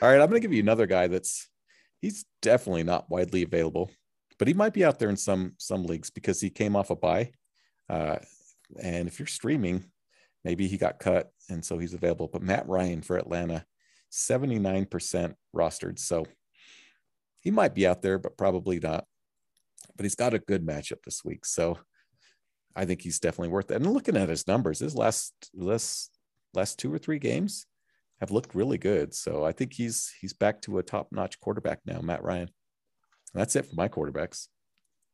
All 0.01 0.09
right, 0.09 0.19
I'm 0.19 0.30
going 0.30 0.41
to 0.41 0.45
give 0.45 0.53
you 0.53 0.61
another 0.61 0.88
guy 0.88 1.07
that's 1.07 1.47
he's 2.01 2.26
definitely 2.41 2.84
not 2.84 3.09
widely 3.09 3.43
available, 3.43 3.91
but 4.38 4.47
he 4.47 4.53
might 4.53 4.74
be 4.74 4.84
out 4.84 4.99
there 4.99 5.09
in 5.09 5.17
some 5.17 5.53
some 5.57 5.86
leagues 5.86 6.09
because 6.09 6.41
he 6.41 6.49
came 6.49 6.76
off 6.76 6.89
a 6.89 6.95
bye. 6.95 7.32
Uh, 7.89 8.17
and 8.82 9.07
if 9.07 9.20
you're 9.20 9.28
streaming, 9.28 9.86
maybe 10.43 10.68
he 10.68 10.78
got 10.78 10.99
cut 10.99 11.32
and 11.49 11.64
so 11.64 11.78
he's 11.78 11.93
available. 11.93 12.30
But 12.32 12.41
Matt 12.41 12.68
Ryan 12.68 13.01
for 13.01 13.18
Atlanta, 13.18 13.66
79% 14.11 15.34
rostered. 15.55 15.99
So 15.99 16.26
he 17.39 17.51
might 17.51 17.76
be 17.76 17.88
out 17.88 18.01
there, 18.01 18.18
but 18.18 18.38
probably 18.38 18.80
not. 18.80 19.05
But 19.95 20.05
he's 20.05 20.16
got 20.16 20.34
a 20.34 20.39
good 20.39 20.66
matchup 20.66 21.03
this 21.05 21.24
week. 21.26 21.45
So 21.45 21.78
I 22.76 22.86
think 22.86 23.01
he's 23.01 23.20
definitely 23.20 23.49
worth 23.49 23.70
it. 23.72 23.76
And 23.76 23.93
looking 23.93 24.18
at 24.18 24.30
his 24.30 24.47
numbers, 24.47 24.80
his 24.80 24.95
last 24.95 25.34
last 25.53 26.11
last 26.53 26.80
two 26.80 26.93
or 26.93 26.97
three 26.97 27.20
games 27.20 27.66
have 28.20 28.32
looked 28.32 28.55
really 28.55 28.78
good. 28.78 29.14
So 29.14 29.43
I 29.43 29.51
think 29.51 29.74
he's 29.74 30.11
he's 30.20 30.34
back 30.34 30.61
to 30.61 30.78
a 30.78 30.84
top-notch 30.84 31.39
quarterback 31.39 31.80
now, 31.86 31.99
Matt 32.01 32.24
Ryan. 32.24 32.49
And 33.34 33.41
that's 33.41 33.55
it 33.55 33.66
for 33.66 33.76
my 33.76 33.88
quarterbacks. 33.88 34.47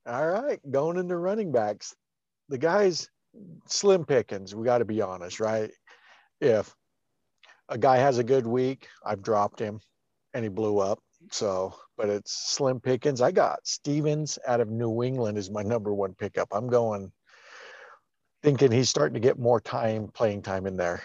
All 0.06 0.28
right, 0.28 0.60
going 0.70 0.98
into 0.98 1.18
running 1.18 1.52
backs. 1.52 1.96
The 2.50 2.58
guys 2.58 3.10
slim 3.68 4.06
pickings, 4.06 4.56
we 4.56 4.66
got 4.66 4.80
to 4.80 4.86
be 4.86 5.02
honest, 5.02 5.40
right? 5.40 5.72
If 6.42 6.74
a 7.68 7.78
guy 7.78 7.98
has 7.98 8.18
a 8.18 8.24
good 8.24 8.48
week, 8.48 8.88
I've 9.06 9.22
dropped 9.22 9.60
him 9.60 9.80
and 10.34 10.44
he 10.44 10.50
blew 10.50 10.80
up. 10.80 11.00
So, 11.32 11.76
but 11.98 12.10
it's 12.10 12.32
slim 12.32 12.80
pickings. 12.80 13.22
I 13.22 13.32
got 13.32 13.60
Stevens 13.66 14.40
out 14.48 14.62
of 14.62 14.70
New 14.70 15.04
England 15.04 15.38
is 15.38 15.52
my 15.52 15.64
number 15.64 15.94
one 15.94 16.14
pickup. 16.14 16.48
I'm 16.52 16.68
going 16.68 17.12
thinking 18.42 18.72
he's 18.72 18.90
starting 18.90 19.16
to 19.16 19.20
get 19.20 19.38
more 19.38 19.60
time, 19.60 20.08
playing 20.14 20.42
time 20.42 20.66
in 20.66 20.78
there. 20.78 21.04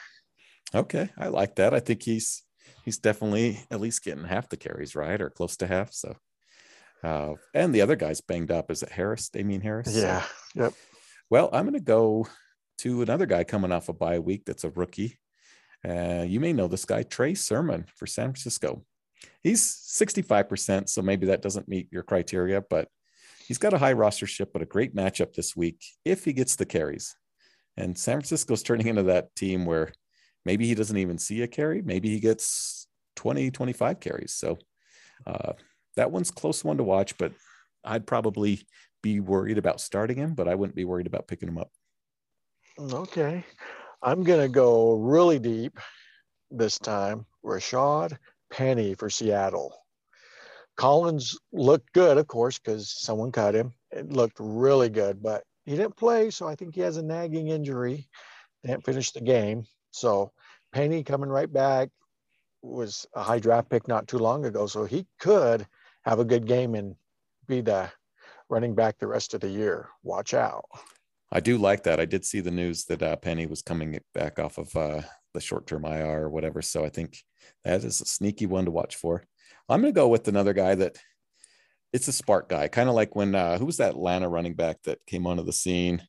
Okay, 0.74 1.10
I 1.18 1.28
like 1.28 1.56
that. 1.56 1.74
I 1.74 1.80
think 1.80 2.02
he's 2.02 2.42
he's 2.84 2.98
definitely 2.98 3.60
at 3.70 3.80
least 3.80 4.04
getting 4.04 4.24
half 4.24 4.48
the 4.48 4.56
carries, 4.56 4.94
right, 4.94 5.20
or 5.20 5.30
close 5.30 5.56
to 5.58 5.66
half. 5.66 5.92
So, 5.92 6.16
uh, 7.02 7.34
and 7.52 7.74
the 7.74 7.80
other 7.80 7.96
guy's 7.96 8.20
banged 8.20 8.50
up. 8.50 8.70
Is 8.70 8.82
it 8.82 8.90
Harris? 8.90 9.28
Damien 9.28 9.60
Harris? 9.60 9.94
Yeah. 9.94 10.24
Yep. 10.54 10.74
Well, 11.34 11.50
I'm 11.52 11.64
going 11.64 11.74
to 11.74 11.80
go 11.80 12.28
to 12.78 13.02
another 13.02 13.26
guy 13.26 13.42
coming 13.42 13.72
off 13.72 13.88
a 13.88 13.92
bye 13.92 14.20
week. 14.20 14.44
That's 14.46 14.62
a 14.62 14.70
rookie. 14.70 15.18
Uh, 15.84 16.24
you 16.24 16.38
may 16.38 16.52
know 16.52 16.68
this 16.68 16.84
guy, 16.84 17.02
Trey 17.02 17.34
Sermon 17.34 17.86
for 17.96 18.06
San 18.06 18.26
Francisco. 18.26 18.84
He's 19.42 19.60
65%, 19.60 20.88
so 20.88 21.02
maybe 21.02 21.26
that 21.26 21.42
doesn't 21.42 21.66
meet 21.66 21.88
your 21.90 22.04
criteria, 22.04 22.60
but 22.60 22.86
he's 23.48 23.58
got 23.58 23.74
a 23.74 23.78
high 23.78 23.94
rostership, 23.94 24.52
but 24.52 24.62
a 24.62 24.64
great 24.64 24.94
matchup 24.94 25.34
this 25.34 25.56
week 25.56 25.84
if 26.04 26.24
he 26.24 26.32
gets 26.32 26.54
the 26.54 26.66
carries. 26.66 27.16
And 27.76 27.98
San 27.98 28.18
Francisco's 28.18 28.62
turning 28.62 28.86
into 28.86 29.02
that 29.02 29.34
team 29.34 29.66
where 29.66 29.92
maybe 30.44 30.68
he 30.68 30.76
doesn't 30.76 30.96
even 30.96 31.18
see 31.18 31.42
a 31.42 31.48
carry. 31.48 31.82
Maybe 31.82 32.10
he 32.10 32.20
gets 32.20 32.86
20, 33.16 33.50
25 33.50 33.98
carries. 33.98 34.36
So 34.36 34.56
uh, 35.26 35.54
that 35.96 36.12
one's 36.12 36.30
close 36.30 36.62
one 36.62 36.76
to 36.76 36.84
watch, 36.84 37.18
but 37.18 37.32
I'd 37.84 38.06
probably 38.06 38.66
be 39.04 39.20
worried 39.20 39.58
about 39.58 39.82
starting 39.82 40.16
him, 40.16 40.34
but 40.34 40.48
I 40.48 40.54
wouldn't 40.54 40.74
be 40.74 40.86
worried 40.86 41.06
about 41.06 41.28
picking 41.28 41.46
him 41.46 41.58
up. 41.58 41.70
Okay. 42.80 43.44
I'm 44.02 44.24
going 44.24 44.40
to 44.40 44.48
go 44.48 44.94
really 44.94 45.38
deep 45.38 45.78
this 46.50 46.78
time. 46.78 47.26
Rashaad 47.44 48.16
Penny 48.50 48.94
for 48.94 49.10
Seattle. 49.10 49.76
Collins 50.76 51.38
looked 51.52 51.92
good, 51.92 52.16
of 52.16 52.26
course, 52.26 52.58
because 52.58 52.90
someone 52.90 53.30
cut 53.30 53.54
him. 53.54 53.74
It 53.90 54.10
looked 54.10 54.38
really 54.40 54.88
good, 54.88 55.22
but 55.22 55.44
he 55.66 55.76
didn't 55.76 55.96
play, 55.96 56.30
so 56.30 56.48
I 56.48 56.54
think 56.54 56.74
he 56.74 56.80
has 56.80 56.96
a 56.96 57.02
nagging 57.02 57.48
injury. 57.48 58.08
Didn't 58.64 58.86
finish 58.86 59.12
the 59.12 59.20
game. 59.20 59.64
So 59.90 60.32
Penny 60.72 61.04
coming 61.04 61.28
right 61.28 61.52
back 61.52 61.90
was 62.62 63.06
a 63.14 63.22
high 63.22 63.38
draft 63.38 63.68
pick 63.68 63.86
not 63.86 64.08
too 64.08 64.18
long 64.18 64.46
ago, 64.46 64.66
so 64.66 64.86
he 64.86 65.06
could 65.20 65.66
have 66.06 66.20
a 66.20 66.24
good 66.24 66.46
game 66.46 66.74
and 66.74 66.96
be 67.46 67.60
the 67.60 67.90
running 68.48 68.74
back 68.74 68.98
the 68.98 69.06
rest 69.06 69.34
of 69.34 69.40
the 69.40 69.48
year. 69.48 69.88
Watch 70.02 70.34
out. 70.34 70.64
I 71.32 71.40
do 71.40 71.58
like 71.58 71.82
that. 71.84 72.00
I 72.00 72.04
did 72.04 72.24
see 72.24 72.40
the 72.40 72.50
news 72.50 72.84
that 72.84 73.02
uh, 73.02 73.16
Penny 73.16 73.46
was 73.46 73.62
coming 73.62 73.98
back 74.12 74.38
off 74.38 74.58
of 74.58 74.74
uh, 74.76 75.02
the 75.32 75.40
short 75.40 75.66
term 75.66 75.84
IR 75.84 76.24
or 76.24 76.30
whatever. 76.30 76.62
So 76.62 76.84
I 76.84 76.88
think 76.88 77.18
that 77.64 77.82
is 77.82 78.00
a 78.00 78.04
sneaky 78.04 78.46
one 78.46 78.66
to 78.66 78.70
watch 78.70 78.96
for. 78.96 79.24
I'm 79.68 79.80
going 79.80 79.92
to 79.92 79.98
go 79.98 80.08
with 80.08 80.28
another 80.28 80.52
guy 80.52 80.74
that 80.76 80.96
it's 81.92 82.08
a 82.08 82.12
spark 82.12 82.48
guy, 82.48 82.68
kind 82.68 82.88
of 82.88 82.94
like 82.94 83.14
when 83.16 83.34
uh, 83.34 83.58
who 83.58 83.66
was 83.66 83.78
that 83.78 83.90
Atlanta 83.90 84.28
running 84.28 84.54
back 84.54 84.82
that 84.84 84.98
came 85.06 85.26
onto 85.26 85.44
the 85.44 85.52
scene, 85.52 86.02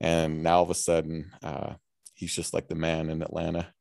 and 0.00 0.42
now 0.42 0.58
all 0.58 0.62
of 0.62 0.70
a 0.70 0.74
sudden 0.74 1.30
uh, 1.42 1.74
he's 2.14 2.34
just 2.34 2.54
like 2.54 2.68
the 2.68 2.74
man 2.74 3.10
in 3.10 3.22
Atlanta. 3.22 3.72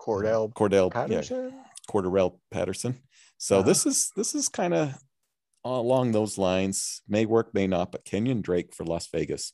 Cordell 0.00 0.52
Cordell 0.52 0.90
Patterson. 0.90 1.52
Yeah, 1.92 2.30
Patterson. 2.50 2.98
So 3.36 3.58
uh-huh. 3.58 3.68
this 3.68 3.86
is 3.86 4.10
this 4.16 4.34
is 4.34 4.48
kind 4.48 4.74
of 4.74 4.94
along 5.64 6.12
those 6.12 6.38
lines. 6.38 7.02
May 7.08 7.26
work, 7.26 7.54
may 7.54 7.66
not. 7.66 7.92
But 7.92 8.04
Kenyan 8.04 8.42
Drake 8.42 8.74
for 8.74 8.84
Las 8.84 9.08
Vegas. 9.08 9.52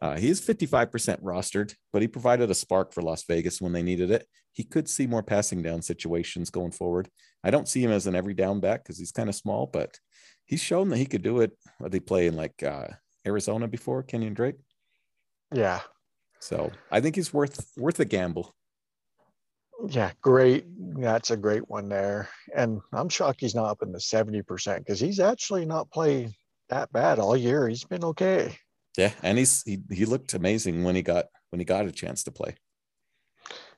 Uh, 0.00 0.16
he 0.16 0.28
is 0.28 0.40
55% 0.40 1.22
rostered, 1.22 1.74
but 1.92 2.02
he 2.02 2.08
provided 2.08 2.50
a 2.50 2.54
spark 2.54 2.92
for 2.92 3.02
Las 3.02 3.24
Vegas 3.24 3.60
when 3.60 3.72
they 3.72 3.82
needed 3.82 4.10
it. 4.10 4.26
He 4.52 4.64
could 4.64 4.88
see 4.88 5.06
more 5.06 5.22
passing 5.22 5.62
down 5.62 5.82
situations 5.82 6.50
going 6.50 6.70
forward. 6.70 7.08
I 7.44 7.50
don't 7.50 7.68
see 7.68 7.82
him 7.82 7.90
as 7.90 8.06
an 8.06 8.14
every 8.14 8.34
down 8.34 8.60
back 8.60 8.82
because 8.82 8.98
he's 8.98 9.12
kind 9.12 9.28
of 9.28 9.34
small, 9.34 9.66
but 9.66 9.98
he's 10.46 10.62
shown 10.62 10.88
that 10.90 10.98
he 10.98 11.06
could 11.06 11.22
do 11.22 11.40
it. 11.40 11.52
What 11.78 11.92
they 11.92 12.00
play 12.00 12.26
in 12.26 12.36
like 12.36 12.62
uh, 12.62 12.88
Arizona 13.26 13.68
before, 13.68 14.02
Kenyan 14.02 14.34
Drake? 14.34 14.56
Yeah. 15.52 15.80
So 16.40 16.70
I 16.90 17.00
think 17.00 17.16
he's 17.16 17.32
worth 17.32 17.66
worth 17.76 18.00
a 18.00 18.04
gamble. 18.04 18.54
Yeah, 19.86 20.10
great. 20.20 20.64
That's 21.00 21.30
a 21.30 21.36
great 21.36 21.68
one 21.68 21.88
there. 21.88 22.28
And 22.54 22.80
I'm 22.92 23.08
shocked 23.08 23.40
he's 23.40 23.54
not 23.54 23.70
up 23.70 23.82
in 23.82 23.92
the 23.92 23.98
70% 23.98 24.78
because 24.78 24.98
he's 24.98 25.20
actually 25.20 25.66
not 25.66 25.90
played 25.90 26.32
that 26.68 26.92
bad 26.92 27.18
all 27.18 27.36
year. 27.36 27.68
He's 27.68 27.84
been 27.84 28.04
okay. 28.04 28.56
Yeah, 28.96 29.12
and 29.22 29.38
he's 29.38 29.62
he, 29.62 29.78
he 29.92 30.04
looked 30.04 30.34
amazing 30.34 30.82
when 30.82 30.96
he 30.96 31.02
got 31.02 31.26
when 31.50 31.60
he 31.60 31.64
got 31.64 31.86
a 31.86 31.92
chance 31.92 32.24
to 32.24 32.32
play. 32.32 32.56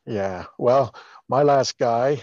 Yeah. 0.07 0.47
Well, 0.59 0.95
my 1.29 1.43
last 1.43 1.79
guy, 1.79 2.23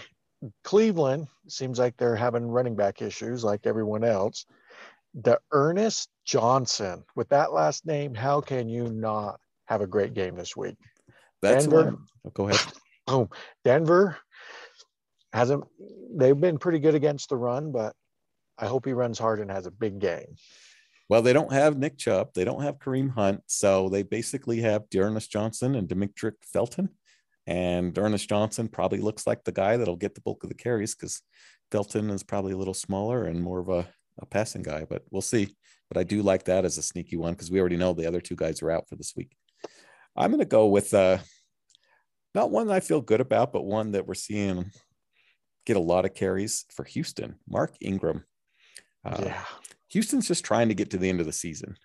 Cleveland, 0.64 1.28
seems 1.46 1.78
like 1.78 1.96
they're 1.96 2.16
having 2.16 2.48
running 2.48 2.74
back 2.74 3.00
issues 3.00 3.44
like 3.44 3.66
everyone 3.66 4.02
else. 4.02 4.46
The 5.14 5.38
Ernest 5.52 6.10
Johnson, 6.24 7.04
with 7.14 7.28
that 7.28 7.52
last 7.52 7.86
name, 7.86 8.14
how 8.14 8.40
can 8.40 8.68
you 8.68 8.88
not 8.88 9.40
have 9.66 9.80
a 9.80 9.86
great 9.86 10.12
game 10.12 10.34
this 10.34 10.56
week? 10.56 10.76
That's 11.40 11.66
Denver. 11.66 11.96
Oh, 12.26 12.30
go 12.30 12.48
ahead. 12.48 12.60
Boom. 13.08 13.28
Denver 13.64 14.18
hasn't 15.32 15.64
they've 16.10 16.38
been 16.38 16.58
pretty 16.58 16.78
good 16.78 16.94
against 16.94 17.28
the 17.28 17.36
run, 17.36 17.72
but 17.72 17.94
I 18.58 18.66
hope 18.66 18.84
he 18.86 18.92
runs 18.92 19.18
hard 19.18 19.40
and 19.40 19.50
has 19.50 19.66
a 19.66 19.70
big 19.70 19.98
game. 19.98 20.36
Well, 21.08 21.22
they 21.22 21.32
don't 21.32 21.52
have 21.52 21.78
Nick 21.78 21.96
Chubb. 21.96 22.34
They 22.34 22.44
don't 22.44 22.62
have 22.62 22.78
Kareem 22.78 23.10
Hunt. 23.10 23.40
So 23.46 23.88
they 23.88 24.02
basically 24.02 24.60
have 24.60 24.90
D'Ernest 24.90 25.30
Johnson 25.30 25.74
and 25.74 25.88
Demetric 25.88 26.34
Felton. 26.42 26.90
And 27.46 27.96
Ernest 27.98 28.28
Johnson 28.28 28.68
probably 28.68 28.98
looks 28.98 29.26
like 29.26 29.42
the 29.44 29.52
guy 29.52 29.78
that'll 29.78 29.96
get 29.96 30.14
the 30.14 30.20
bulk 30.20 30.42
of 30.42 30.50
the 30.50 30.54
carries 30.54 30.94
because 30.94 31.22
Felton 31.70 32.10
is 32.10 32.22
probably 32.22 32.52
a 32.52 32.58
little 32.58 32.74
smaller 32.74 33.24
and 33.24 33.42
more 33.42 33.60
of 33.60 33.70
a, 33.70 33.88
a 34.18 34.26
passing 34.26 34.62
guy, 34.62 34.84
but 34.84 35.02
we'll 35.10 35.22
see. 35.22 35.56
But 35.88 35.96
I 35.96 36.04
do 36.04 36.20
like 36.20 36.44
that 36.44 36.66
as 36.66 36.76
a 36.76 36.82
sneaky 36.82 37.16
one 37.16 37.32
because 37.32 37.50
we 37.50 37.58
already 37.58 37.78
know 37.78 37.94
the 37.94 38.06
other 38.06 38.20
two 38.20 38.36
guys 38.36 38.60
are 38.60 38.70
out 38.70 38.86
for 38.86 38.96
this 38.96 39.14
week. 39.16 39.34
I'm 40.14 40.30
going 40.30 40.40
to 40.40 40.46
go 40.46 40.66
with 40.66 40.92
uh, 40.92 41.18
not 42.34 42.50
one 42.50 42.66
that 42.66 42.74
I 42.74 42.80
feel 42.80 43.00
good 43.00 43.20
about, 43.20 43.52
but 43.52 43.64
one 43.64 43.92
that 43.92 44.06
we're 44.06 44.14
seeing 44.14 44.70
get 45.66 45.76
a 45.76 45.80
lot 45.80 46.04
of 46.04 46.14
carries 46.14 46.64
for 46.74 46.84
Houston. 46.84 47.36
Mark 47.48 47.74
Ingram. 47.80 48.24
Uh, 49.04 49.22
yeah. 49.24 49.44
Houston's 49.90 50.28
just 50.28 50.44
trying 50.44 50.68
to 50.68 50.74
get 50.74 50.90
to 50.90 50.98
the 50.98 51.08
end 51.08 51.20
of 51.20 51.26
the 51.26 51.32
season. 51.32 51.76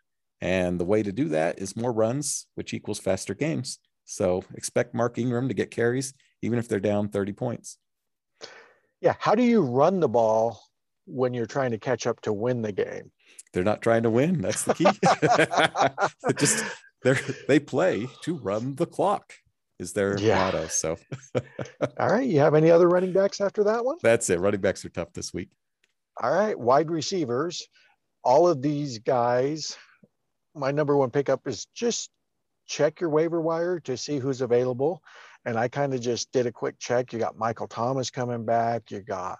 And 0.41 0.79
the 0.79 0.85
way 0.85 1.03
to 1.03 1.11
do 1.11 1.29
that 1.29 1.59
is 1.59 1.75
more 1.75 1.93
runs, 1.93 2.47
which 2.55 2.73
equals 2.73 2.99
faster 2.99 3.33
games. 3.33 3.79
So 4.05 4.43
expect 4.55 4.93
Mark 4.93 5.17
Ingram 5.17 5.47
to 5.47 5.53
get 5.53 5.71
carries, 5.71 6.13
even 6.41 6.59
if 6.59 6.67
they're 6.67 6.79
down 6.79 7.09
30 7.09 7.33
points. 7.33 7.77
Yeah. 8.99 9.15
How 9.19 9.35
do 9.35 9.43
you 9.43 9.61
run 9.61 9.99
the 9.99 10.09
ball 10.09 10.61
when 11.05 11.33
you're 11.33 11.45
trying 11.45 11.71
to 11.71 11.77
catch 11.77 12.07
up 12.07 12.21
to 12.21 12.33
win 12.33 12.61
the 12.61 12.71
game? 12.71 13.11
They're 13.53 13.63
not 13.63 13.81
trying 13.81 14.03
to 14.03 14.09
win. 14.09 14.41
That's 14.41 14.63
the 14.63 14.73
key. 14.73 14.87
just 16.37 16.63
they 17.03 17.13
they 17.47 17.59
play 17.59 18.07
to 18.23 18.35
run 18.35 18.75
the 18.75 18.85
clock 18.85 19.33
is 19.83 19.93
their 19.93 20.17
yeah. 20.19 20.39
motto. 20.39 20.67
So 20.67 20.97
all 21.99 22.09
right. 22.09 22.27
You 22.27 22.39
have 22.39 22.55
any 22.55 22.71
other 22.71 22.87
running 22.87 23.13
backs 23.13 23.39
after 23.39 23.63
that 23.65 23.85
one? 23.85 23.97
That's 24.01 24.29
it. 24.29 24.39
Running 24.39 24.61
backs 24.61 24.83
are 24.85 24.89
tough 24.89 25.13
this 25.13 25.33
week. 25.33 25.49
All 26.21 26.33
right. 26.33 26.57
Wide 26.57 26.89
receivers 26.89 27.67
all 28.23 28.47
of 28.47 28.61
these 28.61 28.99
guys, 28.99 29.77
my 30.55 30.71
number 30.71 30.95
one 30.95 31.11
pickup 31.11 31.47
is 31.47 31.65
just 31.75 32.09
check 32.67 33.01
your 33.01 33.09
waiver 33.09 33.41
wire 33.41 33.79
to 33.81 33.97
see 33.97 34.17
who's 34.17 34.41
available. 34.41 35.01
And 35.45 35.57
I 35.57 35.67
kind 35.67 35.93
of 35.93 35.99
just 35.99 36.31
did 36.31 36.47
a 36.47 36.51
quick 36.51 36.79
check. 36.79 37.11
You 37.11 37.19
got 37.19 37.37
Michael 37.37 37.67
Thomas 37.67 38.09
coming 38.09 38.45
back. 38.45 38.91
You 38.91 39.01
got 39.01 39.39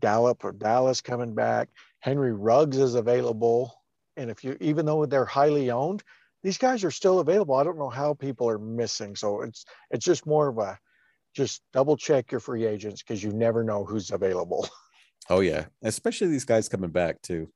Gallup 0.00 0.44
or 0.44 0.52
Dallas 0.52 1.00
coming 1.00 1.34
back. 1.34 1.68
Henry 1.98 2.32
Ruggs 2.32 2.78
is 2.78 2.94
available. 2.94 3.74
And 4.16 4.30
if 4.30 4.44
you, 4.44 4.56
even 4.60 4.86
though 4.86 5.04
they're 5.04 5.24
highly 5.24 5.70
owned, 5.70 6.04
these 6.42 6.58
guys 6.58 6.84
are 6.84 6.90
still 6.90 7.20
available. 7.20 7.54
I 7.54 7.64
don't 7.64 7.78
know 7.78 7.88
how 7.88 8.14
people 8.14 8.48
are 8.48 8.58
missing. 8.58 9.16
So 9.16 9.42
it's 9.42 9.64
it's 9.90 10.04
just 10.04 10.26
more 10.26 10.48
of 10.48 10.58
a 10.58 10.78
just 11.34 11.62
double 11.72 11.96
check 11.96 12.30
your 12.30 12.40
free 12.40 12.66
agents 12.66 13.02
because 13.02 13.22
you 13.22 13.32
never 13.32 13.64
know 13.64 13.84
who's 13.84 14.10
available. 14.10 14.68
Oh 15.30 15.38
yeah, 15.38 15.66
especially 15.82 16.26
these 16.26 16.44
guys 16.44 16.68
coming 16.68 16.90
back 16.90 17.22
too. 17.22 17.48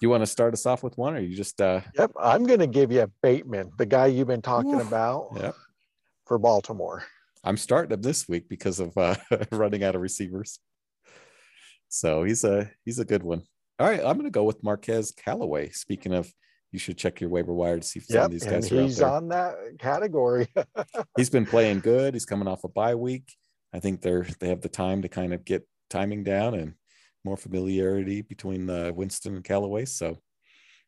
You 0.00 0.10
want 0.10 0.22
to 0.22 0.26
start 0.26 0.52
us 0.52 0.66
off 0.66 0.82
with 0.82 0.98
one, 0.98 1.14
or 1.14 1.20
you 1.20 1.36
just? 1.36 1.60
uh 1.60 1.80
Yep, 1.96 2.10
I'm 2.20 2.44
going 2.44 2.58
to 2.58 2.66
give 2.66 2.90
you 2.90 3.10
Bateman, 3.22 3.70
the 3.78 3.86
guy 3.86 4.06
you've 4.06 4.26
been 4.26 4.42
talking 4.42 4.74
Oof. 4.74 4.86
about. 4.88 5.28
Yep. 5.36 5.54
For 6.26 6.38
Baltimore. 6.38 7.04
I'm 7.44 7.56
starting 7.56 7.92
him 7.92 8.02
this 8.02 8.28
week 8.28 8.48
because 8.48 8.80
of 8.80 8.98
uh 8.98 9.14
running 9.52 9.84
out 9.84 9.94
of 9.94 10.02
receivers. 10.02 10.58
So 11.88 12.24
he's 12.24 12.42
a 12.42 12.68
he's 12.84 12.98
a 12.98 13.04
good 13.04 13.22
one. 13.22 13.42
All 13.78 13.88
right, 13.88 14.00
I'm 14.00 14.14
going 14.14 14.24
to 14.24 14.30
go 14.30 14.44
with 14.44 14.64
Marquez 14.64 15.12
Callaway. 15.12 15.70
Speaking 15.70 16.14
of, 16.14 16.32
you 16.72 16.78
should 16.78 16.98
check 16.98 17.20
your 17.20 17.30
waiver 17.30 17.52
wire 17.52 17.78
to 17.78 17.86
see 17.86 18.00
if 18.00 18.06
some 18.06 18.24
of 18.24 18.30
these 18.30 18.44
guys 18.44 18.70
are 18.70 18.82
he's 18.82 19.00
on 19.00 19.28
that 19.28 19.54
category. 19.78 20.48
he's 21.16 21.30
been 21.30 21.46
playing 21.46 21.80
good. 21.80 22.14
He's 22.14 22.26
coming 22.26 22.48
off 22.48 22.64
a 22.64 22.68
bye 22.68 22.94
week. 22.94 23.34
I 23.72 23.80
think 23.80 24.00
they're 24.00 24.26
they 24.40 24.48
have 24.48 24.60
the 24.60 24.68
time 24.68 25.02
to 25.02 25.08
kind 25.08 25.32
of 25.32 25.44
get 25.44 25.66
timing 25.90 26.24
down 26.24 26.54
and 26.54 26.74
more 27.24 27.36
familiarity 27.36 28.22
between 28.22 28.68
uh, 28.70 28.92
Winston 28.94 29.36
and 29.36 29.44
Callaway. 29.44 29.84
So 29.84 30.18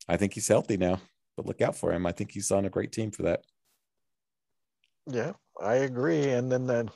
I 0.09 0.17
think 0.17 0.35
he's 0.35 0.49
healthy 0.49 0.77
now. 0.77 1.01
But 1.37 1.47
look 1.47 1.61
out 1.61 1.77
for 1.77 1.93
him. 1.93 2.07
I 2.07 2.13
think 2.13 2.33
he's 2.33 2.51
on 2.51 2.65
a 2.65 2.71
great 2.71 2.93
team 2.93 3.11
for 3.11 3.23
that. 3.23 3.43
yeah, 5.07 5.33
I 5.61 5.77
agree. 5.77 6.31
And 6.31 6.51
then 6.51 6.67
then 6.67 6.91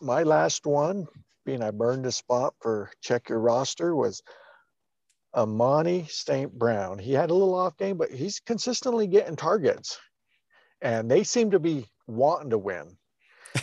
my 0.00 0.22
last 0.22 0.66
one, 0.66 1.06
being 1.44 1.62
I 1.62 1.70
burned 1.70 2.06
a 2.06 2.12
spot 2.12 2.54
for 2.60 2.90
check 3.02 3.28
your 3.28 3.40
roster, 3.40 3.94
was 3.94 4.22
Amon-Ra 5.34 6.04
St. 6.08 6.52
Brown. 6.52 6.98
He 6.98 7.12
had 7.12 7.30
a 7.30 7.34
little 7.34 7.54
off 7.54 7.76
game, 7.76 7.96
but 7.96 8.10
he's 8.10 8.40
consistently 8.40 9.06
getting 9.06 9.36
targets. 9.36 9.98
And 10.80 11.10
they 11.10 11.24
seem 11.24 11.52
to 11.52 11.60
be 11.60 11.86
wanting 12.06 12.50
to 12.50 12.58
win. 12.58 12.96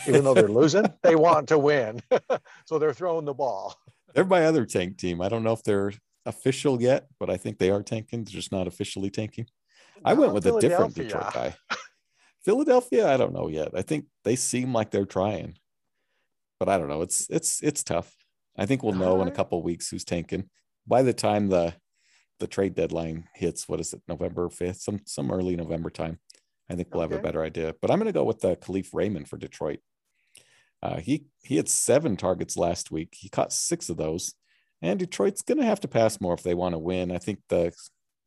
Even 0.06 0.24
though 0.24 0.34
they're 0.34 0.48
losing, 0.48 0.86
they 1.02 1.16
want 1.16 1.48
to 1.48 1.58
win. 1.58 2.00
so 2.66 2.78
they're 2.78 2.94
throwing 2.94 3.24
the 3.24 3.34
ball. 3.34 3.76
They're 4.14 4.24
my 4.24 4.46
other 4.46 4.66
tank 4.66 4.98
team. 4.98 5.20
I 5.20 5.28
don't 5.28 5.42
know 5.42 5.52
if 5.52 5.62
they're 5.62 5.92
official 6.26 6.80
yet, 6.80 7.06
but 7.18 7.30
I 7.30 7.36
think 7.36 7.58
they 7.58 7.70
are 7.70 7.82
tanking. 7.82 8.24
They're 8.24 8.32
just 8.32 8.52
not 8.52 8.66
officially 8.66 9.10
tanking. 9.10 9.46
I 10.04 10.14
went 10.14 10.32
with 10.32 10.46
a 10.46 10.58
different 10.60 10.94
Detroit 10.94 11.32
guy. 11.34 11.54
Philadelphia, 12.44 13.12
I 13.12 13.16
don't 13.16 13.34
know 13.34 13.48
yet. 13.48 13.68
I 13.74 13.82
think 13.82 14.06
they 14.24 14.36
seem 14.36 14.72
like 14.72 14.90
they're 14.90 15.04
trying, 15.04 15.58
but 16.58 16.68
I 16.68 16.78
don't 16.78 16.88
know. 16.88 17.02
It's 17.02 17.28
it's 17.28 17.62
it's 17.62 17.84
tough. 17.84 18.14
I 18.56 18.66
think 18.66 18.82
we'll 18.82 18.94
know 18.94 19.20
in 19.20 19.28
a 19.28 19.32
couple 19.32 19.58
of 19.58 19.64
weeks 19.64 19.90
who's 19.90 20.04
tanking. 20.04 20.48
By 20.86 21.02
the 21.02 21.12
time 21.12 21.48
the 21.48 21.74
the 22.38 22.46
trade 22.46 22.74
deadline 22.74 23.28
hits, 23.34 23.68
what 23.68 23.80
is 23.80 23.92
it, 23.92 24.02
November 24.08 24.48
fifth, 24.48 24.80
some 24.80 25.00
some 25.06 25.30
early 25.30 25.56
November 25.56 25.90
time. 25.90 26.18
I 26.70 26.76
think 26.76 26.92
we'll 26.92 27.02
have 27.02 27.12
a 27.12 27.18
better 27.18 27.42
idea. 27.42 27.74
But 27.82 27.90
I'm 27.90 27.98
going 27.98 28.06
to 28.06 28.12
go 28.12 28.22
with 28.24 28.44
uh, 28.44 28.54
Kalif 28.54 28.90
Raymond 28.94 29.28
for 29.28 29.36
Detroit. 29.36 29.80
Uh, 30.82 30.98
he 30.98 31.24
he 31.42 31.56
had 31.56 31.68
seven 31.68 32.16
targets 32.16 32.56
last 32.56 32.90
week. 32.90 33.14
He 33.18 33.28
caught 33.28 33.52
six 33.52 33.88
of 33.90 33.96
those, 33.96 34.34
and 34.80 34.98
Detroit's 34.98 35.42
going 35.42 35.58
to 35.58 35.64
have 35.64 35.80
to 35.80 35.88
pass 35.88 36.20
more 36.20 36.32
if 36.34 36.42
they 36.42 36.54
want 36.54 36.74
to 36.74 36.78
win. 36.78 37.10
I 37.10 37.18
think 37.18 37.40
the 37.48 37.72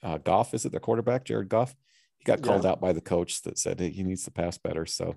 uh, 0.04 0.18
Goff 0.18 0.54
is 0.54 0.66
it 0.66 0.72
their 0.72 0.82
quarterback, 0.82 1.24
Jared 1.24 1.50
Goff. 1.50 1.74
He 2.18 2.26
got 2.26 2.42
called 2.42 2.64
Yeah. 2.66 2.72
out 2.72 2.82
by 2.82 2.94
the 2.94 3.02
coach 3.02 3.42
that 3.44 3.58
said 3.58 3.80
hey, 3.80 3.90
he 3.90 4.04
needs 4.04 4.26
to 4.26 4.32
pass 4.32 4.58
better. 4.58 4.86
So 4.86 5.16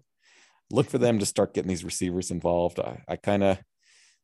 look 0.70 0.88
for 0.88 0.98
them 0.98 1.18
to 1.18 1.26
start 1.26 1.52
getting 1.52 1.68
these 1.68 1.84
receivers 1.84 2.30
involved. 2.30 2.80
I, 2.80 3.02
I 3.08 3.16
kind 3.16 3.42
of 3.44 3.58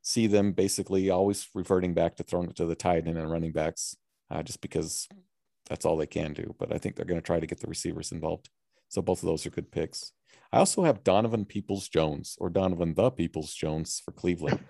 see 0.02 0.26
them 0.26 0.52
basically 0.52 1.10
always 1.10 1.48
reverting 1.54 1.94
back 1.94 2.16
to 2.16 2.22
throwing 2.22 2.50
it 2.50 2.56
to 2.56 2.66
the 2.66 2.74
tight 2.74 3.06
end 3.06 3.18
and 3.18 3.30
running 3.30 3.52
backs, 3.52 3.96
uh, 4.30 4.42
just 4.42 4.60
because 4.60 5.08
that's 5.68 5.84
all 5.84 5.96
they 5.96 6.06
can 6.06 6.32
do. 6.32 6.54
But 6.58 6.72
I 6.72 6.78
think 6.78 6.96
they're 6.96 7.06
going 7.06 7.20
to 7.20 7.26
try 7.26 7.40
to 7.40 7.46
get 7.46 7.60
the 7.60 7.68
receivers 7.68 8.12
involved. 8.12 8.50
So 8.88 9.00
both 9.00 9.22
of 9.22 9.28
those 9.28 9.46
are 9.46 9.50
good 9.50 9.70
picks. 9.70 10.12
I 10.52 10.58
also 10.58 10.84
have 10.84 11.04
Donovan 11.04 11.46
Peoples 11.46 11.88
Jones 11.88 12.36
or 12.38 12.50
Donovan 12.50 12.94
the 12.94 13.10
Peoples 13.10 13.54
Jones 13.54 14.02
for 14.04 14.12
Cleveland. 14.12 14.60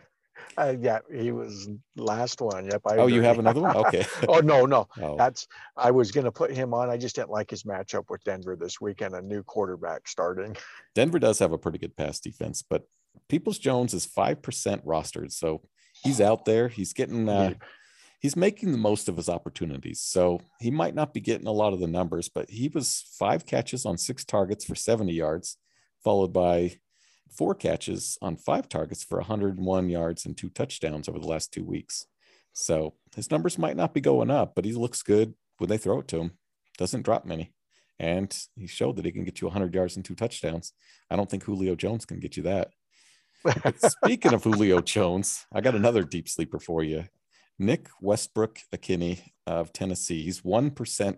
Uh, 0.58 0.74
yeah, 0.80 0.98
he 1.10 1.30
was 1.30 1.68
last 1.96 2.40
one. 2.40 2.66
Yep. 2.66 2.82
I 2.86 2.96
Oh, 2.96 3.06
you 3.06 3.22
have 3.22 3.38
another 3.38 3.60
one? 3.60 3.76
Okay. 3.76 4.04
oh 4.28 4.40
no, 4.40 4.66
no. 4.66 4.88
Oh, 5.00 5.16
That's 5.16 5.46
I 5.76 5.90
was 5.90 6.10
gonna 6.10 6.32
put 6.32 6.50
him 6.50 6.74
on. 6.74 6.90
I 6.90 6.96
just 6.96 7.16
didn't 7.16 7.30
like 7.30 7.50
his 7.50 7.62
matchup 7.62 8.04
with 8.10 8.24
Denver 8.24 8.56
this 8.56 8.80
weekend, 8.80 9.14
a 9.14 9.22
new 9.22 9.42
quarterback 9.42 10.08
starting. 10.08 10.56
Denver 10.94 11.18
does 11.18 11.38
have 11.38 11.52
a 11.52 11.58
pretty 11.58 11.78
good 11.78 11.96
pass 11.96 12.18
defense, 12.18 12.64
but 12.68 12.82
Peoples 13.28 13.58
Jones 13.58 13.94
is 13.94 14.06
5% 14.06 14.84
rostered. 14.84 15.32
So 15.32 15.62
he's 16.02 16.20
out 16.20 16.44
there. 16.44 16.68
He's 16.68 16.92
getting, 16.92 17.28
uh, 17.28 17.54
he's 18.20 18.36
making 18.36 18.72
the 18.72 18.78
most 18.78 19.08
of 19.08 19.16
his 19.16 19.28
opportunities. 19.28 20.00
So 20.00 20.40
he 20.60 20.70
might 20.70 20.94
not 20.94 21.14
be 21.14 21.20
getting 21.20 21.46
a 21.46 21.52
lot 21.52 21.72
of 21.72 21.80
the 21.80 21.86
numbers, 21.86 22.28
but 22.28 22.50
he 22.50 22.68
was 22.68 23.04
five 23.18 23.46
catches 23.46 23.84
on 23.84 23.98
six 23.98 24.24
targets 24.24 24.64
for 24.64 24.74
70 24.74 25.12
yards, 25.12 25.56
followed 26.02 26.32
by 26.32 26.76
four 27.30 27.54
catches 27.54 28.18
on 28.20 28.36
five 28.36 28.68
targets 28.68 29.02
for 29.02 29.18
101 29.18 29.88
yards 29.88 30.26
and 30.26 30.36
two 30.36 30.50
touchdowns 30.50 31.08
over 31.08 31.18
the 31.18 31.26
last 31.26 31.52
two 31.52 31.64
weeks. 31.64 32.06
So 32.52 32.94
his 33.16 33.30
numbers 33.30 33.58
might 33.58 33.76
not 33.76 33.94
be 33.94 34.00
going 34.00 34.30
up, 34.30 34.54
but 34.54 34.64
he 34.64 34.72
looks 34.72 35.02
good 35.02 35.34
when 35.58 35.70
they 35.70 35.78
throw 35.78 36.00
it 36.00 36.08
to 36.08 36.18
him. 36.18 36.32
Doesn't 36.78 37.02
drop 37.02 37.24
many. 37.24 37.54
And 37.98 38.36
he 38.56 38.66
showed 38.66 38.96
that 38.96 39.04
he 39.04 39.12
can 39.12 39.24
get 39.24 39.40
you 39.40 39.46
100 39.46 39.74
yards 39.74 39.96
and 39.96 40.04
two 40.04 40.14
touchdowns. 40.14 40.72
I 41.10 41.16
don't 41.16 41.30
think 41.30 41.44
Julio 41.44 41.74
Jones 41.74 42.04
can 42.04 42.20
get 42.20 42.36
you 42.36 42.42
that. 42.44 42.70
Speaking 43.76 44.32
of 44.32 44.45
Julio 44.45 44.80
Jones, 44.80 45.47
I 45.53 45.61
got 45.61 45.74
another 45.74 46.03
deep 46.03 46.28
sleeper 46.28 46.59
for 46.59 46.82
you. 46.82 47.05
Nick 47.59 47.88
Westbrook 48.01 48.59
Ikhine 48.74 49.20
of 49.47 49.72
Tennessee. 49.72 50.22
He's 50.22 50.40
1% 50.40 50.72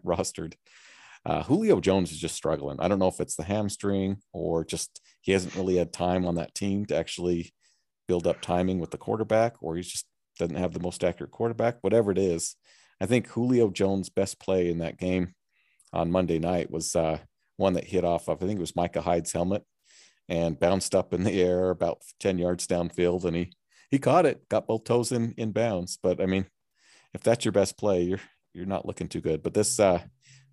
rostered. 0.05 0.55
Uh, 1.27 1.43
Julio 1.43 1.81
Jones 1.81 2.12
is 2.12 2.18
just 2.18 2.35
struggling. 2.35 2.79
I 2.81 2.89
don't 2.89 2.99
know 2.99 3.09
if 3.09 3.20
it's 3.20 3.37
the 3.37 3.45
hamstring 3.45 4.18
or 4.33 4.64
just 4.64 5.01
he 5.22 5.33
hasn't 5.33 5.55
really 5.57 5.77
had 5.77 5.93
time 5.93 6.27
on 6.27 6.35
that 6.35 6.55
team 6.55 6.85
to 6.87 6.97
actually 6.97 7.55
build 8.07 8.27
up 8.27 8.43
timing 8.43 8.79
with 8.79 8.91
the 8.91 8.99
quarterback, 8.99 9.62
or 9.62 9.77
he 9.77 9.83
just 9.83 10.07
doesn't 10.39 10.57
have 10.57 10.72
the 10.72 10.81
most 10.81 11.03
accurate 11.03 11.31
quarterback, 11.31 11.79
whatever 11.81 12.11
it 12.11 12.18
is. 12.18 12.57
I 13.01 13.07
think 13.07 13.29
Julio 13.29 13.70
Jones' 13.70 14.11
best 14.11 14.39
play 14.39 14.70
in 14.70 14.79
that 14.79 14.99
game 14.99 15.35
on 15.93 16.11
Monday 16.11 16.39
night 16.39 16.70
was 16.70 16.95
uh, 16.95 17.18
one 17.57 17.72
that 17.75 17.85
hit 17.85 18.05
off 18.05 18.29
of, 18.29 18.43
I 18.43 18.47
think 18.47 18.59
it 18.59 18.61
was 18.61 18.77
Micah 18.77 19.01
Hyde's 19.01 19.33
helmet 19.33 19.64
and 20.29 20.59
bounced 20.59 20.95
up 20.95 21.12
in 21.12 21.25
the 21.25 21.43
air 21.43 21.70
about 21.70 22.03
10 22.20 22.39
yards 22.39 22.66
downfield. 22.66 23.25
And 23.25 23.37
he, 23.37 23.53
he 23.91 23.99
caught 23.99 24.27
it, 24.27 24.49
got 24.49 24.66
both 24.66 24.85
toes 24.85 25.12
in, 25.12 25.35
in 25.37 25.53
bounds. 25.53 25.99
But 26.03 26.20
I 26.20 26.27
mean, 26.27 26.47
if 27.12 27.22
that's 27.22 27.45
your 27.45 27.53
best 27.53 27.79
play, 27.79 28.03
you're, 28.03 28.20
you're 28.53 28.66
not 28.66 28.87
looking 28.87 29.09
too 29.09 29.20
good. 29.20 29.43
But 29.43 29.55
this, 29.55 29.79
uh, 29.79 30.01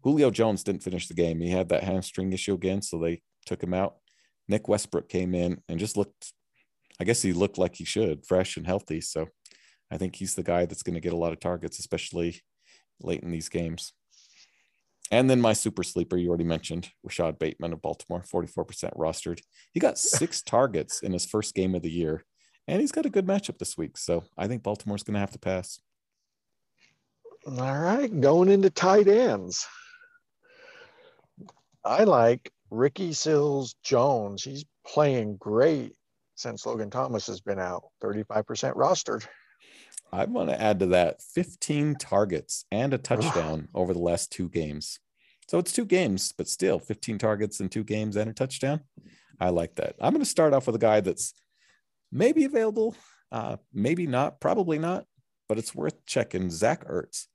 Julio 0.04 0.32
Jones 0.32 0.64
didn't 0.64 0.84
finish 0.84 1.08
the 1.08 1.14
game. 1.14 1.40
He 1.40 1.50
had 1.50 1.70
that 1.70 1.84
hamstring 1.84 2.34
issue 2.34 2.54
again, 2.54 2.82
so 2.82 2.98
they 2.98 3.22
took 3.46 3.62
him 3.62 3.74
out. 3.74 3.96
Nick 4.48 4.68
Westbrook 4.68 5.08
came 5.08 5.36
in 5.36 5.62
and 5.70 5.80
just 5.80 5.96
looked, 5.96 6.34
I 7.00 7.04
guess 7.04 7.22
he 7.22 7.34
looked 7.34 7.58
like 7.58 7.76
he 7.76 7.86
should, 7.86 8.26
fresh 8.26 8.58
and 8.58 8.66
healthy. 8.66 9.02
So 9.02 9.28
I 9.92 9.98
think 9.98 10.16
he's 10.16 10.36
the 10.36 10.44
guy 10.44 10.66
that's 10.66 10.84
going 10.84 10.96
to 10.96 11.02
get 11.02 11.14
a 11.14 11.18
lot 11.18 11.34
of 11.34 11.40
targets, 11.40 11.80
especially 11.80 12.42
late 13.00 13.22
in 13.22 13.32
these 13.32 13.50
games. 13.50 13.94
And 15.12 15.30
then 15.30 15.42
my 15.42 15.52
super 15.52 15.84
sleeper, 15.84 16.16
you 16.16 16.30
already 16.30 16.46
mentioned, 16.46 16.90
Rashod 17.04 17.38
Bateman 17.38 17.74
of 17.74 17.82
Baltimore, 17.82 18.24
44% 18.24 18.96
rostered. 18.96 19.42
He 19.74 19.80
got 19.82 20.00
six 20.00 20.42
targets 20.46 21.02
in 21.02 21.12
his 21.12 21.26
first 21.26 21.54
game 21.54 21.76
of 21.76 21.82
the 21.82 21.92
year, 21.92 22.24
and 22.66 22.80
he's 22.80 22.94
got 22.94 23.06
a 23.06 23.10
good 23.10 23.28
matchup 23.28 23.58
this 23.58 23.78
week. 23.78 23.98
So 23.98 24.24
I 24.38 24.48
think 24.48 24.64
Baltimore's 24.64 25.04
going 25.04 25.16
to 25.16 25.20
have 25.20 25.32
to 25.32 25.40
pass. 25.40 25.82
All 27.46 27.80
right, 27.80 28.22
going 28.22 28.50
into 28.50 28.70
tight 28.70 29.08
ends. 29.08 29.68
I 31.84 32.06
like 32.06 32.52
Ricky 32.70 33.12
Seals 33.12 33.76
Jones. 33.84 34.44
He's 34.44 34.64
playing 34.88 35.38
great 35.38 35.94
since 36.36 36.66
Logan 36.66 36.90
Thomas 36.90 37.28
has 37.28 37.42
been 37.42 37.60
out. 37.60 37.84
35% 38.04 38.76
rostered. 38.76 39.26
I 40.14 40.26
want 40.26 40.50
to 40.50 40.62
add 40.62 40.80
to 40.80 40.88
that 40.88 41.22
15 41.22 41.96
targets 41.96 42.66
and 42.72 42.94
a 42.94 42.98
touchdown 42.98 43.70
over 43.74 43.94
the 43.94 44.00
last 44.00 44.32
two 44.32 44.50
games. 44.50 45.00
So 45.48 45.58
it's 45.58 45.72
two 45.72 45.86
games, 45.86 46.34
but 46.38 46.48
still 46.48 46.80
15 46.80 47.18
targets 47.18 47.60
in 47.60 47.70
two 47.70 47.84
games 47.84 48.16
and 48.16 48.30
a 48.30 48.34
touchdown. 48.34 48.82
I 49.40 49.50
like 49.50 49.76
that. 49.76 49.96
I'm 50.00 50.14
going 50.14 50.24
to 50.24 50.30
start 50.30 50.54
off 50.54 50.68
with 50.68 50.76
a 50.76 50.80
guy 50.80 51.02
that's 51.02 51.34
maybe 52.12 52.46
available, 52.46 52.96
uh, 53.32 53.58
maybe 53.74 54.06
not, 54.06 54.40
probably 54.40 54.80
not, 54.80 55.06
but 55.48 55.58
it's 55.58 55.74
worth 55.74 56.06
checking. 56.06 56.50
Zach 56.50 56.86
Ertz. 56.88 57.28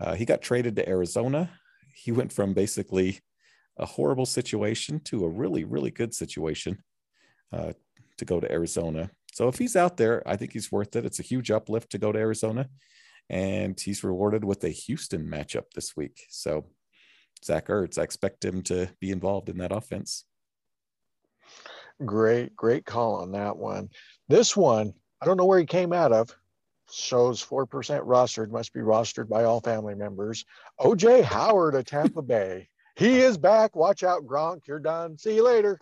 Uh, 0.00 0.14
he 0.14 0.24
got 0.24 0.42
traded 0.42 0.76
to 0.76 0.88
Arizona. 0.88 1.50
He 1.94 2.12
went 2.12 2.32
from 2.32 2.52
basically 2.52 3.20
a 3.76 3.86
horrible 3.86 4.26
situation 4.26 5.00
to 5.00 5.24
a 5.24 5.28
really, 5.28 5.64
really 5.64 5.90
good 5.90 6.14
situation 6.14 6.82
uh, 7.52 7.72
to 8.18 8.24
go 8.24 8.40
to 8.40 8.50
Arizona. 8.50 9.10
So 9.38 9.46
if 9.46 9.56
he's 9.56 9.76
out 9.76 9.96
there, 9.96 10.20
I 10.26 10.34
think 10.34 10.52
he's 10.52 10.72
worth 10.72 10.96
it. 10.96 11.04
It's 11.04 11.20
a 11.20 11.22
huge 11.22 11.52
uplift 11.52 11.92
to 11.92 11.98
go 11.98 12.10
to 12.10 12.18
Arizona, 12.18 12.68
and 13.30 13.78
he's 13.78 14.02
rewarded 14.02 14.44
with 14.44 14.64
a 14.64 14.70
Houston 14.70 15.28
matchup 15.28 15.66
this 15.76 15.96
week. 15.96 16.22
So 16.28 16.66
Zach 17.44 17.68
Ertz, 17.68 18.00
I 18.00 18.02
expect 18.02 18.44
him 18.44 18.62
to 18.62 18.88
be 18.98 19.12
involved 19.12 19.48
in 19.48 19.58
that 19.58 19.70
offense. 19.70 20.24
Great, 22.04 22.56
great 22.56 22.84
call 22.84 23.14
on 23.14 23.30
that 23.30 23.56
one. 23.56 23.90
This 24.26 24.56
one, 24.56 24.92
I 25.22 25.26
don't 25.26 25.36
know 25.36 25.46
where 25.46 25.60
he 25.60 25.66
came 25.66 25.92
out 25.92 26.10
of. 26.10 26.36
shows 26.90 27.40
4% 27.40 27.68
rostered, 27.68 28.50
must 28.50 28.72
be 28.72 28.80
rostered 28.80 29.28
by 29.28 29.44
all 29.44 29.60
family 29.60 29.94
members. 29.94 30.44
OJ 30.80 31.22
Howard 31.22 31.76
of 31.76 31.84
Tampa 31.84 32.22
Bay. 32.22 32.68
He 32.96 33.20
is 33.20 33.38
back. 33.38 33.76
Watch 33.76 34.02
out, 34.02 34.26
Gronk. 34.26 34.66
You're 34.66 34.80
done. 34.80 35.16
See 35.16 35.36
you 35.36 35.44
later. 35.44 35.80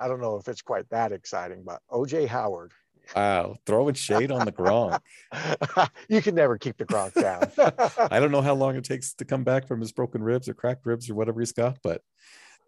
I 0.00 0.08
don't 0.08 0.20
know 0.20 0.36
if 0.36 0.48
it's 0.48 0.62
quite 0.62 0.88
that 0.90 1.12
exciting, 1.12 1.62
but 1.64 1.80
OJ 1.90 2.26
Howard. 2.26 2.72
Wow, 3.16 3.56
throwing 3.66 3.94
shade 3.94 4.30
on 4.30 4.44
the 4.44 4.52
Gronk. 4.52 5.00
you 6.08 6.22
can 6.22 6.34
never 6.34 6.56
keep 6.56 6.76
the 6.78 6.84
Gronk 6.84 7.14
down. 7.14 7.50
I 8.10 8.20
don't 8.20 8.30
know 8.30 8.40
how 8.40 8.54
long 8.54 8.76
it 8.76 8.84
takes 8.84 9.14
to 9.14 9.24
come 9.24 9.44
back 9.44 9.66
from 9.66 9.80
his 9.80 9.92
broken 9.92 10.22
ribs 10.22 10.48
or 10.48 10.54
cracked 10.54 10.86
ribs 10.86 11.10
or 11.10 11.14
whatever 11.14 11.40
he's 11.40 11.52
got, 11.52 11.78
but 11.82 12.00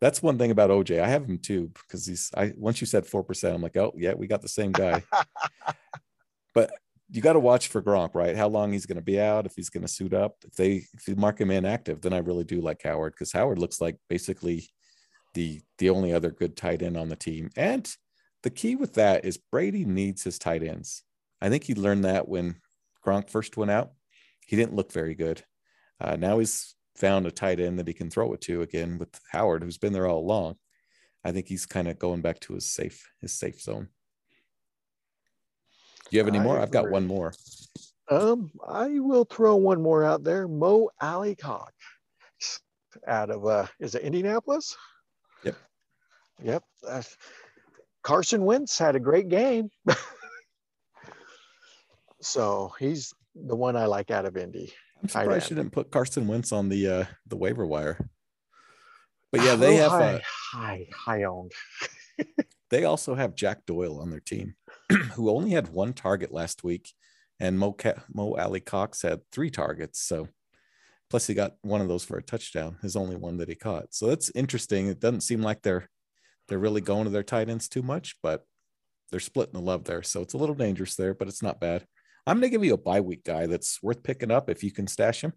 that's 0.01 0.22
one 0.22 0.37
thing 0.37 0.51
about 0.51 0.70
OJ. 0.70 1.01
I 1.01 1.09
have 1.09 1.25
him 1.25 1.39
too 1.39 1.70
because 1.72 2.07
he's. 2.07 2.31
I 2.37 2.53
once 2.57 2.81
you 2.81 2.87
said 2.87 3.07
four 3.07 3.22
percent, 3.22 3.55
I'm 3.55 3.62
like, 3.62 3.77
oh 3.77 3.93
yeah, 3.97 4.14
we 4.14 4.27
got 4.27 4.43
the 4.43 4.49
same 4.49 4.72
guy. 4.72 5.03
but 6.55 6.70
you 7.11 7.22
got 7.22 7.35
to 7.35 7.41
watch 7.41 7.68
for 7.68 7.81
Gronk, 7.81 8.14
right? 8.14 8.37
How 8.37 8.49
long 8.49 8.72
he's 8.72 8.87
going 8.87 8.97
to 8.97 9.03
be 9.03 9.20
out, 9.20 9.47
if 9.47 9.55
he's 9.55 9.70
going 9.70 9.87
to 9.87 9.93
suit 9.93 10.12
up. 10.12 10.37
If 10.45 10.55
they 10.55 10.85
if 10.95 11.07
you 11.07 11.16
mark 11.16 11.41
him 11.41 11.51
inactive, 11.51 12.01
then 12.01 12.12
I 12.12 12.18
really 12.18 12.45
do 12.45 12.61
like 12.61 12.83
Howard 12.83 13.12
because 13.12 13.33
Howard 13.33 13.59
looks 13.59 13.81
like 13.81 13.97
basically 14.09 14.68
the 15.35 15.61
the 15.78 15.91
only 15.91 16.12
other 16.12 16.30
good 16.30 16.57
tight 16.57 16.82
end 16.82 16.97
on 16.97 17.09
the 17.09 17.16
team. 17.16 17.51
And 17.57 17.89
the 18.43 18.51
key 18.51 18.76
with 18.76 18.95
that 18.95 19.24
is 19.24 19.39
Brady 19.39 19.85
needs 19.85 20.24
his 20.24 20.39
tight 20.39 20.62
ends. 20.62 21.03
I 21.41 21.49
think 21.49 21.64
he 21.64 21.74
learned 21.74 22.05
that 22.05 22.28
when 22.28 22.57
Gronk 23.05 23.28
first 23.28 23.57
went 23.57 23.70
out. 23.70 23.93
He 24.47 24.57
didn't 24.57 24.74
look 24.74 24.93
very 24.93 25.14
good. 25.14 25.43
Uh, 26.01 26.16
now 26.16 26.39
he's 26.39 26.74
found 26.97 27.26
a 27.26 27.30
tight 27.30 27.61
end 27.61 27.78
that 27.78 27.89
he 27.89 27.95
can 27.95 28.11
throw 28.11 28.32
it 28.35 28.41
to 28.43 28.62
again 28.62 28.99
with 28.99 29.18
Howard, 29.32 29.62
who's 29.62 29.78
been 29.78 29.93
there 29.93 30.07
all 30.07 30.20
along. 30.20 30.57
I 31.24 31.32
think 31.32 31.49
he's 31.49 31.66
kind 31.66 31.89
of 31.89 31.99
going 31.99 32.20
back 32.20 32.41
to 32.41 32.55
his 32.55 32.70
safe 32.70 33.11
his 33.20 33.32
safe 33.32 33.61
zone. 33.61 33.89
Do 36.11 36.16
you 36.16 36.18
have 36.18 36.28
any 36.28 36.39
more? 36.39 36.59
I've 36.59 36.70
got 36.70 36.91
one 36.91 37.07
more. 37.07 37.32
Um, 38.11 38.51
I 38.68 38.99
will 38.99 39.24
throw 39.24 39.57
one 39.57 39.80
more 39.80 40.05
out 40.05 40.22
there. 40.22 40.47
Mo 40.47 40.91
Alie-Cox 41.01 41.72
out 43.09 43.30
of 43.30 43.47
uh 43.47 43.66
is 43.80 43.95
it 43.95 44.03
Indianapolis? 44.03 44.76
Yep. 45.45 45.57
Yep. 46.42 46.64
Uh, 46.86 47.03
Carson 48.03 48.45
Wentz 48.45 48.78
had 48.78 48.97
a 48.97 49.01
great 49.01 49.28
game. 49.28 49.70
so 52.20 52.72
he's 52.78 53.14
the 53.34 53.57
one 53.57 53.76
I 53.76 53.86
like 53.86 54.11
out 54.11 54.26
of 54.26 54.36
Indy. 54.36 54.72
I'm 55.03 55.09
surprised 55.09 55.51
you 55.51 55.57
didn't 55.57 55.72
put 55.72 55.90
Carson 55.90 56.26
Wentz 56.26 56.53
on 56.53 56.68
the 56.68 56.88
uh 56.88 57.05
the 57.26 57.36
waiver 57.36 57.66
wire. 57.66 58.09
But 59.34 59.42
yeah, 59.42 59.57
they 59.57 59.74
have 59.76 59.90
high, 59.90 60.14
uh, 60.14 60.20
high, 60.53 60.86
high 60.95 61.24
owned. 61.24 61.51
they 62.70 62.84
also 62.84 63.16
have 63.16 63.34
Jack 63.34 63.66
Doyle 63.66 63.99
on 63.99 64.11
their 64.11 64.20
team, 64.20 64.55
who 65.14 65.28
only 65.28 65.51
had 65.51 65.72
one 65.72 65.92
target 65.92 66.32
last 66.32 66.62
week, 66.62 66.92
and 67.40 67.59
Mo, 67.59 67.76
Mo 68.14 68.36
Alie-Cox 68.36 69.03
had 69.03 69.22
three 69.32 69.51
targets. 69.51 70.01
So, 70.01 70.28
plus 71.15 71.29
he 71.29 71.35
got 71.35 71.53
one 71.62 71.81
of 71.81 71.87
those 71.87 72.05
for 72.05 72.17
a 72.19 72.23
touchdown, 72.25 72.77
his 72.83 72.97
only 72.97 73.15
one 73.15 73.37
that 73.37 73.49
he 73.49 73.55
caught. 73.55 73.95
So 73.95 74.09
that's 74.09 74.33
interesting. 74.35 74.89
It 74.89 74.99
doesn't 74.99 75.21
seem 75.21 75.43
like 75.43 75.62
they're 75.62 75.89
they're 76.49 76.59
really 76.59 76.81
going 76.81 77.05
to 77.05 77.11
their 77.11 77.23
tight 77.23 77.49
ends 77.49 77.69
too 77.69 77.83
much, 77.83 78.17
but 78.21 78.45
they're 79.12 79.21
splitting 79.21 79.53
the 79.53 79.61
love 79.61 79.85
there. 79.85 80.03
So 80.03 80.23
it's 80.23 80.35
a 80.35 80.39
little 80.39 80.57
dangerous 80.57 80.97
there, 80.97 81.15
but 81.15 81.29
it's 81.29 81.41
not 81.41 81.61
bad. 81.61 81.87
I'm 82.27 82.41
going 82.41 82.51
to 82.51 82.53
give 82.53 82.65
you 82.65 82.75
a 82.75 82.79
bye 82.79 83.01
week 83.01 83.23
guy 83.23 83.47
that's 83.47 83.81
worth 83.81 84.03
picking 84.03 84.33
up 84.33 84.51
if 84.51 84.65
you 84.65 84.73
can 84.73 84.89
stash 84.89 85.23
him. 85.23 85.35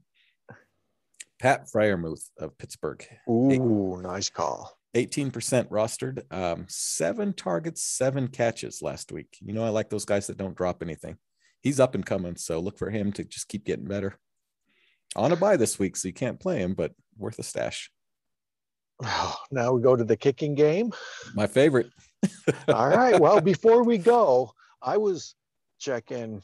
Pat 1.40 1.68
Freiermuth 1.72 2.28
of 2.40 2.58
Pittsburgh. 2.58 3.06
Ooh, 3.30 3.52
Eight, 3.52 3.62
nice 4.02 4.32
call. 4.32 4.76
18% 4.96 5.32
rostered, 5.70 6.24
um, 6.34 6.66
seven 6.68 7.34
targets, 7.34 7.84
seven 7.84 8.30
catches 8.30 8.82
last 8.82 9.12
week. 9.12 9.38
You 9.42 9.54
know, 9.54 9.64
I 9.64 9.70
like 9.70 9.92
those 9.92 10.06
guys 10.06 10.26
that 10.26 10.38
don't 10.38 10.58
drop 10.58 10.82
anything. 10.82 11.18
He's 11.62 11.80
up 11.80 11.94
and 11.94 12.04
coming, 12.04 12.36
so 12.36 12.60
look 12.60 12.80
for 12.80 12.90
him 12.90 13.12
to 13.12 13.24
just 13.24 13.48
keep 13.48 13.64
getting 13.64 13.86
better. 13.86 14.18
On 15.16 15.32
a 15.32 15.36
bye 15.36 15.58
this 15.58 15.80
week, 15.80 15.96
so 15.96 16.08
you 16.08 16.14
can't 16.14 16.40
play 16.40 16.60
him, 16.60 16.74
but 16.74 16.94
worth 17.18 17.40
a 17.40 17.44
stash. 17.44 17.90
Oh, 19.04 19.36
now 19.52 19.74
we 19.74 19.82
go 19.82 19.96
to 19.96 20.04
the 20.04 20.18
kicking 20.18 20.56
game. 20.56 20.92
My 21.34 21.48
favorite. 21.48 21.92
All 22.68 22.90
right. 22.90 23.20
Well, 23.20 23.42
before 23.42 23.84
we 23.84 23.98
go, 23.98 24.52
I 24.82 24.98
was 24.98 25.36
checking 25.80 26.42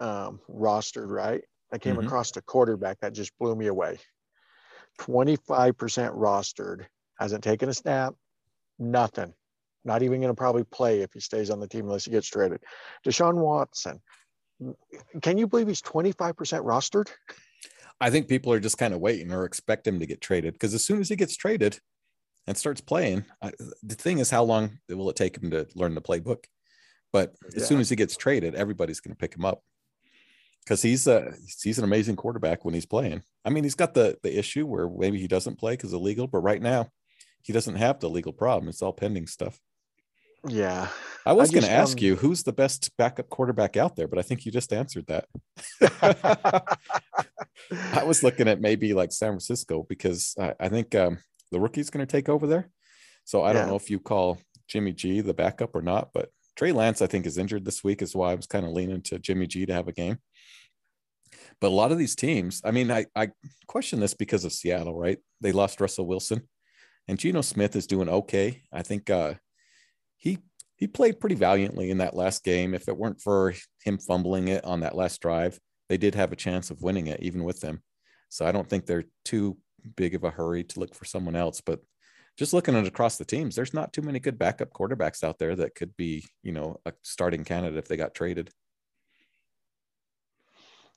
um, 0.00 0.40
rostered, 0.48 1.08
right? 1.08 1.42
I 1.72 1.78
came 1.78 1.96
mm-hmm. 1.96 2.06
across 2.06 2.36
a 2.36 2.42
quarterback 2.42 3.00
that 3.00 3.14
just 3.14 3.36
blew 3.38 3.56
me 3.56 3.66
away. 3.66 3.98
25% 5.00 5.74
rostered, 6.14 6.86
hasn't 7.18 7.42
taken 7.42 7.68
a 7.68 7.74
snap, 7.74 8.14
nothing. 8.78 9.32
Not 9.84 10.02
even 10.02 10.20
going 10.20 10.32
to 10.32 10.38
probably 10.38 10.64
play 10.64 11.00
if 11.00 11.12
he 11.12 11.20
stays 11.20 11.50
on 11.50 11.58
the 11.58 11.66
team 11.66 11.86
unless 11.86 12.04
he 12.04 12.12
gets 12.12 12.28
traded. 12.28 12.60
Deshaun 13.04 13.34
Watson, 13.34 14.00
can 15.22 15.38
you 15.38 15.48
believe 15.48 15.66
he's 15.66 15.82
25% 15.82 16.34
rostered? 16.64 17.08
I 18.00 18.10
think 18.10 18.28
people 18.28 18.52
are 18.52 18.60
just 18.60 18.78
kind 18.78 18.94
of 18.94 19.00
waiting 19.00 19.32
or 19.32 19.44
expect 19.44 19.86
him 19.86 20.00
to 20.00 20.06
get 20.06 20.20
traded 20.20 20.54
because 20.54 20.74
as 20.74 20.84
soon 20.84 21.00
as 21.00 21.08
he 21.08 21.16
gets 21.16 21.36
traded 21.36 21.78
and 22.46 22.56
starts 22.56 22.80
playing, 22.80 23.24
I, 23.40 23.52
the 23.82 23.94
thing 23.94 24.18
is, 24.18 24.30
how 24.30 24.42
long 24.42 24.78
will 24.88 25.10
it 25.10 25.16
take 25.16 25.36
him 25.36 25.50
to 25.50 25.66
learn 25.74 25.94
the 25.94 26.00
playbook? 26.00 26.44
But 27.12 27.34
as 27.48 27.62
yeah. 27.62 27.64
soon 27.64 27.80
as 27.80 27.90
he 27.90 27.96
gets 27.96 28.16
traded, 28.16 28.54
everybody's 28.54 29.00
going 29.00 29.14
to 29.14 29.18
pick 29.18 29.34
him 29.34 29.44
up 29.44 29.62
because 30.64 30.82
he's 30.82 31.06
a 31.06 31.34
he's 31.62 31.78
an 31.78 31.84
amazing 31.84 32.16
quarterback 32.16 32.64
when 32.64 32.74
he's 32.74 32.86
playing. 32.86 33.22
I 33.44 33.50
mean, 33.50 33.64
he's 33.64 33.74
got 33.74 33.94
the 33.94 34.18
the 34.22 34.36
issue 34.38 34.66
where 34.66 34.88
maybe 34.88 35.18
he 35.20 35.28
doesn't 35.28 35.58
play 35.58 35.74
because 35.74 35.92
illegal, 35.92 36.26
but 36.26 36.38
right 36.38 36.62
now 36.62 36.88
he 37.42 37.52
doesn't 37.52 37.76
have 37.76 38.00
the 38.00 38.08
legal 38.08 38.32
problem. 38.32 38.68
It's 38.68 38.82
all 38.82 38.92
pending 38.92 39.26
stuff. 39.26 39.58
Yeah. 40.48 40.88
I 41.24 41.32
was 41.34 41.50
going 41.50 41.62
to 41.62 41.70
ask 41.70 41.98
um, 41.98 42.04
you 42.04 42.16
who's 42.16 42.42
the 42.42 42.52
best 42.52 42.90
backup 42.96 43.28
quarterback 43.28 43.76
out 43.76 43.94
there, 43.94 44.08
but 44.08 44.18
I 44.18 44.22
think 44.22 44.44
you 44.44 44.50
just 44.50 44.72
answered 44.72 45.06
that. 45.06 45.26
I 47.94 48.02
was 48.02 48.24
looking 48.24 48.48
at 48.48 48.60
maybe 48.60 48.92
like 48.92 49.12
San 49.12 49.30
Francisco 49.30 49.86
because 49.88 50.34
I, 50.40 50.54
I 50.58 50.68
think 50.68 50.94
um, 50.96 51.18
the 51.52 51.60
rookie's 51.60 51.90
going 51.90 52.04
to 52.04 52.10
take 52.10 52.28
over 52.28 52.46
there. 52.46 52.70
So 53.24 53.42
I 53.42 53.48
yeah. 53.48 53.60
don't 53.60 53.68
know 53.68 53.76
if 53.76 53.88
you 53.88 54.00
call 54.00 54.38
Jimmy 54.66 54.92
G 54.92 55.20
the 55.20 55.34
backup 55.34 55.76
or 55.76 55.82
not, 55.82 56.10
but 56.12 56.30
Trey 56.56 56.72
Lance, 56.72 57.00
I 57.02 57.06
think, 57.06 57.24
is 57.24 57.38
injured 57.38 57.64
this 57.64 57.84
week, 57.84 58.02
is 58.02 58.16
why 58.16 58.32
I 58.32 58.34
was 58.34 58.46
kind 58.46 58.66
of 58.66 58.72
leaning 58.72 59.02
to 59.02 59.20
Jimmy 59.20 59.46
G 59.46 59.64
to 59.66 59.72
have 59.72 59.86
a 59.86 59.92
game. 59.92 60.18
But 61.60 61.68
a 61.68 61.74
lot 61.74 61.92
of 61.92 61.98
these 61.98 62.16
teams, 62.16 62.60
I 62.64 62.72
mean, 62.72 62.90
I, 62.90 63.06
I 63.14 63.28
question 63.68 64.00
this 64.00 64.14
because 64.14 64.44
of 64.44 64.52
Seattle, 64.52 64.98
right? 64.98 65.18
They 65.40 65.52
lost 65.52 65.80
Russell 65.80 66.06
Wilson 66.06 66.48
and 67.08 67.18
Geno 67.18 67.40
Smith 67.40 67.76
is 67.76 67.86
doing 67.86 68.08
okay. 68.08 68.62
I 68.72 68.82
think 68.82 69.10
uh, 69.10 69.34
he 70.82 70.88
played 70.88 71.20
pretty 71.20 71.36
valiantly 71.36 71.92
in 71.92 71.98
that 71.98 72.16
last 72.16 72.42
game. 72.42 72.74
If 72.74 72.88
it 72.88 72.96
weren't 72.96 73.20
for 73.20 73.54
him 73.84 73.98
fumbling 73.98 74.48
it 74.48 74.64
on 74.64 74.80
that 74.80 74.96
last 74.96 75.20
drive, 75.20 75.56
they 75.88 75.96
did 75.96 76.16
have 76.16 76.32
a 76.32 76.36
chance 76.36 76.72
of 76.72 76.82
winning 76.82 77.06
it, 77.06 77.22
even 77.22 77.44
with 77.44 77.60
them. 77.60 77.84
So 78.30 78.44
I 78.44 78.50
don't 78.50 78.68
think 78.68 78.84
they're 78.84 79.04
too 79.24 79.56
big 79.94 80.16
of 80.16 80.24
a 80.24 80.30
hurry 80.30 80.64
to 80.64 80.80
look 80.80 80.96
for 80.96 81.04
someone 81.04 81.36
else. 81.36 81.60
But 81.60 81.78
just 82.36 82.52
looking 82.52 82.74
at 82.74 82.84
across 82.84 83.16
the 83.16 83.24
teams, 83.24 83.54
there's 83.54 83.72
not 83.72 83.92
too 83.92 84.02
many 84.02 84.18
good 84.18 84.40
backup 84.40 84.72
quarterbacks 84.72 85.22
out 85.22 85.38
there 85.38 85.54
that 85.54 85.76
could 85.76 85.96
be, 85.96 86.24
you 86.42 86.50
know, 86.50 86.80
a 86.84 86.92
starting 87.02 87.44
candidate 87.44 87.78
if 87.78 87.86
they 87.86 87.96
got 87.96 88.12
traded. 88.12 88.50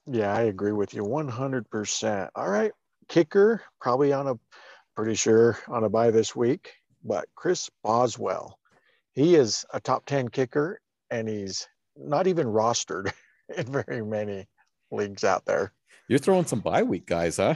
Yeah, 0.08 0.34
I 0.36 0.46
agree 0.46 0.72
with 0.72 0.96
you 0.96 1.04
100%. 1.04 2.30
All 2.36 2.50
right. 2.50 2.72
Kicker, 3.08 3.62
probably 3.80 4.14
on 4.14 4.30
a 4.30 4.40
pretty 4.96 5.14
sure 5.14 5.60
on 5.68 5.84
a 5.84 5.90
bye 5.90 6.10
this 6.10 6.36
week, 6.36 6.74
but 7.04 7.28
Chris 7.36 7.70
Boswell 7.84 8.58
he 9.16 9.36
is 9.36 9.66
a 9.74 9.80
top 9.80 10.06
10 10.06 10.30
kicker 10.30 10.80
and 11.10 11.28
he's 11.28 11.68
not 11.96 12.28
even 12.28 12.48
rostered 12.48 13.12
in 13.58 13.66
very 13.66 14.04
many 14.04 14.48
leagues 14.92 15.24
out 15.24 15.46
there. 15.46 15.74
You're 16.08 16.20
throwing 16.20 16.46
some 16.46 16.60
bye 16.60 16.84
week 16.84 17.08
guys, 17.08 17.38
huh? 17.38 17.56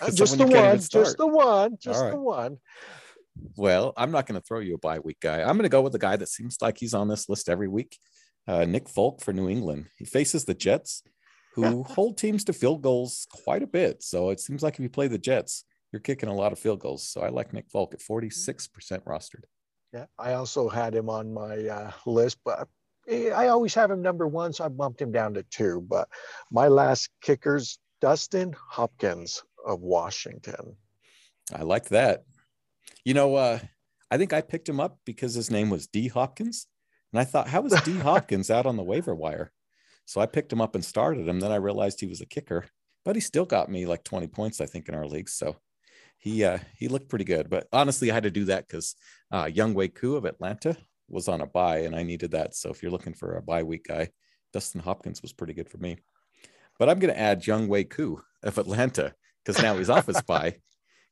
Uh, 0.00 0.10
just 0.14 0.36
the 0.36 0.46
one, 0.46 0.78
just 0.78 1.16
the 1.16 1.26
one, 1.26 1.78
just 1.80 2.02
right. 2.02 2.10
the 2.10 2.18
one. 2.18 2.58
Well, 3.56 3.92
I'm 3.96 4.10
not 4.10 4.26
going 4.26 4.38
to 4.40 4.46
throw 4.46 4.60
you 4.60 4.74
a 4.74 4.78
bye 4.78 4.98
week 4.98 5.18
guy. 5.20 5.40
I'm 5.40 5.56
going 5.56 5.62
to 5.62 5.68
go 5.68 5.80
with 5.80 5.92
the 5.92 5.98
guy 5.98 6.16
that 6.16 6.28
seems 6.28 6.58
like 6.60 6.78
he's 6.78 6.94
on 6.94 7.08
this 7.08 7.28
list 7.28 7.48
every 7.48 7.68
week. 7.68 7.98
Uh, 8.48 8.64
Nick 8.64 8.88
Folk 8.88 9.22
for 9.22 9.32
New 9.32 9.48
England. 9.48 9.86
He 9.96 10.04
faces 10.04 10.44
the 10.44 10.54
Jets, 10.54 11.02
who 11.54 11.82
hold 11.82 12.18
teams 12.18 12.44
to 12.44 12.52
field 12.52 12.82
goals 12.82 13.26
quite 13.30 13.62
a 13.62 13.66
bit. 13.66 14.02
So 14.02 14.30
it 14.30 14.40
seems 14.40 14.62
like 14.62 14.74
if 14.74 14.80
you 14.80 14.90
play 14.90 15.08
the 15.08 15.18
Jets, 15.18 15.64
you're 15.90 16.00
kicking 16.00 16.28
a 16.28 16.34
lot 16.34 16.52
of 16.52 16.58
field 16.58 16.80
goals. 16.80 17.08
So 17.08 17.22
I 17.22 17.30
like 17.30 17.52
Nick 17.52 17.70
Folk 17.70 17.94
at 17.94 18.00
46% 18.00 18.68
rostered. 19.04 19.44
Yeah, 19.96 20.04
I 20.18 20.34
also 20.34 20.68
had 20.68 20.94
him 20.94 21.08
on 21.08 21.32
my 21.32 21.56
uh, 21.68 21.90
list, 22.04 22.36
but 22.44 22.68
I 23.08 23.46
always 23.48 23.72
have 23.74 23.90
him 23.90 24.02
number 24.02 24.28
one, 24.28 24.52
so 24.52 24.66
I 24.66 24.68
bumped 24.68 25.00
him 25.00 25.10
down 25.10 25.32
to 25.34 25.42
two. 25.44 25.80
But 25.88 26.08
my 26.50 26.68
last 26.68 27.08
kicker's 27.22 27.78
Dustin 28.02 28.54
Hopkins 28.68 29.42
of 29.64 29.80
Washington. 29.80 30.76
I 31.54 31.62
like 31.62 31.88
that. 31.88 32.24
You 33.06 33.14
know, 33.14 33.36
uh, 33.36 33.58
I 34.10 34.18
think 34.18 34.34
I 34.34 34.42
picked 34.42 34.68
him 34.68 34.80
up 34.80 34.98
because 35.06 35.32
his 35.32 35.50
name 35.50 35.70
was 35.70 35.86
D 35.86 36.08
Hopkins. 36.08 36.66
And 37.14 37.18
I 37.18 37.24
thought, 37.24 37.48
how 37.48 37.64
is 37.64 37.80
D 37.82 37.96
Hopkins 37.98 38.50
out 38.50 38.66
on 38.66 38.76
the 38.76 38.82
waiver 38.82 39.14
wire? 39.14 39.50
So 40.04 40.20
I 40.20 40.26
picked 40.26 40.52
him 40.52 40.60
up 40.60 40.74
and 40.74 40.84
started 40.84 41.26
him. 41.26 41.40
Then 41.40 41.52
I 41.52 41.56
realized 41.56 42.00
he 42.00 42.06
was 42.06 42.20
a 42.20 42.26
kicker, 42.26 42.66
but 43.02 43.16
he 43.16 43.22
still 43.22 43.46
got 43.46 43.70
me 43.70 43.86
like 43.86 44.04
20 44.04 44.26
points, 44.26 44.60
I 44.60 44.66
think, 44.66 44.90
in 44.90 44.94
our 44.94 45.06
league. 45.06 45.30
So 45.30 45.56
he 46.18 46.44
uh, 46.44 46.58
he 46.76 46.88
looked 46.88 47.08
pretty 47.08 47.24
good. 47.24 47.48
But 47.50 47.68
honestly, 47.72 48.10
I 48.10 48.14
had 48.14 48.24
to 48.24 48.30
do 48.30 48.44
that 48.46 48.66
because 48.66 48.94
uh, 49.30 49.44
Younghoe 49.44 49.94
Koo 49.94 50.16
of 50.16 50.24
Atlanta 50.24 50.76
was 51.08 51.28
on 51.28 51.40
a 51.40 51.46
bye, 51.46 51.78
and 51.78 51.94
I 51.94 52.02
needed 52.02 52.32
that. 52.32 52.54
So 52.54 52.70
if 52.70 52.82
you're 52.82 52.92
looking 52.92 53.14
for 53.14 53.36
a 53.36 53.42
bye 53.42 53.62
week 53.62 53.86
guy, 53.88 54.08
Dustin 54.52 54.80
Hopkins 54.80 55.22
was 55.22 55.32
pretty 55.32 55.52
good 55.52 55.68
for 55.68 55.78
me. 55.78 55.98
But 56.78 56.88
I'm 56.88 56.98
going 56.98 57.12
to 57.12 57.20
add 57.20 57.42
Younghoe 57.42 57.88
Koo 57.88 58.20
of 58.42 58.58
Atlanta 58.58 59.14
because 59.44 59.62
now 59.62 59.76
he's 59.76 59.90
off 59.90 60.06
his 60.06 60.20
bye. 60.26 60.56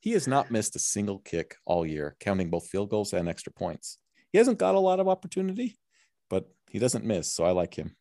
He 0.00 0.12
has 0.12 0.28
not 0.28 0.50
missed 0.50 0.76
a 0.76 0.80
single 0.80 1.18
kick 1.20 1.56
all 1.64 1.86
year, 1.86 2.16
counting 2.20 2.50
both 2.50 2.68
field 2.68 2.90
goals 2.90 3.12
and 3.12 3.28
extra 3.28 3.52
points. 3.52 3.98
He 4.32 4.38
hasn't 4.38 4.58
got 4.58 4.74
a 4.74 4.80
lot 4.80 5.00
of 5.00 5.08
opportunity, 5.08 5.78
but 6.28 6.48
he 6.68 6.78
doesn't 6.78 7.04
miss. 7.04 7.32
So 7.32 7.44
I 7.44 7.52
like 7.52 7.74
him. 7.74 7.96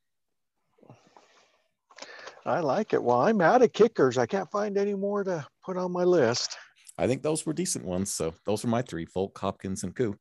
I 2.46 2.60
like 2.60 2.94
it. 2.94 3.02
Well, 3.02 3.22
I'm 3.22 3.40
out 3.40 3.62
of 3.62 3.72
kickers. 3.72 4.18
I 4.18 4.26
can't 4.26 4.52
find 4.52 4.78
any 4.78 4.96
more 4.96 5.24
to 5.24 5.48
put 5.64 5.78
on 5.78 5.94
my 5.94 6.04
list. 6.04 6.58
I 6.98 7.08
think 7.08 7.22
those 7.22 7.46
were 7.46 7.54
decent 7.54 7.86
ones. 7.86 8.12
So 8.12 8.34
those 8.46 8.64
are 8.64 8.70
my 8.70 8.82
three 8.82 9.06
Folk, 9.06 9.38
Hopkins, 9.38 9.84
and 9.84 9.96
Koo. 9.96 10.16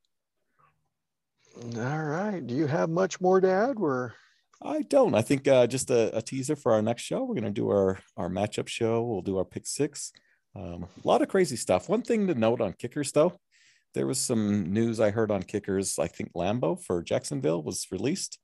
All 1.77 2.03
right. 2.03 2.45
Do 2.45 2.55
you 2.55 2.67
have 2.67 2.89
much 2.89 3.21
more 3.21 3.39
to 3.39 3.49
add? 3.49 3.77
We're 3.77 4.11
I 4.65 4.81
don't. 4.83 5.13
I 5.13 5.21
think 5.21 5.47
uh, 5.47 5.67
just 5.67 5.91
a, 5.91 6.15
a, 6.17 6.21
teaser 6.21 6.55
for 6.55 6.71
our 6.71 6.81
next 6.81 7.03
show. 7.03 7.23
We're 7.23 7.35
going 7.35 7.43
to 7.43 7.51
do 7.51 7.69
our 7.69 7.99
our 8.15 8.29
matchup 8.29 8.67
show. 8.67 9.03
We'll 9.03 9.21
do 9.21 9.37
our 9.37 9.45
pick 9.45 9.67
six. 9.67 10.13
Um, 10.55 10.87
a 11.03 11.07
lot 11.07 11.21
of 11.21 11.27
crazy 11.27 11.57
stuff. 11.57 11.89
One 11.89 12.01
thing 12.01 12.27
to 12.27 12.35
note 12.35 12.61
on 12.61 12.73
kickers, 12.73 13.11
though, 13.11 13.37
there 13.93 14.07
was 14.07 14.19
some 14.19 14.71
news 14.71 14.99
I 14.99 15.11
heard 15.11 15.31
on 15.31 15.43
kickers. 15.43 15.99
I 15.99 16.07
think 16.07 16.31
Lambo 16.33 16.81
for 16.81 17.03
Jacksonville 17.03 17.61
was 17.61 17.87
released, 17.91 18.39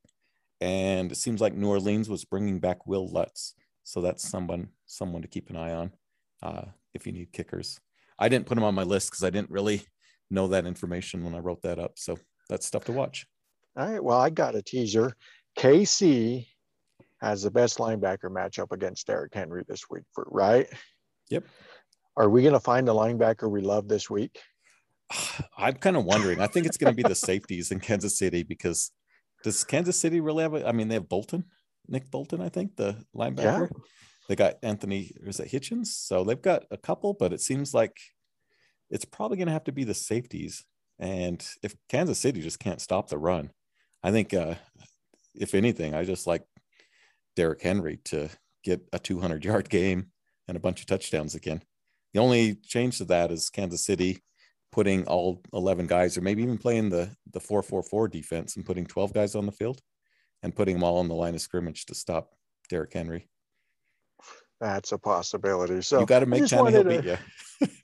and 0.59 1.11
it 1.11 1.15
seems 1.15 1.39
like 1.39 1.53
New 1.53 1.69
Orleans 1.69 2.09
was 2.09 2.25
bringing 2.25 2.59
back 2.59 2.85
Wil 2.85 3.07
Lutz. 3.07 3.55
So 3.83 4.01
that's 4.01 4.27
someone 4.27 4.69
someone 4.85 5.21
to 5.21 5.27
keep 5.27 5.49
an 5.49 5.55
eye 5.55 5.73
on 5.73 5.91
uh, 6.43 6.65
if 6.93 7.07
you 7.07 7.13
need 7.13 7.31
kickers. 7.31 7.79
I 8.19 8.29
didn't 8.29 8.45
put 8.45 8.57
him 8.57 8.63
on 8.63 8.75
my 8.75 8.83
list 8.83 9.09
because 9.09 9.23
I 9.23 9.29
didn't 9.29 9.49
really 9.49 9.83
know 10.29 10.47
that 10.49 10.65
information 10.65 11.23
when 11.23 11.33
I 11.33 11.39
wrote 11.39 11.61
that 11.63 11.79
up. 11.79 11.93
So 11.95 12.17
that's 12.49 12.65
stuff 12.65 12.85
to 12.85 12.91
watch. 12.91 13.25
All 13.77 13.89
right. 13.89 14.03
Well, 14.03 14.19
I 14.19 14.29
got 14.29 14.55
a 14.55 14.61
teaser. 14.61 15.13
KC 15.57 16.47
has 17.21 17.43
the 17.43 17.51
best 17.51 17.77
linebacker 17.77 18.29
matchup 18.29 18.71
against 18.71 19.07
Derrick 19.07 19.33
Henry 19.33 19.63
this 19.67 19.89
week, 19.89 20.03
for, 20.13 20.27
right? 20.29 20.67
Yep. 21.29 21.45
Are 22.17 22.29
we 22.29 22.41
going 22.41 22.53
to 22.53 22.59
find 22.59 22.87
the 22.87 22.93
linebacker 22.93 23.49
we 23.49 23.61
love 23.61 23.87
this 23.87 24.09
week? 24.09 24.39
I'm 25.57 25.75
kind 25.75 25.97
of 25.97 26.05
wondering. 26.05 26.41
I 26.41 26.47
think 26.47 26.65
it's 26.65 26.77
going 26.77 26.93
to 26.93 27.03
be 27.03 27.07
the 27.07 27.15
safeties 27.15 27.71
in 27.71 27.79
Kansas 27.79 28.17
City 28.17 28.43
because 28.43 28.91
does 29.43 29.63
Kansas 29.63 29.97
City 29.97 30.19
really 30.19 30.43
have? 30.43 30.53
A, 30.53 30.67
I 30.67 30.71
mean, 30.71 30.87
they 30.87 30.95
have 30.95 31.09
Bolton, 31.09 31.45
Nick 31.87 32.11
Bolton, 32.11 32.41
I 32.41 32.49
think, 32.49 32.75
the 32.75 32.97
linebacker. 33.15 33.69
Yeah. 33.71 33.83
They 34.29 34.35
got 34.35 34.59
Anthony, 34.61 35.11
is 35.21 35.39
it 35.39 35.51
Hitchens? 35.51 35.87
So 35.87 36.23
they've 36.23 36.39
got 36.39 36.63
a 36.69 36.77
couple, 36.77 37.15
but 37.15 37.33
it 37.33 37.41
seems 37.41 37.73
like 37.73 37.97
it's 38.91 39.03
probably 39.03 39.37
going 39.37 39.47
to 39.47 39.53
have 39.53 39.63
to 39.63 39.71
be 39.71 39.83
the 39.83 39.95
safeties. 39.95 40.65
And 40.99 41.43
if 41.63 41.75
Kansas 41.89 42.19
City 42.19 42.39
just 42.41 42.59
can't 42.59 42.79
stop 42.79 43.09
the 43.09 43.17
run, 43.17 43.49
I 44.03 44.11
think 44.11 44.35
uh, 44.35 44.53
if 45.33 45.55
anything, 45.55 45.95
I 45.95 46.05
just 46.05 46.27
like 46.27 46.43
Derrick 47.35 47.63
Henry 47.63 47.97
to 48.05 48.29
get 48.63 48.87
a 48.93 48.99
200 48.99 49.43
yard 49.43 49.67
game 49.67 50.11
and 50.47 50.55
a 50.55 50.59
bunch 50.59 50.81
of 50.81 50.85
touchdowns 50.85 51.33
again. 51.33 51.63
The 52.13 52.19
only 52.19 52.53
change 52.53 52.99
to 52.99 53.05
that 53.05 53.31
is 53.31 53.49
Kansas 53.49 53.83
City 53.83 54.19
putting 54.71 55.07
all 55.07 55.41
11 55.53 55.87
guys, 55.87 56.17
or 56.17 56.21
maybe 56.21 56.43
even 56.43 56.59
playing 56.59 56.91
the 56.91 57.15
the 57.31 57.39
4-4-4 57.39 58.11
defense 58.11 58.55
and 58.55 58.65
putting 58.65 58.85
12 58.85 59.11
guys 59.11 59.33
on 59.33 59.47
the 59.47 59.51
field 59.51 59.81
and 60.43 60.55
putting 60.55 60.75
them 60.75 60.83
all 60.83 60.97
on 60.97 61.07
the 61.07 61.15
line 61.15 61.33
of 61.33 61.41
scrimmage 61.41 61.85
to 61.87 61.95
stop 61.95 62.35
Derrick 62.69 62.93
Henry. 62.93 63.27
That's 64.59 64.91
a 64.91 64.97
possibility. 64.97 65.81
So 65.81 66.01
you 66.01 66.05
got 66.05 66.19
to 66.19 66.25
make 66.25 66.43
Tannehill 66.43 66.89
beat 66.89 67.05
you. 67.05 67.17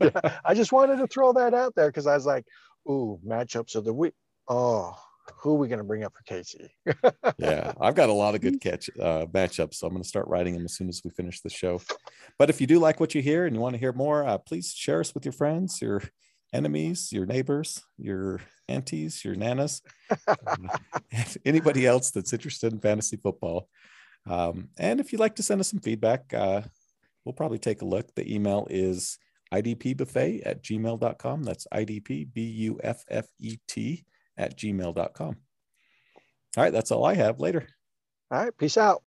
yeah, 0.01 0.39
I 0.45 0.53
just 0.53 0.71
wanted 0.71 0.97
to 0.97 1.07
throw 1.07 1.33
that 1.33 1.53
out 1.53 1.73
there 1.75 1.87
because 1.87 2.07
I 2.07 2.13
was 2.13 2.25
like, 2.25 2.45
"Ooh, 2.89 3.19
matchups 3.25 3.75
of 3.75 3.85
the 3.85 3.93
week." 3.93 4.13
Oh, 4.47 4.95
who 5.37 5.55
are 5.55 5.57
we 5.57 5.67
going 5.67 5.79
to 5.79 5.85
bring 5.85 6.03
up 6.03 6.13
for 6.13 6.23
Casey? 6.23 6.69
yeah, 7.37 7.73
I've 7.79 7.95
got 7.95 8.09
a 8.09 8.13
lot 8.13 8.35
of 8.35 8.41
good 8.41 8.61
catch 8.61 8.89
uh, 8.99 9.25
matchups, 9.27 9.75
so 9.75 9.87
I'm 9.87 9.93
going 9.93 10.03
to 10.03 10.07
start 10.07 10.27
writing 10.27 10.53
them 10.53 10.65
as 10.65 10.75
soon 10.75 10.89
as 10.89 11.01
we 11.03 11.11
finish 11.11 11.41
the 11.41 11.49
show. 11.49 11.81
But 12.37 12.49
if 12.49 12.61
you 12.61 12.67
do 12.67 12.79
like 12.79 12.99
what 12.99 13.15
you 13.15 13.21
hear 13.21 13.45
and 13.45 13.55
you 13.55 13.61
want 13.61 13.73
to 13.73 13.79
hear 13.79 13.93
more, 13.93 14.25
uh, 14.25 14.37
please 14.37 14.73
share 14.75 14.99
us 14.99 15.13
with 15.13 15.25
your 15.25 15.31
friends, 15.31 15.81
your 15.81 16.03
enemies, 16.53 17.11
your 17.11 17.25
neighbors, 17.25 17.81
your 17.97 18.41
aunties, 18.67 19.23
your 19.25 19.35
nanas, 19.35 19.81
anybody 21.45 21.85
else 21.85 22.11
that's 22.11 22.33
interested 22.33 22.73
in 22.73 22.79
fantasy 22.79 23.17
football. 23.17 23.67
Um, 24.27 24.69
and 24.77 24.99
if 24.99 25.11
you'd 25.11 25.19
like 25.19 25.35
to 25.35 25.43
send 25.43 25.61
us 25.61 25.69
some 25.69 25.79
feedback, 25.79 26.33
uh, 26.33 26.61
we'll 27.23 27.33
probably 27.33 27.59
take 27.59 27.81
a 27.81 27.85
look. 27.85 28.13
The 28.15 28.33
email 28.33 28.67
is 28.69 29.19
idpbuffet 29.53 30.41
at 30.45 30.63
gmail.com. 30.63 31.43
That's 31.43 31.67
idp, 31.73 32.33
B 32.33 32.41
U 32.41 32.79
F 32.83 33.03
F 33.09 33.27
E 33.39 33.57
T 33.67 34.05
at 34.37 34.57
gmail.com. 34.57 35.35
All 36.57 36.63
right, 36.63 36.73
that's 36.73 36.91
all 36.91 37.05
I 37.05 37.15
have. 37.15 37.39
Later. 37.39 37.67
All 38.31 38.43
right, 38.43 38.57
peace 38.57 38.77
out. 38.77 39.03